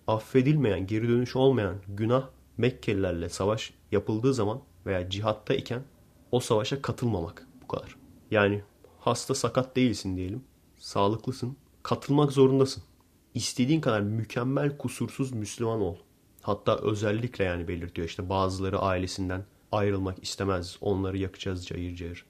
Affedilmeyen, 0.08 0.88
geri 0.88 1.08
dönüşü 1.08 1.38
olmayan 1.38 1.76
günah 1.88 2.28
Mekkelilerle 2.58 3.30
savaş 3.30 3.74
yapıldığı 3.92 4.34
zaman 4.34 4.62
veya 4.86 5.10
cihatta 5.10 5.54
iken 5.54 5.84
o 6.32 6.40
savaşa 6.40 6.82
katılmamak. 6.82 7.48
Bu 7.64 7.68
kadar. 7.68 7.96
Yani 8.32 8.62
hasta 9.00 9.36
sakat 9.36 9.76
değilsin 9.76 10.18
diyelim. 10.18 10.44
Sağlıklısın. 10.78 11.58
Katılmak 11.84 12.32
zorundasın 12.32 12.84
istediğin 13.34 13.82
kadar 13.82 14.02
mükemmel 14.02 14.78
kusursuz 14.78 15.32
Müslüman 15.32 15.82
ol. 15.82 15.96
Hatta 16.42 16.78
özellikle 16.78 17.44
yani 17.44 17.68
belirtiyor 17.68 18.08
işte 18.08 18.30
bazıları 18.30 18.80
ailesinden 18.80 19.46
ayrılmak 19.72 20.24
istemez. 20.24 20.78
Onları 20.82 21.18
yakacağız 21.18 21.66
cayır 21.66 21.96
cayır. 21.96 22.26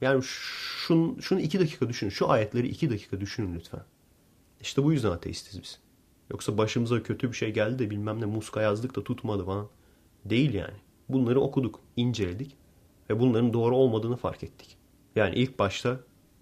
Yani 0.00 0.22
şun, 0.22 1.18
şunu 1.20 1.40
iki 1.40 1.60
dakika 1.60 1.88
düşünün. 1.88 2.10
Şu 2.10 2.30
ayetleri 2.30 2.68
iki 2.68 2.90
dakika 2.90 3.20
düşünün 3.20 3.54
lütfen. 3.54 3.84
İşte 4.60 4.84
bu 4.84 4.92
yüzden 4.92 5.10
ateistiz 5.10 5.62
biz. 5.62 5.78
Yoksa 6.30 6.58
başımıza 6.58 7.02
kötü 7.02 7.28
bir 7.28 7.36
şey 7.36 7.52
geldi 7.52 7.78
de 7.78 7.90
bilmem 7.90 8.20
ne 8.20 8.24
muska 8.24 8.62
yazdık 8.62 8.96
da 8.96 9.04
tutmadı 9.04 9.44
falan. 9.44 9.68
Değil 10.24 10.54
yani. 10.54 10.76
Bunları 11.08 11.40
okuduk, 11.40 11.80
inceledik 11.96 12.56
ve 13.10 13.20
bunların 13.20 13.52
doğru 13.52 13.76
olmadığını 13.76 14.16
fark 14.16 14.44
ettik. 14.44 14.76
Yani 15.16 15.34
ilk 15.34 15.58
başta 15.58 16.00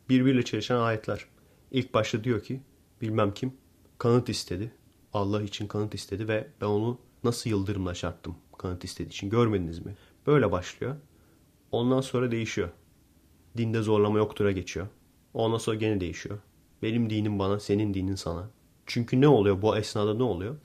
birbiriyle 0.08 0.42
çelişen 0.42 0.76
ayetler. 0.76 1.26
İlk 1.70 1.94
başta 1.94 2.24
diyor 2.24 2.42
ki 2.42 2.60
bilmem 3.00 3.34
kim 3.34 3.52
kanıt 3.98 4.28
istedi. 4.28 4.74
Allah 5.12 5.42
için 5.42 5.66
kanıt 5.66 5.94
istedi 5.94 6.28
ve 6.28 6.48
ben 6.60 6.66
onu 6.66 6.98
nasıl 7.24 7.50
yıldırımla 7.50 7.94
çarptım 7.94 8.34
kanıt 8.58 8.84
istediği 8.84 9.10
için. 9.10 9.30
Görmediniz 9.30 9.86
mi? 9.86 9.96
Böyle 10.26 10.52
başlıyor. 10.52 10.96
Ondan 11.72 12.00
sonra 12.00 12.30
değişiyor. 12.30 12.68
Dinde 13.56 13.82
zorlama 13.82 14.18
yoktur'a 14.18 14.52
geçiyor. 14.52 14.86
Ondan 15.34 15.58
sonra 15.58 15.76
gene 15.76 16.00
değişiyor. 16.00 16.38
Benim 16.82 17.10
dinim 17.10 17.38
bana, 17.38 17.60
senin 17.60 17.94
dinin 17.94 18.14
sana. 18.14 18.50
Çünkü 18.86 19.20
ne 19.20 19.28
oluyor? 19.28 19.62
Bu 19.62 19.76
esnada 19.76 20.14
ne 20.14 20.22
oluyor? 20.22 20.56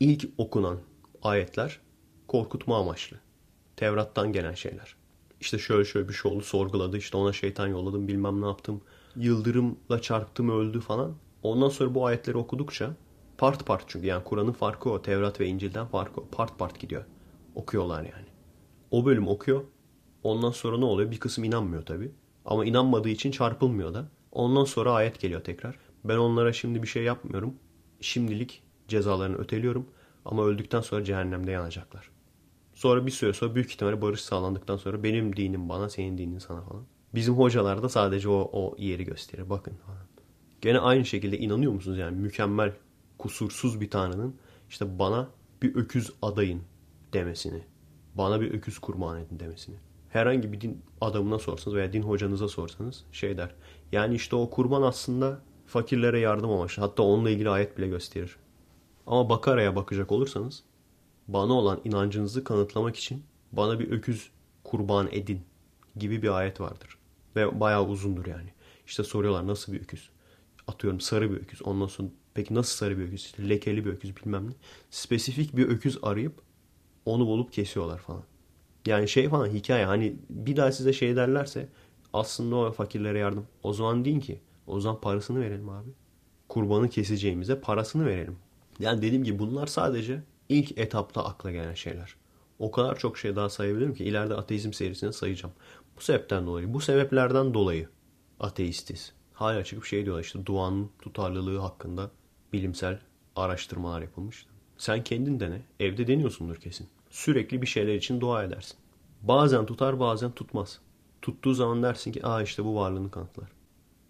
İlk 0.00 0.28
okunan 0.38 0.78
ayetler 1.22 1.80
korkutma 2.28 2.78
amaçlı. 2.78 3.16
Tevrat'tan 3.76 4.32
gelen 4.32 4.54
şeyler. 4.54 4.96
İşte 5.40 5.58
şöyle 5.58 5.84
şöyle 5.84 6.08
bir 6.08 6.14
şey 6.14 6.32
oldu 6.32 6.42
sorguladı. 6.42 6.98
İşte 6.98 7.16
ona 7.16 7.32
şeytan 7.32 7.66
yolladım 7.66 8.08
bilmem 8.08 8.42
ne 8.42 8.46
yaptım. 8.46 8.80
Yıldırımla 9.16 10.02
çarptım 10.02 10.50
öldü 10.50 10.80
falan. 10.80 11.14
Ondan 11.42 11.68
sonra 11.68 11.94
bu 11.94 12.06
ayetleri 12.06 12.36
okudukça 12.36 12.94
part 13.38 13.66
part 13.66 13.84
çünkü 13.86 14.06
yani 14.06 14.24
Kur'an'ın 14.24 14.52
farkı 14.52 14.90
o. 14.90 15.02
Tevrat 15.02 15.40
ve 15.40 15.46
İncil'den 15.46 15.86
farkı 15.86 16.20
o. 16.20 16.26
Part 16.32 16.58
part 16.58 16.80
gidiyor. 16.80 17.04
Okuyorlar 17.54 18.02
yani. 18.02 18.31
O 18.92 19.04
bölüm 19.04 19.28
okuyor. 19.28 19.64
Ondan 20.22 20.50
sonra 20.50 20.78
ne 20.78 20.84
oluyor? 20.84 21.10
Bir 21.10 21.20
kısım 21.20 21.44
inanmıyor 21.44 21.86
tabi. 21.86 22.12
Ama 22.44 22.64
inanmadığı 22.64 23.08
için 23.08 23.30
çarpılmıyor 23.30 23.94
da. 23.94 24.08
Ondan 24.32 24.64
sonra 24.64 24.92
ayet 24.92 25.20
geliyor 25.20 25.44
tekrar. 25.44 25.78
Ben 26.04 26.16
onlara 26.16 26.52
şimdi 26.52 26.82
bir 26.82 26.88
şey 26.88 27.02
yapmıyorum. 27.02 27.54
Şimdilik 28.00 28.62
cezalarını 28.88 29.36
öteliyorum. 29.36 29.86
Ama 30.24 30.44
öldükten 30.44 30.80
sonra 30.80 31.04
cehennemde 31.04 31.50
yanacaklar. 31.50 32.10
Sonra 32.74 33.06
bir 33.06 33.10
süre 33.10 33.32
sonra 33.32 33.54
büyük 33.54 33.70
ihtimalle 33.70 34.02
barış 34.02 34.20
sağlandıktan 34.20 34.76
sonra 34.76 35.02
benim 35.02 35.36
dinim 35.36 35.68
bana, 35.68 35.88
senin 35.88 36.18
dinin 36.18 36.38
sana 36.38 36.62
falan. 36.62 36.84
Bizim 37.14 37.34
hocalar 37.34 37.82
da 37.82 37.88
sadece 37.88 38.28
o, 38.28 38.50
o 38.52 38.74
yeri 38.78 39.04
gösterir. 39.04 39.50
Bakın 39.50 39.74
falan. 39.86 39.98
Gene 40.60 40.78
aynı 40.78 41.04
şekilde 41.04 41.38
inanıyor 41.38 41.72
musunuz 41.72 41.98
yani 41.98 42.16
mükemmel, 42.16 42.72
kusursuz 43.18 43.80
bir 43.80 43.90
tanrının 43.90 44.36
işte 44.68 44.98
bana 44.98 45.28
bir 45.62 45.74
öküz 45.74 46.10
adayın 46.22 46.62
demesini, 47.12 47.62
bana 48.14 48.40
bir 48.40 48.54
öküz 48.54 48.78
kurban 48.78 49.20
edin 49.20 49.40
demesini. 49.40 49.76
Herhangi 50.08 50.52
bir 50.52 50.60
din 50.60 50.82
adamına 51.00 51.38
sorsanız 51.38 51.76
veya 51.76 51.92
din 51.92 52.02
hocanıza 52.02 52.48
sorsanız 52.48 53.04
şey 53.12 53.36
der. 53.36 53.54
Yani 53.92 54.14
işte 54.14 54.36
o 54.36 54.50
kurban 54.50 54.82
aslında 54.82 55.40
fakirlere 55.66 56.20
yardım 56.20 56.50
amaçlı. 56.50 56.82
Hatta 56.82 57.02
onunla 57.02 57.30
ilgili 57.30 57.50
ayet 57.50 57.78
bile 57.78 57.88
gösterir. 57.88 58.36
Ama 59.06 59.28
Bakara'ya 59.28 59.76
bakacak 59.76 60.12
olursanız 60.12 60.62
bana 61.28 61.52
olan 61.52 61.80
inancınızı 61.84 62.44
kanıtlamak 62.44 62.96
için 62.96 63.22
bana 63.52 63.80
bir 63.80 63.90
öküz 63.90 64.30
kurban 64.64 65.08
edin 65.10 65.40
gibi 65.96 66.22
bir 66.22 66.28
ayet 66.28 66.60
vardır. 66.60 66.98
Ve 67.36 67.60
bayağı 67.60 67.86
uzundur 67.86 68.26
yani. 68.26 68.48
İşte 68.86 69.04
soruyorlar 69.04 69.46
nasıl 69.46 69.72
bir 69.72 69.80
öküz? 69.80 70.10
atıyorum 70.68 71.00
sarı 71.00 71.30
bir 71.30 71.36
öküz. 71.36 71.62
Ondan 71.62 71.86
sonra 71.86 72.08
peki 72.34 72.54
nasıl 72.54 72.76
sarı 72.76 72.98
bir 72.98 73.04
öküz? 73.04 73.24
İşte 73.24 73.48
lekeli 73.48 73.84
bir 73.84 73.90
öküz 73.90 74.16
bilmem 74.16 74.50
ne. 74.50 74.54
Spesifik 74.90 75.56
bir 75.56 75.68
öküz 75.68 75.98
arayıp 76.02 76.42
onu 77.04 77.26
bulup 77.26 77.52
kesiyorlar 77.52 77.98
falan. 77.98 78.22
Yani 78.86 79.08
şey 79.08 79.28
falan 79.28 79.46
hikaye 79.46 79.84
hani 79.84 80.16
bir 80.30 80.56
daha 80.56 80.72
size 80.72 80.92
şey 80.92 81.16
derlerse 81.16 81.68
aslında 82.12 82.56
o 82.56 82.72
fakirlere 82.72 83.18
yardım. 83.18 83.46
O 83.62 83.72
zaman 83.72 84.04
deyin 84.04 84.20
ki 84.20 84.40
o 84.66 84.80
zaman 84.80 85.00
parasını 85.00 85.40
verelim 85.40 85.68
abi. 85.68 85.90
Kurbanı 86.48 86.88
keseceğimize 86.88 87.60
parasını 87.60 88.06
verelim. 88.06 88.36
Yani 88.78 89.02
dediğim 89.02 89.24
gibi 89.24 89.38
bunlar 89.38 89.66
sadece 89.66 90.22
ilk 90.48 90.78
etapta 90.78 91.24
akla 91.24 91.50
gelen 91.50 91.74
şeyler. 91.74 92.16
O 92.58 92.70
kadar 92.70 92.98
çok 92.98 93.18
şey 93.18 93.36
daha 93.36 93.48
sayabilirim 93.48 93.94
ki 93.94 94.04
ileride 94.04 94.34
ateizm 94.34 94.72
serisine 94.72 95.12
sayacağım. 95.12 95.54
Bu 95.96 96.00
sebepten 96.00 96.46
dolayı, 96.46 96.74
bu 96.74 96.80
sebeplerden 96.80 97.54
dolayı 97.54 97.88
ateistiz. 98.40 99.12
Hala 99.32 99.64
çıkıp 99.64 99.84
şey 99.84 100.04
diyorlar 100.04 100.22
işte 100.22 100.46
duanın 100.46 100.90
tutarlılığı 101.02 101.58
hakkında 101.58 102.10
bilimsel 102.52 103.00
araştırmalar 103.36 104.02
yapılmış. 104.02 104.46
Sen 104.82 105.04
kendin 105.04 105.40
dene. 105.40 105.62
Evde 105.80 106.06
deniyorsundur 106.06 106.56
kesin. 106.56 106.88
Sürekli 107.10 107.62
bir 107.62 107.66
şeyler 107.66 107.94
için 107.94 108.20
dua 108.20 108.44
edersin. 108.44 108.76
Bazen 109.20 109.66
tutar 109.66 110.00
bazen 110.00 110.30
tutmaz. 110.32 110.80
Tuttuğu 111.22 111.54
zaman 111.54 111.82
dersin 111.82 112.12
ki 112.12 112.26
aa 112.26 112.42
işte 112.42 112.64
bu 112.64 112.76
varlığını 112.76 113.10
kanıtlar. 113.10 113.48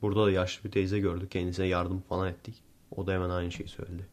Burada 0.03 0.27
da 0.27 0.31
yaşlı 0.31 0.65
bir 0.65 0.71
teyze 0.71 0.99
gördük. 0.99 1.31
Kendisine 1.31 1.67
yardım 1.67 2.01
falan 2.01 2.29
ettik. 2.29 2.55
O 2.97 3.07
da 3.07 3.13
hemen 3.13 3.31
aynı 3.31 3.53
şeyi 3.53 3.69
söyledi. 3.69 4.07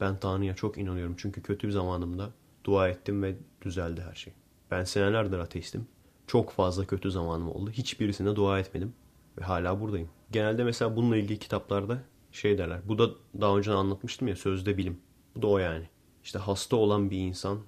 Ben 0.00 0.20
Tanrı'ya 0.20 0.54
çok 0.54 0.78
inanıyorum. 0.78 1.14
Çünkü 1.18 1.42
kötü 1.42 1.66
bir 1.66 1.72
zamanımda 1.72 2.30
dua 2.64 2.88
ettim 2.88 3.22
ve 3.22 3.36
düzeldi 3.62 4.04
her 4.08 4.14
şey. 4.14 4.32
Ben 4.70 4.84
senelerdir 4.84 5.38
ateistim. 5.38 5.86
Çok 6.26 6.50
fazla 6.50 6.86
kötü 6.86 7.10
zamanım 7.10 7.48
oldu. 7.50 7.70
Hiçbirisine 7.70 8.36
dua 8.36 8.58
etmedim. 8.58 8.92
Ve 9.38 9.44
hala 9.44 9.80
buradayım. 9.80 10.08
Genelde 10.32 10.64
mesela 10.64 10.96
bununla 10.96 11.16
ilgili 11.16 11.38
kitaplarda 11.38 12.02
şey 12.32 12.58
derler. 12.58 12.80
Bu 12.88 12.98
da 12.98 13.10
daha 13.40 13.58
önce 13.58 13.72
anlatmıştım 13.72 14.28
ya 14.28 14.36
sözde 14.36 14.76
bilim. 14.76 14.98
Bu 15.36 15.42
da 15.42 15.46
o 15.46 15.58
yani. 15.58 15.93
İşte 16.24 16.38
hasta 16.38 16.76
olan 16.76 17.10
bir 17.10 17.18
insan 17.18 17.58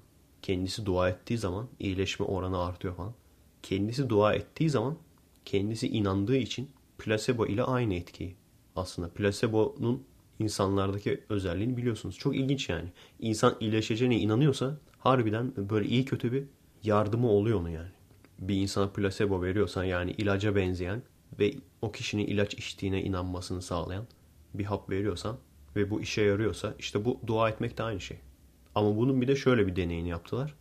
kendisi 0.43 0.87
dua 0.87 1.09
ettiği 1.09 1.39
zaman 1.39 1.69
iyileşme 1.79 2.27
oranı 2.27 2.63
artıyor 2.65 2.97
falan. 2.97 3.15
Kendisi 3.63 4.09
dua 4.09 4.35
ettiği 4.35 4.71
zaman 4.71 4.97
kendisi 5.45 5.89
inandığı 5.89 6.37
için 6.37 6.71
plasebo 6.99 7.47
ile 7.47 7.63
aynı 7.63 7.95
etkiyi. 7.95 8.37
Aslında 8.77 9.09
plasebo'nun 9.09 10.05
insanlardaki 10.39 11.25
özelliğini 11.29 11.77
biliyorsunuz. 11.77 12.19
Çok 12.19 12.37
ilginç 12.37 12.69
yani. 12.69 12.89
İnsan 13.21 13.57
iyileşeceğine 13.61 14.19
inanıyorsa 14.19 14.79
harbiden 14.99 15.53
böyle 15.57 15.89
iyi 15.89 16.05
kötü 16.05 16.33
bir 16.33 16.45
yardımı 16.83 17.31
oluyor 17.31 17.61
onu 17.61 17.71
yani. 17.71 17.91
Bir 18.39 18.57
insana 18.57 18.89
plasebo 18.89 19.43
veriyorsan 19.43 19.85
yani 19.85 20.11
ilaca 20.11 20.57
benzeyen 20.57 21.03
ve 21.39 21.55
o 21.83 21.93
kişinin 21.93 22.27
ilaç 22.27 22.55
içtiğine 22.55 23.03
inanmasını 23.03 23.63
sağlayan 23.63 24.07
bir 24.55 24.65
hap 24.65 24.91
veriyorsan 24.91 25.39
ve 25.77 25.91
bu 25.91 26.01
işe 26.01 26.23
yarıyorsa 26.23 26.75
işte 26.79 27.05
bu 27.05 27.21
dua 27.27 27.49
etmek 27.49 27.79
de 27.79 27.83
aynı 27.83 28.01
şey. 28.01 28.19
Ama 28.77 28.97
bunun 28.97 29.21
bir 29.21 29.29
de 29.29 29.37
şöyle 29.37 29.67
bir 29.67 29.77
deneyini 29.77 30.09
yaptılar. 30.09 30.55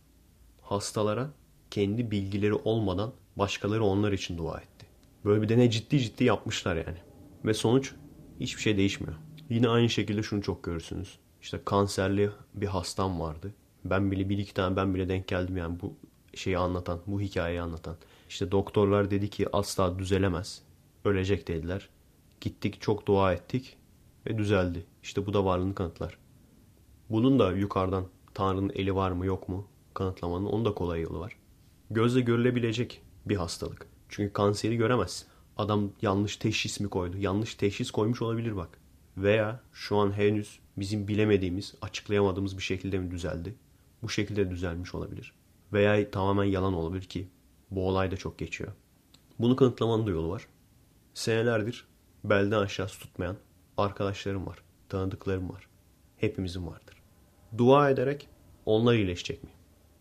Hastalara 0.62 1.30
kendi 1.70 2.10
bilgileri 2.10 2.54
olmadan 2.54 3.12
başkaları 3.36 3.84
onlar 3.84 4.12
için 4.12 4.38
dua 4.38 4.58
etti. 4.58 4.86
Böyle 5.24 5.42
bir 5.42 5.48
deney 5.48 5.70
ciddi 5.70 6.00
ciddi 6.00 6.24
yapmışlar 6.24 6.76
yani. 6.76 6.98
Ve 7.44 7.54
sonuç 7.54 7.94
hiçbir 8.40 8.62
şey 8.62 8.76
değişmiyor. 8.76 9.14
Yine 9.50 9.68
aynı 9.68 9.88
şekilde 9.88 10.22
şunu 10.22 10.42
çok 10.42 10.64
görürsünüz. 10.64 11.18
İşte 11.42 11.60
kanserli 11.64 12.30
bir 12.54 12.66
hastam 12.66 13.20
vardı. 13.20 13.54
Ben 13.84 14.10
bile 14.10 14.28
bir 14.28 14.38
iki 14.38 14.54
tane 14.54 14.76
ben 14.76 14.94
bile 14.94 15.08
denk 15.08 15.28
geldim 15.28 15.56
yani 15.56 15.80
bu 15.80 15.94
şeyi 16.34 16.58
anlatan, 16.58 17.00
bu 17.06 17.20
hikayeyi 17.20 17.60
anlatan. 17.60 17.96
İşte 18.28 18.52
doktorlar 18.52 19.10
dedi 19.10 19.30
ki 19.30 19.46
asla 19.52 19.98
düzelemez. 19.98 20.62
Ölecek 21.04 21.48
dediler. 21.48 21.88
Gittik 22.40 22.80
çok 22.80 23.06
dua 23.06 23.32
ettik 23.32 23.76
ve 24.26 24.38
düzeldi. 24.38 24.86
İşte 25.02 25.26
bu 25.26 25.34
da 25.34 25.44
varlığını 25.44 25.74
kanıtlar. 25.74 26.25
Bunun 27.10 27.38
da 27.38 27.52
yukarıdan 27.52 28.04
Tanrı'nın 28.34 28.72
eli 28.74 28.94
var 28.94 29.10
mı 29.10 29.26
yok 29.26 29.48
mu 29.48 29.66
kanıtlamanın 29.94 30.46
onun 30.46 30.64
da 30.64 30.74
kolay 30.74 31.00
yolu 31.00 31.20
var. 31.20 31.36
Gözle 31.90 32.20
görülebilecek 32.20 33.02
bir 33.26 33.36
hastalık. 33.36 33.86
Çünkü 34.08 34.32
kanseri 34.32 34.76
göremezsin. 34.76 35.28
Adam 35.56 35.90
yanlış 36.02 36.36
teşhis 36.36 36.80
mi 36.80 36.88
koydu? 36.88 37.16
Yanlış 37.18 37.54
teşhis 37.54 37.90
koymuş 37.90 38.22
olabilir 38.22 38.56
bak. 38.56 38.78
Veya 39.16 39.60
şu 39.72 39.96
an 39.96 40.12
henüz 40.12 40.58
bizim 40.76 41.08
bilemediğimiz, 41.08 41.74
açıklayamadığımız 41.82 42.56
bir 42.56 42.62
şekilde 42.62 42.98
mi 42.98 43.10
düzeldi? 43.10 43.54
Bu 44.02 44.08
şekilde 44.08 44.50
düzelmiş 44.50 44.94
olabilir. 44.94 45.32
Veya 45.72 46.10
tamamen 46.10 46.44
yalan 46.44 46.74
olabilir 46.74 47.04
ki 47.04 47.28
bu 47.70 47.88
olay 47.88 48.10
da 48.10 48.16
çok 48.16 48.38
geçiyor. 48.38 48.72
Bunu 49.38 49.56
kanıtlamanın 49.56 50.06
da 50.06 50.10
yolu 50.10 50.30
var. 50.30 50.46
Senelerdir 51.14 51.86
belden 52.24 52.58
aşağısı 52.58 53.00
tutmayan 53.00 53.36
arkadaşlarım 53.76 54.46
var. 54.46 54.58
Tanıdıklarım 54.88 55.50
var. 55.50 55.68
Hepimizin 56.16 56.66
vardır. 56.66 56.95
Dua 57.58 57.90
ederek 57.90 58.28
onlar 58.66 58.94
iyileşecek 58.94 59.44
mi? 59.44 59.50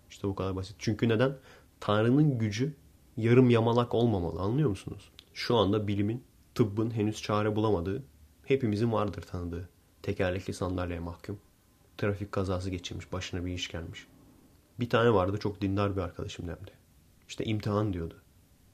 İşte 0.09 0.27
bu 0.27 0.35
kadar 0.35 0.55
basit. 0.55 0.75
Çünkü 0.79 1.09
neden? 1.09 1.37
Tanrı'nın 1.79 2.37
gücü 2.37 2.73
yarım 3.17 3.49
yamalak 3.49 3.93
olmamalı 3.93 4.39
anlıyor 4.39 4.69
musunuz? 4.69 5.11
Şu 5.33 5.55
anda 5.55 5.87
bilimin, 5.87 6.23
tıbbın 6.55 6.91
henüz 6.91 7.21
çare 7.21 7.55
bulamadığı, 7.55 8.03
hepimizin 8.45 8.91
vardır 8.91 9.21
tanıdığı. 9.21 9.69
Tekerlekli 10.01 10.53
sandalyeye 10.53 10.99
mahkum. 10.99 11.39
Trafik 11.97 12.31
kazası 12.31 12.69
geçirmiş, 12.69 13.11
başına 13.11 13.45
bir 13.45 13.53
iş 13.53 13.71
gelmiş. 13.71 14.07
Bir 14.79 14.89
tane 14.89 15.13
vardı 15.13 15.37
çok 15.37 15.61
dindar 15.61 15.95
bir 15.95 16.01
arkadaşım 16.01 16.47
demdi. 16.47 16.71
İşte 17.27 17.45
imtihan 17.45 17.93
diyordu. 17.93 18.21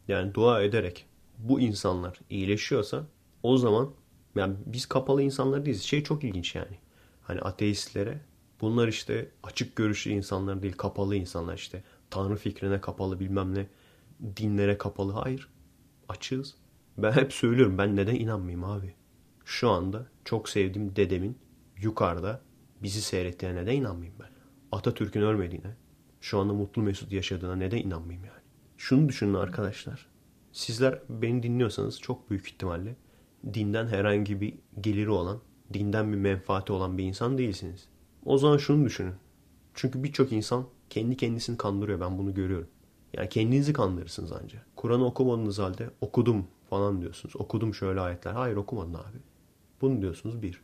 Yani 0.08 0.34
dua 0.34 0.62
ederek 0.62 1.06
bu 1.38 1.60
insanlar 1.60 2.20
iyileşiyorsa 2.30 3.06
o 3.44 3.58
zaman 3.58 3.92
yani 4.36 4.56
biz 4.66 4.86
kapalı 4.86 5.22
insanlar 5.22 5.66
değiliz. 5.66 5.84
Şey 5.84 6.04
çok 6.04 6.24
ilginç 6.24 6.56
yani. 6.56 6.78
Hani 7.22 7.42
ateistlere 7.42 8.22
bunlar 8.62 8.88
işte 8.88 9.32
açık 9.44 9.76
görüşlü 9.76 10.12
insanlar 10.12 10.64
değil 10.64 10.74
kapalı 10.74 11.16
insanlar 11.16 11.58
işte. 11.58 11.84
Tanrı 12.10 12.36
fikrine 12.36 12.82
kapalı 12.82 13.20
bilmem 13.20 13.56
ne 13.56 13.68
dinlere 14.38 14.78
kapalı. 14.78 15.12
Hayır. 15.12 15.50
Açığız. 16.10 16.56
Ben 16.98 17.12
hep 17.12 17.34
söylüyorum 17.34 17.78
ben 17.78 17.96
neden 17.96 18.16
inanmayayım 18.16 18.64
abi. 18.64 18.94
Şu 19.46 19.70
anda 19.70 20.08
çok 20.26 20.50
sevdiğim 20.50 20.96
dedemin 20.96 21.38
yukarıda 21.78 22.42
bizi 22.84 23.02
seyrettiğine 23.02 23.56
neden 23.56 23.76
inanmayayım 23.76 24.20
ben. 24.20 24.30
Atatürk'ün 24.72 25.22
ölmediğine, 25.22 25.76
şu 26.22 26.40
anda 26.40 26.54
mutlu 26.54 26.82
mesut 26.82 27.12
yaşadığına 27.12 27.56
neden 27.56 27.78
inanmayayım 27.78 28.26
yani. 28.26 28.42
Şunu 28.78 29.10
düşünün 29.10 29.34
arkadaşlar. 29.34 30.08
Sizler 30.52 31.00
beni 31.10 31.44
dinliyorsanız 31.44 32.00
çok 32.00 32.30
büyük 32.30 32.48
ihtimalle 32.48 32.96
dinden 33.54 33.88
herhangi 33.88 34.42
bir 34.42 34.54
geliri 34.82 35.10
olan, 35.10 35.40
dinden 35.74 36.12
bir 36.12 36.18
menfaati 36.18 36.74
olan 36.74 36.98
bir 36.98 37.04
insan 37.04 37.38
değilsiniz. 37.38 37.88
O 38.26 38.38
zaman 38.38 38.58
şunu 38.58 38.86
düşünün. 38.86 39.14
Çünkü 39.74 40.04
birçok 40.04 40.32
insan 40.32 40.66
kendi 40.90 41.18
kendisini 41.18 41.58
kandırıyor. 41.58 42.00
Ben 42.00 42.18
bunu 42.18 42.34
görüyorum. 42.34 42.68
Yani 43.14 43.30
kendinizi 43.30 43.74
kandırırsınız 43.74 44.32
ancak. 44.44 44.66
Kur'an'ı 44.76 45.06
okumadığınız 45.06 45.60
halde 45.60 45.90
okudum 46.02 46.48
falan 46.70 47.02
diyorsunuz. 47.02 47.36
Okudum 47.36 47.74
şöyle 47.74 48.00
ayetler. 48.00 48.34
Hayır 48.34 48.56
okumadın 48.56 48.94
abi. 48.94 49.18
Bunu 49.82 50.02
diyorsunuz 50.02 50.42
bir. 50.42 50.62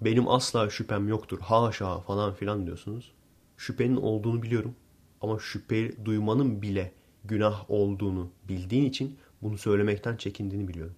Benim 0.00 0.28
asla 0.28 0.70
şüphem 0.70 1.08
yoktur. 1.08 1.38
Haşa 1.40 2.00
falan 2.00 2.34
filan 2.34 2.66
diyorsunuz. 2.66 3.12
Şüphenin 3.56 3.96
olduğunu 3.96 4.42
biliyorum. 4.42 4.74
Ama 5.20 5.38
şüphe 5.38 6.04
duymanın 6.04 6.62
bile 6.62 6.92
günah 7.24 7.70
olduğunu 7.70 8.30
bildiğin 8.48 8.84
için 8.84 9.18
bunu 9.42 9.58
söylemekten 9.58 10.16
çekindiğini 10.16 10.68
biliyorum. 10.68 10.94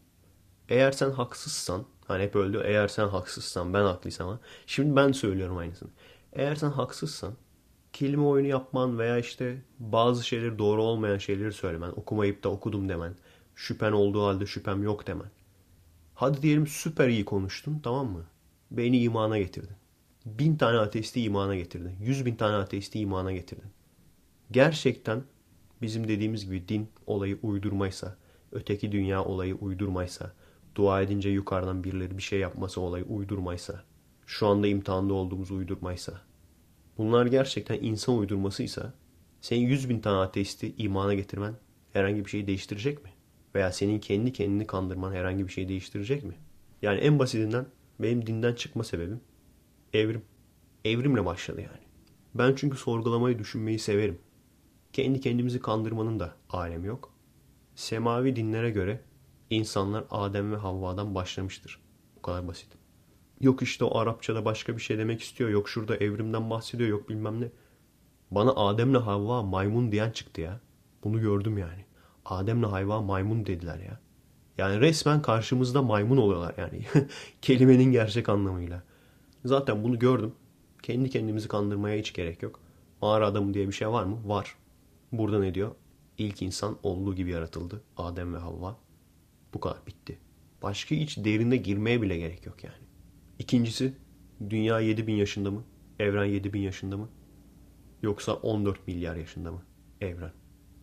Eğer 0.71 0.93
sen 0.93 1.11
haksızsan, 1.11 1.85
hani 2.07 2.23
hep 2.23 2.35
diyor, 2.35 2.65
eğer 2.65 2.89
sen 2.89 3.09
haksızsan 3.09 3.75
ben 3.75 3.83
haklıysam 3.83 4.29
ama 4.29 4.41
şimdi 4.67 4.97
ben 4.97 5.13
söylüyorum 5.13 5.57
aynısını. 5.57 5.89
Eğer 6.33 6.55
sen 6.55 6.71
haksızsan 6.71 7.33
kelime 7.93 8.23
oyunu 8.23 8.49
yapman 8.49 8.99
veya 8.99 9.19
işte 9.19 9.63
bazı 9.79 10.27
şeyleri 10.27 10.59
doğru 10.59 10.83
olmayan 10.83 11.19
şeyleri 11.19 11.53
söylemen, 11.53 11.91
okumayıp 11.91 12.45
da 12.45 12.49
okudum 12.49 12.89
demen, 12.89 13.15
şüphen 13.55 13.93
olduğu 13.93 14.23
halde 14.27 14.47
şüphem 14.47 14.83
yok 14.83 15.07
demen. 15.07 15.31
Hadi 16.15 16.43
diyelim 16.43 16.67
süper 16.67 17.09
iyi 17.09 17.25
konuştun 17.25 17.81
tamam 17.83 18.07
mı? 18.07 18.25
Beni 18.71 18.99
imana 19.01 19.39
getirdin. 19.39 19.77
Bin 20.27 20.57
tane 20.57 20.79
ateisti 20.79 21.23
imana 21.23 21.57
getirdin. 21.57 21.97
Yüz 22.01 22.27
bin 22.27 22.35
tane 22.35 22.57
ateisti 22.57 23.01
imana 23.01 23.33
getirdin. 23.33 23.71
Gerçekten 24.51 25.23
bizim 25.83 26.09
dediğimiz 26.09 26.45
gibi 26.45 26.69
din 26.69 26.89
olayı 27.07 27.39
uydurmaysa, 27.43 28.17
öteki 28.53 28.93
dünya 28.93 29.25
olayı 29.25 29.55
uydurmaysa, 29.55 30.33
dua 30.75 31.03
edince 31.03 31.31
yukarıdan 31.31 31.85
birileri 31.85 32.19
bir 32.19 32.23
şey 32.23 32.41
yapması 32.41 32.81
olayı 32.81 33.05
uydurmaysa, 33.05 33.85
şu 34.27 34.47
anda 34.47 34.67
imtihanda 34.67 35.15
olduğumuz 35.15 35.51
uydurmaysa, 35.51 36.21
bunlar 36.99 37.27
gerçekten 37.27 37.79
insan 37.83 38.19
uydurmasıysa, 38.19 38.95
senin 39.41 39.67
yüz 39.67 39.89
bin 39.89 40.01
tane 40.01 40.17
ateisti 40.17 40.75
imana 40.79 41.15
getirmen 41.15 41.55
herhangi 41.93 42.25
bir 42.25 42.31
şeyi 42.31 42.47
değiştirecek 42.47 43.05
mi? 43.05 43.11
Veya 43.55 43.73
senin 43.73 43.99
kendi 43.99 44.33
kendini 44.33 44.67
kandırman 44.67 45.13
herhangi 45.13 45.47
bir 45.47 45.53
şeyi 45.53 45.69
değiştirecek 45.69 46.25
mi? 46.25 46.35
Yani 46.83 47.01
en 47.01 47.19
basitinden 47.19 47.67
benim 48.01 48.27
dinden 48.27 48.55
çıkma 48.55 48.85
sebebim 48.85 49.21
evrim. 49.93 50.23
Evrimle 50.85 51.25
başladı 51.25 51.61
yani. 51.61 51.81
Ben 52.35 52.55
çünkü 52.55 52.79
sorgulamayı, 52.79 53.39
düşünmeyi 53.39 53.79
severim. 53.79 54.19
Kendi 54.93 55.21
kendimizi 55.21 55.61
kandırmanın 55.61 56.21
da 56.21 56.37
alemi 56.51 56.87
yok. 56.87 57.15
Semavi 57.75 58.37
dinlere 58.37 58.71
göre 58.71 59.01
insanlar 59.51 60.05
Adem 60.11 60.53
ve 60.53 60.57
Havva'dan 60.57 61.15
başlamıştır. 61.15 61.81
Bu 62.17 62.23
kadar 62.23 62.49
basit. 62.49 62.69
Yok 63.41 63.63
işte 63.63 63.85
o 63.85 63.99
Arapçada 63.99 64.45
başka 64.45 64.77
bir 64.77 64.83
şey 64.83 64.99
demek 64.99 65.23
istiyor. 65.23 65.51
Yok 65.51 65.69
şurada 65.69 65.97
evrimden 65.97 66.51
bahsediyor. 66.51 66.89
Yok 66.89 67.09
bilmem 67.09 67.41
ne. 67.41 67.49
Bana 68.31 68.51
Adem'le 68.51 68.95
Havva 68.95 69.43
maymun 69.43 69.93
diyen 69.93 70.11
çıktı 70.11 70.41
ya. 70.41 70.61
Bunu 71.05 71.21
gördüm 71.21 71.59
yani. 71.59 71.85
Adem'le 72.25 72.63
Havva 72.63 73.03
maymun 73.03 73.47
dediler 73.47 73.79
ya. 73.79 74.01
Yani 74.59 74.81
resmen 74.81 75.23
karşımızda 75.23 75.83
maymun 75.83 76.17
oluyorlar 76.17 76.55
yani. 76.59 76.85
Kelimenin 77.43 77.93
gerçek 77.93 78.29
anlamıyla. 78.29 78.83
Zaten 79.45 79.85
bunu 79.85 79.99
gördüm. 79.99 80.33
Kendi 80.83 81.11
kendimizi 81.11 81.49
kandırmaya 81.49 81.99
hiç 81.99 82.13
gerek 82.13 82.43
yok. 82.43 82.61
Mağara 83.03 83.27
adamı 83.27 83.55
diye 83.55 83.69
bir 83.69 83.73
şey 83.73 83.89
var 83.89 84.05
mı? 84.05 84.19
Var. 84.25 84.57
Burada 85.13 85.39
ne 85.39 85.55
diyor? 85.55 85.71
İlk 86.19 86.43
insan 86.43 86.77
olduğu 86.83 87.15
gibi 87.15 87.31
yaratıldı. 87.31 87.83
Adem 87.97 88.35
ve 88.35 88.39
Havva. 88.39 88.77
Bu 89.55 89.61
kadar 89.61 89.87
bitti. 89.87 90.19
Başka 90.63 90.95
hiç 90.95 91.19
derine 91.19 91.57
girmeye 91.57 92.03
bile 92.03 92.19
gerek 92.19 92.47
yok 92.47 92.65
yani. 92.65 92.85
İkincisi 93.39 93.95
dünya 94.51 94.81
7000 94.81 95.15
yaşında 95.15 95.51
mı? 95.51 95.65
Evren 95.99 96.25
7000 96.25 96.61
yaşında 96.61 96.97
mı? 96.97 97.09
Yoksa 98.03 98.35
14 98.35 98.87
milyar 98.87 99.17
yaşında 99.17 99.53
mı? 99.53 99.63
Evren. 100.01 100.33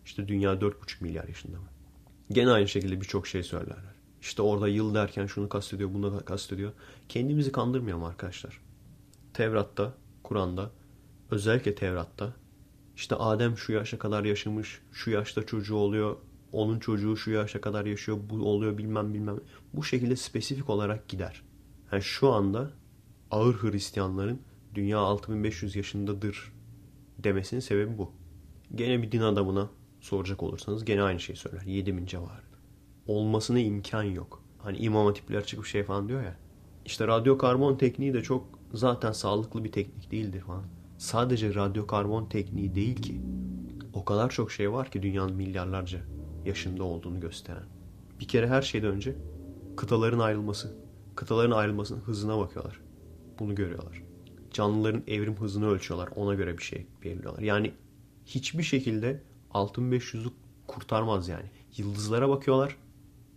İşte 0.06 0.28
dünya 0.28 0.54
4,5 0.54 1.04
milyar 1.04 1.28
yaşında 1.28 1.60
mı? 1.60 1.68
Gene 2.32 2.52
aynı 2.52 2.68
şekilde 2.68 3.02
birçok 3.02 3.28
şey 3.28 3.44
söylerler. 3.44 3.96
İşte 4.22 4.42
orada 4.42 4.68
yıl 4.68 4.96
derken 4.96 5.26
şunu 5.26 5.50
kastediyor, 5.50 5.94
bunu 5.94 6.26
kastediyor. 6.26 6.72
Kendimizi 7.10 7.52
kandırmayalım 7.52 8.04
arkadaşlar. 8.04 8.62
Tevrat'ta, 9.34 9.94
Kur'an'da, 10.24 10.72
özellikle 11.32 11.76
Tevrat'ta 11.76 12.34
işte 12.98 13.16
Adem 13.16 13.58
şu 13.58 13.74
yaşa 13.74 14.00
kadar 14.00 14.24
yaşamış, 14.24 14.82
şu 14.92 15.12
yaşta 15.12 15.46
çocuğu 15.46 15.76
oluyor, 15.76 16.18
onun 16.58 16.80
çocuğu 16.80 17.18
şu 17.18 17.32
yaşa 17.32 17.62
kadar 17.62 17.86
yaşıyor, 17.86 18.18
bu 18.30 18.36
oluyor 18.36 18.78
bilmem 18.78 19.14
bilmem. 19.14 19.40
Bu 19.74 19.84
şekilde 19.84 20.16
spesifik 20.16 20.70
olarak 20.70 21.08
gider. 21.08 21.42
Yani 21.92 22.02
şu 22.02 22.34
anda 22.34 22.72
ağır 23.32 23.56
Hristiyanların 23.56 24.42
dünya 24.76 24.98
6500 24.98 25.76
yaşındadır 25.76 26.54
demesinin 27.18 27.60
sebebi 27.60 27.98
bu. 27.98 28.12
Gene 28.76 29.02
bir 29.02 29.12
din 29.12 29.22
adamına 29.22 29.70
soracak 30.02 30.44
olursanız 30.44 30.86
gene 30.86 31.02
aynı 31.02 31.20
şeyi 31.20 31.36
söyler. 31.36 31.62
7000 31.62 32.06
civarı. 32.06 32.48
Olmasına 33.08 33.60
imkan 33.60 34.04
yok. 34.04 34.44
Hani 34.58 34.78
imam 34.78 35.06
hatipler 35.06 35.46
çıkıp 35.46 35.66
şey 35.66 35.84
falan 35.84 36.10
diyor 36.10 36.24
ya. 36.24 36.38
İşte 36.86 37.08
radyo 37.08 37.38
karbon 37.38 37.76
tekniği 37.76 38.14
de 38.14 38.24
çok 38.24 38.48
zaten 38.74 39.12
sağlıklı 39.12 39.64
bir 39.64 39.72
teknik 39.72 40.12
değildir 40.12 40.42
falan. 40.42 40.64
Sadece 40.98 41.56
radyo 41.56 41.88
karbon 41.88 42.26
tekniği 42.26 42.76
değil 42.76 43.02
ki. 43.02 43.22
O 43.94 44.06
kadar 44.06 44.30
çok 44.30 44.52
şey 44.52 44.72
var 44.72 44.92
ki 44.92 45.02
dünyanın 45.04 45.36
milyarlarca 45.36 46.17
yaşında 46.48 46.84
olduğunu 46.84 47.20
gösteren. 47.20 47.64
Bir 48.20 48.28
kere 48.28 48.48
her 48.48 48.62
şeyden 48.62 48.92
önce 48.92 49.16
kıtaların 49.78 50.20
ayrılması. 50.20 50.78
Kıtaların 51.16 51.52
ayrılmasının 51.52 52.00
hızına 52.00 52.40
bakıyorlar. 52.40 52.80
Bunu 53.40 53.56
görüyorlar. 53.56 54.04
Canlıların 54.52 55.04
evrim 55.08 55.36
hızını 55.36 55.68
ölçüyorlar. 55.70 56.10
Ona 56.16 56.34
göre 56.34 56.58
bir 56.58 56.64
şey 56.64 56.88
belirliyorlar. 57.04 57.42
Yani 57.42 57.74
hiçbir 58.26 58.64
şekilde 58.64 59.22
6500'ü 59.54 60.30
kurtarmaz 60.68 61.28
yani. 61.28 61.52
Yıldızlara 61.78 62.30
bakıyorlar. 62.30 62.78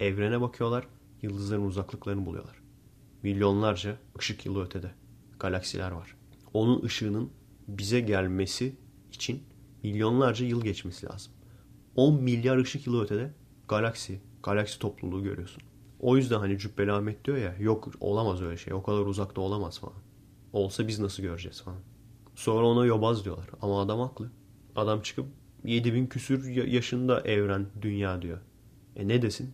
Evrene 0.01 0.41
bakıyorlar. 0.41 0.87
Yıldızların 1.23 1.67
uzaklıklarını 1.67 2.27
buluyorlar. 2.27 2.57
Milyonlarca 3.23 3.97
ışık 4.19 4.47
yılı 4.47 4.65
ötede 4.65 4.91
galaksiler 5.39 5.91
var. 5.91 6.17
Onun 6.55 6.83
ışığının 6.83 7.31
bize 7.69 8.01
gelmesi 8.01 8.77
için 9.13 9.43
milyonlarca 9.83 10.47
yıl 10.47 10.63
geçmesi 10.63 11.07
lazım. 11.07 11.33
10 11.97 12.23
milyar 12.23 12.57
ışık 12.57 12.87
yılı 12.87 13.03
ötede 13.05 13.31
galaksi, 13.69 14.21
galaksi 14.43 14.79
topluluğu 14.79 15.23
görüyorsun. 15.23 15.63
O 16.01 16.17
yüzden 16.17 16.39
hani 16.39 16.59
Cübbeli 16.59 16.93
Ahmet 16.93 17.25
diyor 17.25 17.37
ya 17.37 17.57
yok 17.59 17.89
olamaz 18.01 18.43
öyle 18.43 18.57
şey. 18.57 18.73
O 18.73 18.83
kadar 18.83 19.01
uzakta 19.01 19.41
olamaz 19.41 19.81
falan. 19.81 19.99
Olsa 20.53 20.89
biz 20.89 20.99
nasıl 20.99 21.23
göreceğiz 21.23 21.63
falan. 21.63 21.81
Sonra 22.35 22.67
ona 22.67 22.87
yobaz 22.87 23.25
diyorlar. 23.25 23.47
Ama 23.63 23.81
adam 23.81 24.01
haklı. 24.01 24.31
Adam 24.77 25.01
çıkıp 25.03 25.27
7000 25.65 26.07
küsür 26.07 26.67
yaşında 26.67 27.21
evren, 27.21 27.67
dünya 27.83 28.23
diyor. 28.23 28.39
E 28.97 29.09
ne 29.09 29.23
desin? 29.23 29.53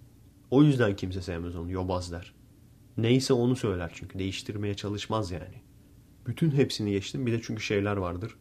O 0.51 0.63
yüzden 0.63 0.97
kimse 0.97 1.23
sevmez 1.23 1.57
onu. 1.57 1.71
Yobaz 1.71 2.13
der. 2.13 2.35
Neyse 2.97 3.33
onu 3.33 3.57
söyler 3.57 3.91
çünkü. 3.95 4.19
Değiştirmeye 4.19 4.75
çalışmaz 4.75 5.31
yani. 5.31 5.63
Bütün 6.27 6.51
hepsini 6.51 6.91
geçtim. 6.91 7.27
Bir 7.27 7.33
de 7.33 7.43
çünkü 7.43 7.63
şeyler 7.63 7.97
vardır. 7.97 8.35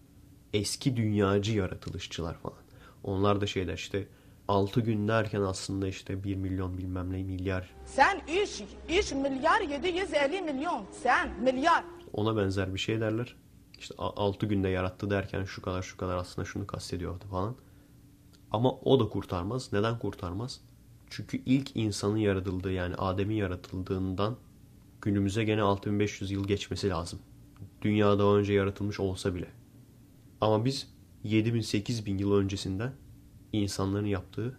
Eski 0.54 0.98
dünyacı 0.98 1.58
yaratılışçılar 1.58 2.38
falan. 2.38 2.65
Onlar 3.06 3.42
da 3.42 3.48
şeyler 3.48 3.74
işte 3.74 4.08
6 4.48 4.82
gün 4.82 5.08
derken 5.08 5.42
aslında 5.42 5.88
işte 5.88 6.24
1 6.24 6.36
milyon 6.36 6.78
bilmem 6.78 7.14
ne 7.14 7.24
milyar. 7.24 7.70
Sen 7.86 8.22
3, 8.44 8.64
3 8.90 9.12
milyar 9.12 9.62
750 9.62 10.42
milyon. 10.42 10.86
Sen 11.04 11.30
milyar. 11.44 11.84
Ona 12.14 12.38
benzer 12.38 12.74
bir 12.74 12.80
şey 12.80 13.00
derler. 13.00 13.36
İşte 13.80 13.96
6 13.98 14.46
günde 14.46 14.70
yarattı 14.70 15.10
derken 15.10 15.44
şu 15.44 15.62
kadar 15.62 15.82
şu 15.82 15.98
kadar 15.98 16.18
aslında 16.18 16.46
şunu 16.46 16.68
kastediyordu 16.68 17.26
falan. 17.32 17.56
Ama 18.52 18.72
o 18.72 19.00
da 19.00 19.10
kurtarmaz. 19.10 19.74
Neden 19.74 20.00
kurtarmaz? 20.00 20.62
Çünkü 21.10 21.42
ilk 21.46 21.76
insanın 21.76 22.18
yaratıldığı 22.18 22.72
yani 22.72 22.96
Adem'in 22.96 23.36
yaratıldığından 23.36 24.36
günümüze 25.02 25.44
gene 25.44 25.62
6500 25.62 26.32
yıl 26.32 26.48
geçmesi 26.48 26.90
lazım. 26.90 27.20
Dünya 27.82 28.20
daha 28.20 28.38
önce 28.38 28.54
yaratılmış 28.54 29.00
olsa 29.00 29.36
bile. 29.36 29.48
Ama 30.42 30.66
biz 30.66 30.95
7000-8000 31.26 32.20
yıl 32.20 32.34
öncesinden 32.34 32.94
insanların 33.54 34.06
yaptığı, 34.06 34.58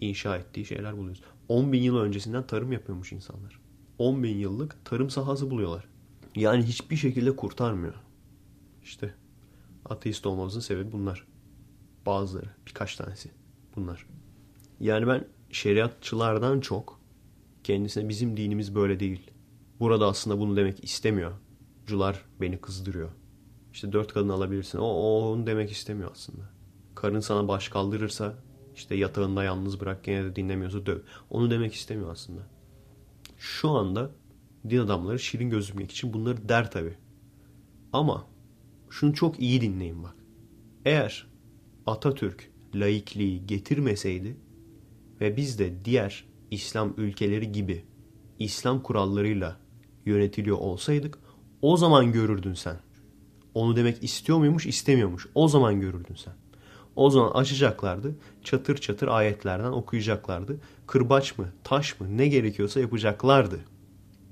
inşa 0.00 0.36
ettiği 0.36 0.64
şeyler 0.64 0.96
buluyoruz. 0.96 1.22
10 1.48 1.72
bin 1.72 1.82
yıl 1.82 1.96
öncesinden 1.96 2.46
tarım 2.46 2.72
yapıyormuş 2.72 3.12
insanlar. 3.12 3.60
10 3.98 4.22
bin 4.22 4.36
yıllık 4.36 4.84
tarım 4.84 5.10
sahası 5.10 5.50
buluyorlar. 5.50 5.84
Yani 6.36 6.62
hiçbir 6.62 6.96
şekilde 6.96 7.36
kurtarmıyor. 7.36 7.94
İşte 8.82 9.14
ateist 9.84 10.26
olmamızın 10.26 10.60
sebebi 10.60 10.92
bunlar. 10.92 11.26
Bazıları, 12.06 12.50
birkaç 12.66 12.96
tanesi 12.96 13.30
bunlar. 13.76 14.06
Yani 14.80 15.06
ben 15.06 15.24
şeriatçılardan 15.50 16.60
çok 16.60 17.00
kendisine 17.64 18.08
bizim 18.08 18.36
dinimiz 18.36 18.74
böyle 18.74 19.00
değil. 19.00 19.30
Burada 19.80 20.06
aslında 20.06 20.38
bunu 20.38 20.56
demek 20.56 20.84
istemiyor. 20.84 21.32
Cular 21.86 22.24
beni 22.40 22.60
kızdırıyor. 22.60 23.10
İşte 23.72 23.92
dört 23.92 24.12
kadın 24.12 24.28
alabilirsin. 24.28 24.78
O, 24.78 24.84
o 24.84 25.32
onu 25.32 25.46
demek 25.46 25.70
istemiyor 25.70 26.10
aslında. 26.12 26.42
Karın 26.94 27.20
sana 27.20 27.48
baş 27.48 27.68
kaldırırsa 27.68 28.34
işte 28.74 28.94
yatağında 28.94 29.44
yalnız 29.44 29.80
bırak 29.80 30.04
gene 30.04 30.24
de 30.24 30.36
dinlemiyorsa 30.36 30.86
döv. 30.86 30.98
Onu 31.30 31.50
demek 31.50 31.74
istemiyor 31.74 32.12
aslında. 32.12 32.40
Şu 33.38 33.70
anda 33.70 34.10
din 34.70 34.78
adamları 34.78 35.18
şirin 35.18 35.50
gözükmek 35.50 35.90
için 35.90 36.12
bunları 36.12 36.48
der 36.48 36.70
tabi. 36.70 36.94
Ama 37.92 38.26
şunu 38.90 39.14
çok 39.14 39.40
iyi 39.40 39.60
dinleyin 39.60 40.02
bak. 40.02 40.14
Eğer 40.84 41.26
Atatürk 41.86 42.50
laikliği 42.74 43.46
getirmeseydi 43.46 44.36
ve 45.20 45.36
biz 45.36 45.58
de 45.58 45.84
diğer 45.84 46.24
İslam 46.50 46.94
ülkeleri 46.96 47.52
gibi 47.52 47.84
İslam 48.38 48.82
kurallarıyla 48.82 49.56
yönetiliyor 50.06 50.58
olsaydık 50.58 51.18
o 51.62 51.76
zaman 51.76 52.12
görürdün 52.12 52.54
sen. 52.54 52.76
Onu 53.54 53.76
demek 53.76 54.04
istiyor 54.04 54.38
muymuş 54.38 54.66
istemiyormuş. 54.66 55.26
O 55.34 55.48
zaman 55.48 55.80
görürdün 55.80 56.14
sen. 56.14 56.34
O 56.96 57.10
zaman 57.10 57.30
açacaklardı. 57.30 58.14
Çatır 58.44 58.76
çatır 58.76 59.08
ayetlerden 59.08 59.72
okuyacaklardı. 59.72 60.60
Kırbaç 60.86 61.38
mı, 61.38 61.48
taş 61.64 62.00
mı 62.00 62.16
ne 62.16 62.28
gerekiyorsa 62.28 62.80
yapacaklardı. 62.80 63.60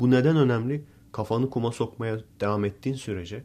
Bu 0.00 0.10
neden 0.10 0.36
önemli? 0.36 0.84
Kafanı 1.12 1.50
kuma 1.50 1.72
sokmaya 1.72 2.20
devam 2.40 2.64
ettiğin 2.64 2.96
sürece, 2.96 3.44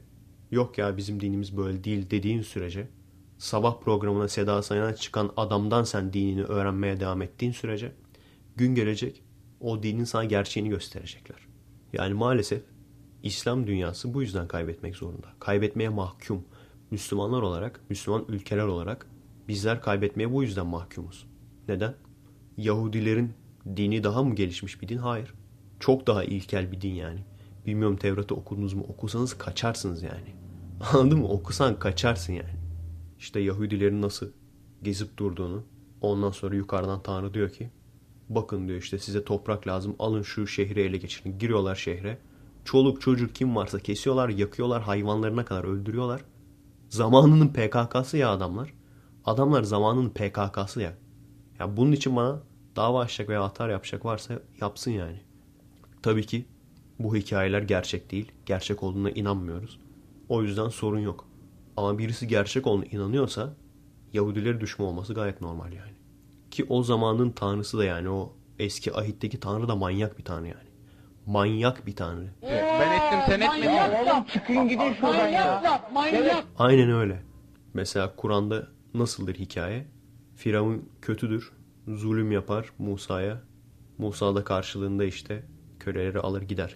yok 0.52 0.78
ya 0.78 0.98
bizim 0.98 1.20
dinimiz 1.20 1.58
böyle 1.58 1.84
değil 1.84 2.10
dediğin 2.10 2.42
sürece, 2.42 2.88
sabah 3.38 3.80
programına 3.80 4.28
Seda 4.28 4.62
Sayan'a 4.62 4.96
çıkan 4.96 5.32
adamdan 5.38 5.84
sen 5.84 6.14
dinini 6.14 6.44
öğrenmeye 6.44 7.00
devam 7.00 7.22
ettiğin 7.22 7.52
sürece, 7.52 7.92
gün 8.56 8.76
gelecek 8.76 9.24
o 9.60 9.84
dinin 9.84 10.04
sana 10.04 10.26
gerçeğini 10.26 10.70
gösterecekler. 10.70 11.38
Yani 11.94 12.14
maalesef 12.14 12.62
İslam 13.26 13.68
dünyası 13.68 14.14
bu 14.14 14.22
yüzden 14.22 14.48
kaybetmek 14.48 14.96
zorunda. 14.96 15.28
Kaybetmeye 15.40 15.90
mahkum. 15.90 16.44
Müslümanlar 16.92 17.42
olarak, 17.42 17.82
Müslüman 17.90 18.26
ülkeler 18.28 18.64
olarak 18.64 19.08
bizler 19.48 19.82
kaybetmeye 19.82 20.34
bu 20.34 20.44
yüzden 20.44 20.66
mahkumuz. 20.66 21.28
Neden? 21.68 21.94
Yahudilerin 22.58 23.34
dini 23.78 24.04
daha 24.04 24.24
mı 24.24 24.36
gelişmiş 24.36 24.82
bir 24.82 24.88
din? 24.88 24.98
Hayır. 24.98 25.34
Çok 25.80 26.08
daha 26.08 26.24
ilkel 26.24 26.72
bir 26.72 26.82
din 26.82 26.94
yani. 26.94 27.20
Bilmiyorum 27.66 27.98
Tevrat'ı 27.98 28.36
okudunuz 28.36 28.74
mu? 28.74 28.86
Okusanız 28.90 29.38
kaçarsınız 29.38 30.04
yani. 30.04 30.36
Anladın 30.94 31.20
mı? 31.20 31.28
Okusan 31.28 31.80
kaçarsın 31.80 32.34
yani. 32.34 32.60
İşte 33.20 33.40
Yahudilerin 33.40 34.02
nasıl 34.02 34.32
gezip 34.84 35.18
durduğunu 35.18 35.64
ondan 36.02 36.32
sonra 36.32 36.56
yukarıdan 36.56 37.04
Tanrı 37.04 37.34
diyor 37.34 37.50
ki 37.50 37.70
bakın 38.30 38.68
diyor 38.68 38.80
işte 38.80 39.00
size 39.00 39.26
toprak 39.26 39.68
lazım 39.68 39.96
alın 40.00 40.22
şu 40.22 40.48
şehri 40.48 40.82
ele 40.82 40.98
geçirin. 40.98 41.40
Giriyorlar 41.40 41.76
şehre. 41.76 42.18
Çoluk 42.66 43.02
çocuk 43.02 43.36
kim 43.36 43.56
varsa 43.56 43.80
kesiyorlar, 43.80 44.30
yakıyorlar, 44.30 44.84
hayvanlarına 44.84 45.46
kadar 45.46 45.64
öldürüyorlar. 45.64 46.22
Zamanının 46.90 47.48
PKK'sı 47.48 48.18
ya 48.18 48.30
adamlar. 48.30 48.74
Adamlar 49.26 49.64
zamanının 49.64 50.10
PKK'sı 50.10 50.82
ya. 50.82 50.94
Ya 51.60 51.78
bunun 51.78 51.92
için 51.92 52.16
bana 52.16 52.40
dava 52.76 53.00
açacak 53.02 53.30
veya 53.30 53.44
atar 53.44 53.70
yapacak 53.70 54.06
varsa 54.06 54.40
yapsın 54.62 54.92
yani. 54.92 55.22
Tabii 56.02 56.26
ki 56.26 56.46
bu 57.00 57.16
hikayeler 57.16 57.62
gerçek 57.62 58.12
değil. 58.12 58.32
Gerçek 58.46 58.84
olduğuna 58.84 59.10
inanmıyoruz. 59.12 59.80
O 60.30 60.44
yüzden 60.44 60.70
sorun 60.70 61.00
yok. 61.00 61.28
Ama 61.78 61.98
birisi 61.98 62.28
gerçek 62.28 62.68
olduğuna 62.68 62.86
inanıyorsa 62.86 63.54
Yahudileri 64.14 64.62
düşman 64.62 64.88
olması 64.88 65.14
gayet 65.14 65.42
normal 65.42 65.74
yani. 65.74 65.94
Ki 66.52 66.66
o 66.70 66.84
zamanın 66.84 67.30
tanrısı 67.30 67.78
da 67.78 67.86
yani 67.86 68.10
o 68.10 68.34
eski 68.60 68.94
ahitteki 68.94 69.40
tanrı 69.40 69.68
da 69.68 69.76
manyak 69.76 70.18
bir 70.18 70.24
tanrı 70.24 70.48
yani. 70.48 70.65
Manyak 71.26 71.88
bir 71.88 71.96
tanrı. 71.96 72.28
Ben 72.42 72.92
ettim 72.92 73.20
sen 73.26 73.42
etmedin. 73.42 73.70
Oğlum 73.70 74.24
çıkın 74.24 74.68
gidin 74.68 74.94
şuradan 74.94 75.28
ya. 75.28 75.82
Aynen 76.58 76.92
öyle. 76.92 77.24
Mesela 77.74 78.16
Kur'an'da 78.16 78.68
nasıldır 78.94 79.36
hikaye? 79.36 79.86
Firavun 80.36 80.90
kötüdür. 81.02 81.52
Zulüm 81.88 82.32
yapar 82.32 82.70
Musa'ya. 82.80 83.42
Musa 83.98 84.36
da 84.36 84.44
karşılığında 84.44 85.04
işte 85.04 85.44
köleleri 85.80 86.20
alır 86.20 86.42
gider. 86.42 86.76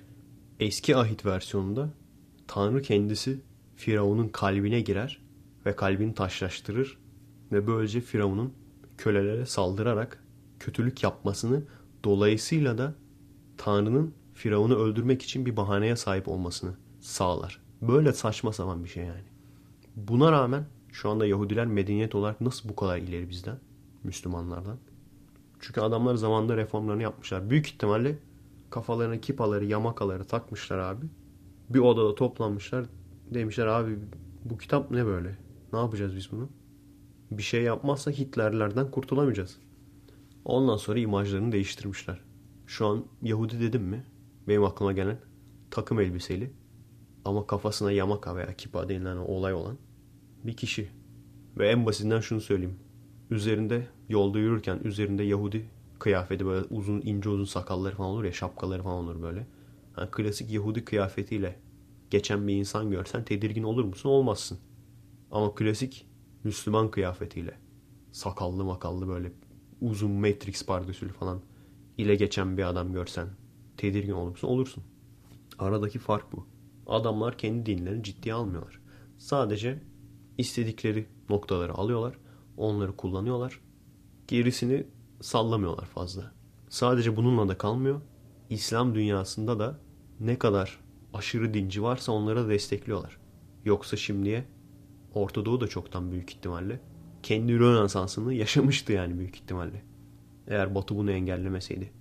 Eski 0.60 0.95
ahit 0.95 1.26
versiyonunda 1.26 1.89
Tanrı 2.47 2.82
kendisi 2.82 3.41
Firavun'un 3.76 4.28
kalbine 4.28 4.82
girer 4.82 5.22
ve 5.66 5.76
kalbini 5.76 6.14
taşlaştırır 6.14 6.97
ve 7.52 7.68
böylece 7.68 8.02
Firavun'un 8.02 8.54
kölelere 8.97 9.45
saldırarak 9.45 10.24
kötülük 10.60 11.04
yapmasını 11.04 11.64
dolayısıyla 12.04 12.78
da 12.78 12.93
Tanrı'nın 13.58 14.14
Firavun'u 14.40 14.76
öldürmek 14.76 15.22
için 15.22 15.46
bir 15.46 15.58
bahaneye 15.58 15.96
sahip 15.96 16.28
olmasını 16.28 16.72
sağlar. 17.00 17.62
Böyle 17.82 18.14
saçma 18.14 18.54
sapan 18.54 18.84
bir 18.84 18.90
şey 18.90 19.06
yani. 19.06 19.24
Buna 19.96 20.32
rağmen 20.32 20.66
şu 20.92 21.10
anda 21.10 21.26
Yahudiler 21.26 21.68
medeniyet 21.68 22.16
olarak 22.16 22.42
nasıl 22.42 22.70
bu 22.70 22.76
kadar 22.76 22.98
ileri 22.98 23.30
bizden? 23.30 23.58
Müslümanlardan. 24.04 24.78
Çünkü 25.60 25.82
adamlar 25.82 26.16
zamanında 26.16 26.58
reformlarını 26.58 27.04
yapmışlar. 27.04 27.50
Büyük 27.50 27.68
ihtimalle 27.68 28.20
kafalarına 28.70 29.22
kipaları, 29.22 29.66
yamakaları 29.66 30.24
takmışlar 30.24 30.78
abi. 30.78 31.06
Bir 31.70 31.80
odada 31.80 32.16
toplanmışlar. 32.16 32.86
Demişler 33.34 33.68
abi 33.68 34.00
bu 34.46 34.58
kitap 34.58 34.92
ne 34.92 35.06
böyle? 35.06 35.38
Ne 35.74 35.80
yapacağız 35.80 36.16
biz 36.16 36.32
bunu? 36.32 36.50
Bir 37.32 37.44
şey 37.44 37.64
yapmazsa 37.64 38.12
Hitlerlerden 38.12 38.92
kurtulamayacağız. 38.92 39.60
Ondan 40.46 40.78
sonra 40.78 41.00
imajlarını 41.00 41.52
değiştirmişler. 41.52 42.22
Şu 42.68 42.88
an 42.88 43.06
Yahudi 43.22 43.60
dedim 43.60 43.84
mi? 43.84 44.04
Benim 44.50 44.64
aklıma 44.64 44.91
gelen 44.93 45.18
takım 45.72 46.00
elbiseli 46.00 46.52
ama 47.26 47.47
kafasına 47.47 47.91
yamaka 47.91 48.36
veya 48.36 48.54
kipa 48.54 48.89
denilen 48.89 49.18
olay 49.18 49.54
olan 49.54 49.78
bir 50.43 50.54
kişi. 50.54 50.89
Ve 51.58 51.70
en 51.70 51.86
basitinden 51.86 52.20
şunu 52.20 52.41
söyleyeyim. 52.41 52.80
Üzerinde 53.30 53.88
yolda 54.10 54.39
yürürken 54.39 54.80
üzerinde 54.84 55.24
Yahudi 55.24 55.70
kıyafeti 56.00 56.45
böyle 56.45 56.66
uzun 56.70 57.02
ince 57.02 57.30
uzun 57.30 57.45
sakalları 57.45 57.95
falan 57.95 58.10
olur 58.10 58.24
ya 58.24 58.32
şapkaları 58.32 58.84
falan 58.84 58.97
olur 58.97 59.22
böyle. 59.22 59.47
Yani 59.97 60.12
klasik 60.12 60.52
Yahudi 60.52 60.86
kıyafetiyle 60.86 61.60
geçen 62.10 62.47
bir 62.47 62.56
insan 62.56 62.91
görsen 62.91 63.26
tedirgin 63.26 63.64
olur 63.64 63.84
musun? 63.84 64.10
Olmazsın. 64.10 64.60
Ama 65.32 65.56
klasik 65.56 66.08
Müslüman 66.43 66.91
kıyafetiyle 66.91 67.58
sakallı 68.12 68.64
makallı 68.64 69.08
böyle 69.08 69.32
uzun 69.82 70.12
Matrix 70.12 70.66
pardösülü 70.66 71.14
falan 71.14 71.41
ile 71.97 72.16
geçen 72.16 72.58
bir 72.58 72.64
adam 72.64 72.93
görsen 72.93 73.28
tedirgin 73.80 74.12
olur 74.12 74.30
musun? 74.30 74.48
Olursun. 74.48 74.84
Aradaki 75.60 76.00
fark 76.00 76.34
bu. 76.34 76.48
Adamlar 76.88 77.38
kendi 77.38 77.66
dinlerini 77.66 78.04
ciddiye 78.04 78.34
almıyorlar. 78.34 78.80
Sadece 79.18 79.82
istedikleri 80.38 81.06
noktaları 81.30 81.74
alıyorlar. 81.74 82.18
Onları 82.58 82.96
kullanıyorlar. 82.96 83.62
Gerisini 84.28 84.88
sallamıyorlar 85.22 85.86
fazla. 85.86 86.32
Sadece 86.70 87.16
bununla 87.18 87.48
da 87.48 87.58
kalmıyor. 87.58 88.02
İslam 88.50 88.96
dünyasında 88.96 89.60
da 89.60 89.80
ne 90.20 90.40
kadar 90.40 90.80
aşırı 91.14 91.54
dinci 91.54 91.84
varsa 91.84 92.12
onlara 92.12 92.50
destekliyorlar. 92.50 93.18
Yoksa 93.66 93.98
şimdiye 93.98 94.46
Orta 95.14 95.46
Doğu 95.46 95.62
da 95.62 95.68
çoktan 95.68 96.12
büyük 96.12 96.32
ihtimalle 96.32 96.80
kendi 97.24 97.60
Rönesans'ını 97.60 98.34
yaşamıştı 98.34 98.94
yani 98.94 99.20
büyük 99.20 99.36
ihtimalle. 99.36 99.84
Eğer 100.48 100.76
Batı 100.76 100.96
bunu 100.96 101.12
engellemeseydi. 101.12 101.99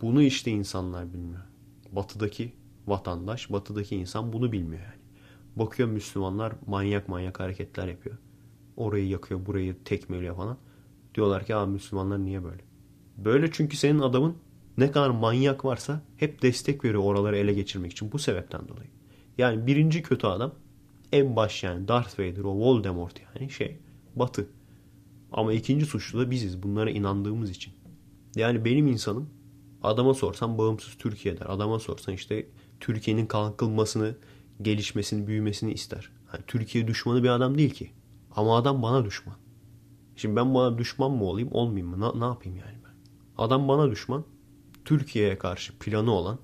Bunu 0.00 0.22
işte 0.22 0.50
insanlar 0.50 1.12
bilmiyor. 1.12 1.44
Batıdaki 1.92 2.52
vatandaş, 2.86 3.52
batıdaki 3.52 3.96
insan 3.96 4.32
bunu 4.32 4.52
bilmiyor 4.52 4.82
yani. 4.82 5.04
Bakıyor 5.56 5.88
Müslümanlar 5.88 6.52
manyak 6.66 7.08
manyak 7.08 7.40
hareketler 7.40 7.88
yapıyor. 7.88 8.16
Orayı 8.76 9.08
yakıyor, 9.08 9.46
burayı 9.46 9.76
tekmeliyor 9.84 10.36
falan. 10.36 10.58
Diyorlar 11.14 11.46
ki 11.46 11.54
abi 11.54 11.72
Müslümanlar 11.72 12.24
niye 12.24 12.44
böyle? 12.44 12.62
Böyle 13.16 13.50
çünkü 13.52 13.76
senin 13.76 13.98
adamın 13.98 14.36
ne 14.78 14.90
kadar 14.90 15.10
manyak 15.10 15.64
varsa 15.64 16.00
hep 16.16 16.42
destek 16.42 16.84
veriyor 16.84 17.02
oraları 17.02 17.36
ele 17.36 17.52
geçirmek 17.54 17.92
için 17.92 18.12
bu 18.12 18.18
sebepten 18.18 18.68
dolayı. 18.68 18.88
Yani 19.38 19.66
birinci 19.66 20.02
kötü 20.02 20.26
adam 20.26 20.54
en 21.12 21.36
baş 21.36 21.62
yani 21.62 21.88
Darth 21.88 22.18
Vader 22.18 22.44
o 22.44 22.54
Voldemort 22.54 23.20
yani 23.20 23.50
şey 23.50 23.78
batı. 24.16 24.48
Ama 25.32 25.52
ikinci 25.52 25.86
suçlu 25.86 26.20
da 26.20 26.30
biziz 26.30 26.62
bunlara 26.62 26.90
inandığımız 26.90 27.50
için. 27.50 27.72
Yani 28.36 28.64
benim 28.64 28.86
insanım 28.86 29.30
adama 29.84 30.14
sorsan 30.14 30.58
bağımsız 30.58 30.94
Türkiye 30.94 31.40
der. 31.40 31.46
Adama 31.48 31.78
sorsan 31.78 32.14
işte 32.14 32.46
Türkiye'nin 32.80 33.26
kalkılmasını, 33.26 34.16
gelişmesini, 34.62 35.26
büyümesini 35.26 35.72
ister. 35.72 36.10
Yani 36.32 36.44
Türkiye 36.46 36.86
düşmanı 36.86 37.22
bir 37.22 37.28
adam 37.28 37.58
değil 37.58 37.70
ki. 37.70 37.90
Ama 38.36 38.56
adam 38.56 38.82
bana 38.82 39.04
düşman. 39.04 39.36
Şimdi 40.16 40.36
ben 40.36 40.54
bana 40.54 40.78
düşman 40.78 41.10
mı 41.10 41.24
olayım 41.24 41.48
olmayayım 41.52 41.90
mı? 41.90 42.00
Na, 42.00 42.12
ne 42.18 42.24
yapayım 42.24 42.58
yani 42.58 42.78
ben? 42.84 42.94
Adam 43.38 43.68
bana 43.68 43.90
düşman. 43.90 44.24
Türkiye'ye 44.84 45.38
karşı 45.38 45.78
planı 45.78 46.12
olan 46.12 46.38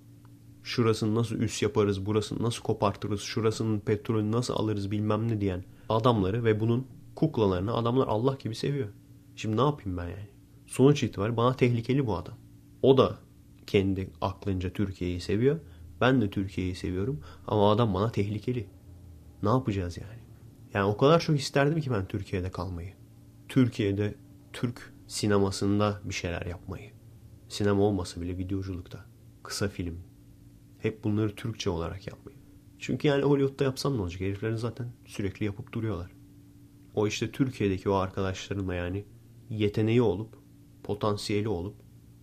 şurasını 0.63 1.15
nasıl 1.15 1.37
üs 1.37 1.63
yaparız, 1.63 2.07
burasını 2.07 2.43
nasıl 2.43 2.63
kopartırız, 2.63 3.21
şurasının 3.21 3.81
petrolünü 3.81 4.33
nasıl 4.33 4.55
alırız 4.55 4.91
bilmem 4.91 5.29
ne 5.29 5.41
diyen 5.41 5.65
adamları 5.89 6.45
ve 6.45 6.61
bunun 6.61 6.87
kuklalarını 7.15 7.75
adamlar 7.75 8.07
Allah 8.07 8.37
gibi 8.43 8.55
seviyor. 8.55 8.89
Şimdi 9.37 9.57
ne 9.57 9.61
yapayım 9.61 9.99
ben 9.99 10.09
yani? 10.09 10.29
Sonuç 10.67 11.03
itibariyle 11.03 11.37
bana 11.37 11.57
tehlikeli 11.57 12.07
bu 12.07 12.17
adam. 12.17 12.35
O 12.83 12.99
da 12.99 13.19
kendi 13.71 14.11
aklınca 14.21 14.71
Türkiye'yi 14.71 15.21
seviyor. 15.21 15.61
Ben 16.01 16.21
de 16.21 16.31
Türkiye'yi 16.31 16.75
seviyorum. 16.75 17.21
Ama 17.47 17.73
adam 17.73 17.95
bana 17.95 18.13
tehlikeli. 18.13 18.67
Ne 19.43 19.49
yapacağız 19.49 19.97
yani? 19.97 20.21
Yani 20.75 20.85
o 20.85 20.97
kadar 20.97 21.21
çok 21.21 21.41
isterdim 21.41 21.81
ki 21.81 21.91
ben 21.91 22.09
Türkiye'de 22.09 22.51
kalmayı. 22.51 22.93
Türkiye'de 23.49 24.15
Türk 24.53 24.93
sinemasında 25.07 26.01
bir 26.05 26.15
şeyler 26.15 26.47
yapmayı. 26.47 26.91
Sinema 27.49 27.83
olmasa 27.83 28.21
bile 28.21 28.39
videoculukta. 28.39 29.05
Kısa 29.43 29.69
film. 29.69 29.99
Hep 30.79 31.05
bunları 31.05 31.35
Türkçe 31.35 31.71
olarak 31.71 32.07
yapmayı. 32.07 32.39
Çünkü 32.79 33.09
yani 33.09 33.23
Hollywood'da 33.23 33.65
yapsam 33.65 33.97
ne 33.97 34.01
olacak? 34.01 34.21
Heriflerin 34.21 34.57
zaten 34.57 34.87
sürekli 35.07 35.47
yapıp 35.47 35.73
duruyorlar. 35.73 36.11
O 36.95 37.07
işte 37.07 37.31
Türkiye'deki 37.31 37.89
o 37.89 37.95
arkadaşlarımla 37.95 38.75
yani 38.75 39.05
yeteneği 39.51 40.03
olup, 40.03 40.35
potansiyeli 40.83 41.49
olup 41.49 41.75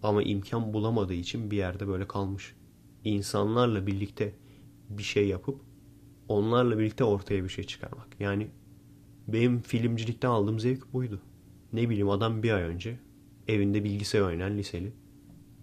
ama 0.03 0.23
imkan 0.23 0.73
bulamadığı 0.73 1.13
için 1.13 1.51
bir 1.51 1.57
yerde 1.57 1.87
böyle 1.87 2.07
kalmış. 2.07 2.55
İnsanlarla 3.03 3.87
birlikte 3.87 4.35
bir 4.89 5.03
şey 5.03 5.27
yapıp 5.27 5.61
onlarla 6.27 6.79
birlikte 6.79 7.03
ortaya 7.03 7.43
bir 7.43 7.49
şey 7.49 7.63
çıkarmak. 7.63 8.07
Yani 8.19 8.47
benim 9.27 9.59
filmcilikten 9.59 10.29
aldığım 10.29 10.59
zevk 10.59 10.93
buydu. 10.93 11.21
Ne 11.73 11.89
bileyim 11.89 12.09
adam 12.09 12.43
bir 12.43 12.51
ay 12.51 12.63
önce 12.63 12.99
evinde 13.47 13.83
bilgisayar 13.83 14.21
oynayan 14.21 14.57
liseli. 14.57 14.93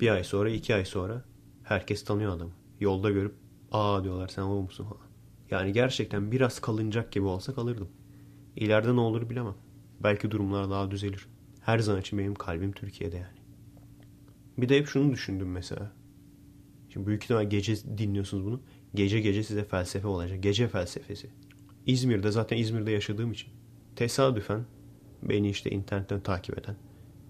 Bir 0.01 0.09
ay 0.09 0.25
sonra 0.25 0.51
iki 0.51 0.75
ay 0.75 0.85
sonra 0.85 1.25
herkes 1.63 2.05
tanıyor 2.05 2.37
adamı. 2.37 2.53
Yolda 2.81 3.11
görüp 3.11 3.35
aa 3.73 4.05
diyorlar 4.05 4.29
sen 4.29 4.43
o 4.43 4.63
musun 4.63 4.85
falan. 4.85 5.07
Yani 5.51 5.73
gerçekten 5.73 6.33
biraz 6.33 6.61
kalınacak 6.61 7.13
gibi 7.13 7.25
olsa 7.25 7.55
kalırdım. 7.55 7.89
İleride 8.57 8.97
ne 8.97 9.01
olur 9.01 9.31
bilemem. 9.31 9.55
Belki 10.01 10.31
durumlar 10.31 10.71
daha 10.71 10.91
düzelir. 10.91 11.27
Her 11.61 11.79
zaman 11.79 12.01
için 12.01 12.19
benim 12.19 12.35
kalbim 12.35 12.73
Türkiye'de 12.73 13.17
yani. 13.17 13.44
Bir 14.59 14.69
de 14.69 14.79
hep 14.79 14.87
şunu 14.89 15.13
düşündüm 15.13 15.53
mesela. 15.53 15.93
Şimdi 16.89 17.07
büyük 17.07 17.25
ihtimal 17.25 17.51
gece 17.51 17.77
dinliyorsunuz 17.99 18.45
bunu. 18.45 18.61
Gece 18.95 19.21
gece 19.21 19.43
size 19.43 19.65
felsefe 19.65 20.07
olacak. 20.07 20.43
Gece 20.43 20.69
felsefesi. 20.69 21.31
İzmir'de 21.87 22.31
zaten 22.31 22.57
İzmir'de 22.57 22.91
yaşadığım 22.91 23.33
için 23.33 23.49
tesadüfen 23.97 24.65
beni 25.23 25.51
işte 25.51 25.71
internetten 25.71 26.21
takip 26.21 26.59
eden 26.59 26.77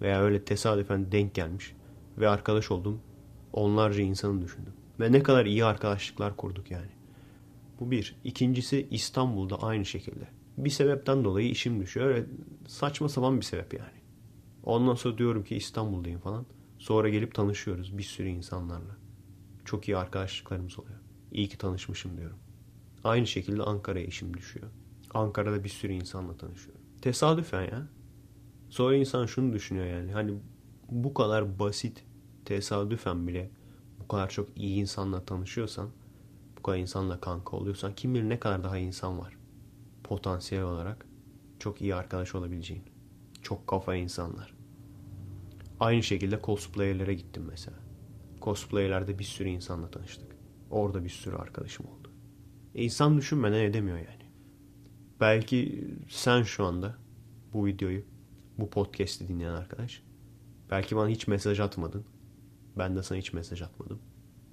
veya 0.01 0.23
öyle 0.23 0.45
tesadüfen 0.45 1.13
denk 1.13 1.35
gelmiş 1.35 1.75
ve 2.19 2.29
arkadaş 2.29 2.71
olduğum 2.71 2.99
onlarca 3.53 4.03
insanı 4.03 4.43
düşündüm. 4.43 4.73
Ve 5.01 5.13
ne 5.13 5.23
kadar 5.23 5.47
iyi 5.47 5.65
arkadaşlıklar 5.65 6.37
kurduk 6.37 6.71
yani. 6.71 6.91
Bu 7.81 7.91
bir. 7.91 8.17
İkincisi 8.25 8.89
İstanbul'da 8.91 9.63
aynı 9.63 9.85
şekilde. 9.85 10.29
Bir 10.59 10.71
sebepten 10.71 11.25
dolayı 11.25 11.51
işim 11.51 11.81
düşüyor. 11.81 12.07
Öyle 12.07 12.27
saçma 12.67 13.09
sapan 13.09 13.37
bir 13.37 13.45
sebep 13.45 13.75
yani. 13.75 14.01
Ondan 14.65 14.95
sonra 14.95 15.19
diyorum 15.19 15.45
ki 15.45 15.57
İstanbul'dayım 15.57 16.21
falan. 16.21 16.47
Sonra 16.85 17.09
gelip 17.09 17.35
tanışıyoruz 17.35 17.99
bir 17.99 18.03
sürü 18.03 18.29
insanlarla. 18.29 18.97
Çok 19.65 19.89
iyi 19.89 19.97
arkadaşlıklarımız 19.97 20.79
oluyor. 20.79 20.99
İyi 21.33 21.49
ki 21.49 21.59
tanışmışım 21.59 22.17
diyorum. 22.17 22.39
Aynı 23.05 23.27
şekilde 23.27 23.63
Ankara'ya 23.63 24.05
işim 24.05 24.37
düşüyor. 24.37 24.67
Ankara'da 25.15 25.65
bir 25.65 25.69
sürü 25.69 25.93
insanla 25.93 26.37
tanışıyorum. 26.37 26.83
Tesadüfen 27.03 27.63
ya. 27.63 27.89
Sonra 28.71 28.97
insan 28.97 29.27
şunu 29.27 29.53
düşünüyor 29.53 29.87
yani. 29.87 30.13
Hani 30.13 30.35
bu 30.91 31.15
kadar 31.15 31.59
basit 31.59 32.05
tesadüfen 32.45 33.29
bile 33.29 33.51
bu 34.01 34.09
kadar 34.09 34.29
çok 34.31 34.59
iyi 34.59 34.81
insanla 34.81 35.25
tanışıyorsan, 35.25 35.91
bu 36.59 36.63
kadar 36.63 36.79
insanla 36.79 37.21
kanka 37.21 37.57
oluyorsan 37.57 37.95
kim 37.95 38.15
bilir 38.15 38.29
ne 38.29 38.41
kadar 38.41 38.65
daha 38.65 38.79
insan 38.79 39.19
var. 39.19 39.37
potansiyel 40.05 40.65
olarak 40.65 41.07
çok 41.59 41.83
iyi 41.83 41.95
arkadaş 41.95 42.35
olabileceğin. 42.35 42.85
Çok 43.43 43.67
kafa 43.67 43.95
insanlar. 43.95 44.64
Aynı 45.81 46.03
şekilde 46.03 46.41
cosplayer'lere 46.45 47.15
gittim 47.15 47.45
mesela. 47.51 47.77
Cosplayer'lerde 48.43 49.19
bir 49.19 49.25
sürü 49.25 49.49
insanla 49.49 49.91
tanıştık. 49.91 50.37
Orada 50.71 51.05
bir 51.05 51.09
sürü 51.09 51.37
arkadaşım 51.37 51.87
oldu. 51.87 52.11
E 52.75 52.85
insan 52.85 53.19
düşünmeden 53.19 53.61
edemiyor 53.61 53.97
yani. 53.97 54.31
Belki 55.21 55.89
sen 56.09 56.43
şu 56.43 56.65
anda 56.65 56.95
bu 57.53 57.67
videoyu, 57.67 58.03
bu 58.59 58.71
podcast'i 58.71 59.29
dinleyen 59.29 59.53
arkadaş. 59.53 60.03
Belki 60.71 60.97
bana 60.97 61.09
hiç 61.09 61.29
mesaj 61.29 61.61
atmadın. 61.61 62.05
Ben 62.79 62.97
de 62.97 63.03
sana 63.03 63.19
hiç 63.19 63.33
mesaj 63.33 63.63
atmadım. 63.63 63.99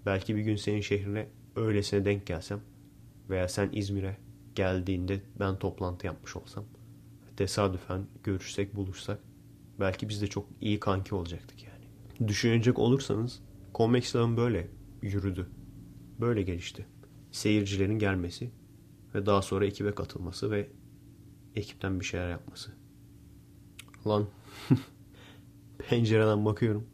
Belki 0.05 0.35
bir 0.35 0.41
gün 0.41 0.55
senin 0.55 0.81
şehrine 0.81 1.27
öylesine 1.55 2.05
denk 2.05 2.27
gelsem 2.27 2.59
veya 3.29 3.47
sen 3.47 3.69
İzmir'e 3.73 4.17
geldiğinde 4.55 5.21
ben 5.39 5.59
toplantı 5.59 6.05
yapmış 6.07 6.35
olsam 6.35 6.65
tesadüfen 7.37 8.07
görüşsek 8.23 8.75
buluşsak 8.75 9.19
belki 9.81 10.09
biz 10.09 10.21
de 10.21 10.27
çok 10.27 10.47
iyi 10.61 10.79
kanki 10.79 11.15
olacaktık 11.15 11.63
yani. 11.63 12.27
Düşünecek 12.29 12.79
olursanız 12.79 13.39
Comex 13.75 14.15
böyle 14.15 14.67
yürüdü. 15.01 15.49
Böyle 16.19 16.41
gelişti. 16.41 16.85
Seyircilerin 17.31 17.99
gelmesi 17.99 18.51
ve 19.15 19.25
daha 19.25 19.41
sonra 19.41 19.65
ekibe 19.65 19.95
katılması 19.95 20.51
ve 20.51 20.69
ekipten 21.55 21.99
bir 21.99 22.05
şeyler 22.05 22.29
yapması. 22.29 22.71
Lan 24.07 24.27
pencereden 25.89 26.45
bakıyorum. 26.45 26.87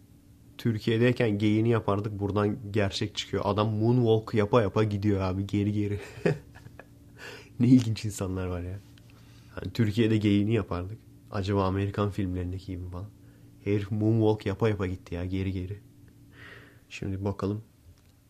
Türkiye'deyken 0.57 1.37
geyini 1.37 1.69
yapardık 1.69 2.19
buradan 2.19 2.71
gerçek 2.71 3.15
çıkıyor. 3.15 3.43
Adam 3.45 3.69
moonwalk 3.69 4.33
yapa 4.33 4.61
yapa 4.61 4.83
gidiyor 4.83 5.21
abi 5.21 5.47
geri 5.47 5.71
geri. 5.71 5.99
ne 7.59 7.67
ilginç 7.67 8.05
insanlar 8.05 8.47
var 8.47 8.61
ya. 8.61 8.79
Yani 9.57 9.73
Türkiye'de 9.73 10.17
geyini 10.17 10.53
yapardık. 10.53 11.06
Acaba 11.31 11.65
Amerikan 11.65 12.09
filmlerindeki 12.09 12.65
gibi 12.65 12.89
falan. 12.89 13.09
Herif 13.63 13.91
moonwalk 13.91 14.45
yapa 14.45 14.69
yapa 14.69 14.87
gitti 14.87 15.15
ya 15.15 15.25
geri 15.25 15.51
geri. 15.51 15.79
Şimdi 16.89 17.25
bakalım. 17.25 17.63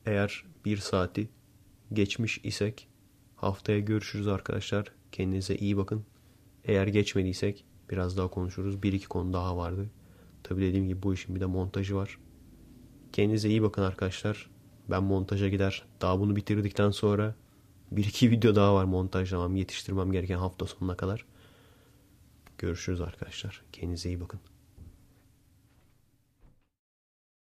Eğer 0.06 0.45
bir 0.66 0.78
saati 0.78 1.30
geçmiş 1.93 2.39
isek 2.43 2.88
haftaya 3.36 3.80
görüşürüz 3.80 4.28
arkadaşlar. 4.28 4.91
Kendinize 5.12 5.56
iyi 5.56 5.78
bakın. 5.78 6.06
Eğer 6.64 6.88
geçmediysek 6.88 7.66
biraz 7.89 8.18
daha 8.18 8.28
konuşuruz. 8.28 8.84
Bir 8.84 8.93
iki 8.93 9.08
konu 9.08 9.34
daha 9.34 9.58
vardı. 9.58 9.89
Tabi 10.43 10.62
dediğim 10.62 10.88
gibi 10.88 11.04
bu 11.04 11.14
işin 11.14 11.36
bir 11.36 11.39
de 11.39 11.45
montajı 11.45 11.95
var. 11.95 12.18
Kendinize 13.14 13.50
iyi 13.50 13.62
bakın 13.62 13.82
arkadaşlar. 13.82 14.50
Ben 14.89 15.04
montaja 15.04 15.50
gider. 15.50 15.86
Daha 16.02 16.20
bunu 16.20 16.36
bitirdikten 16.36 16.91
sonra 16.91 17.36
bir 17.91 18.06
iki 18.06 18.32
video 18.32 18.56
daha 18.56 18.76
var 18.76 18.84
montajlamam, 18.84 19.56
yetiştirmem 19.56 20.12
gereken 20.12 20.38
hafta 20.38 20.66
sonuna 20.66 20.98
kadar. 20.98 21.26
Görüşürüz 22.58 23.01
arkadaşlar. 23.01 23.62
Kendinize 23.72 24.10
iyi 24.10 24.22
bakın. 24.22 24.39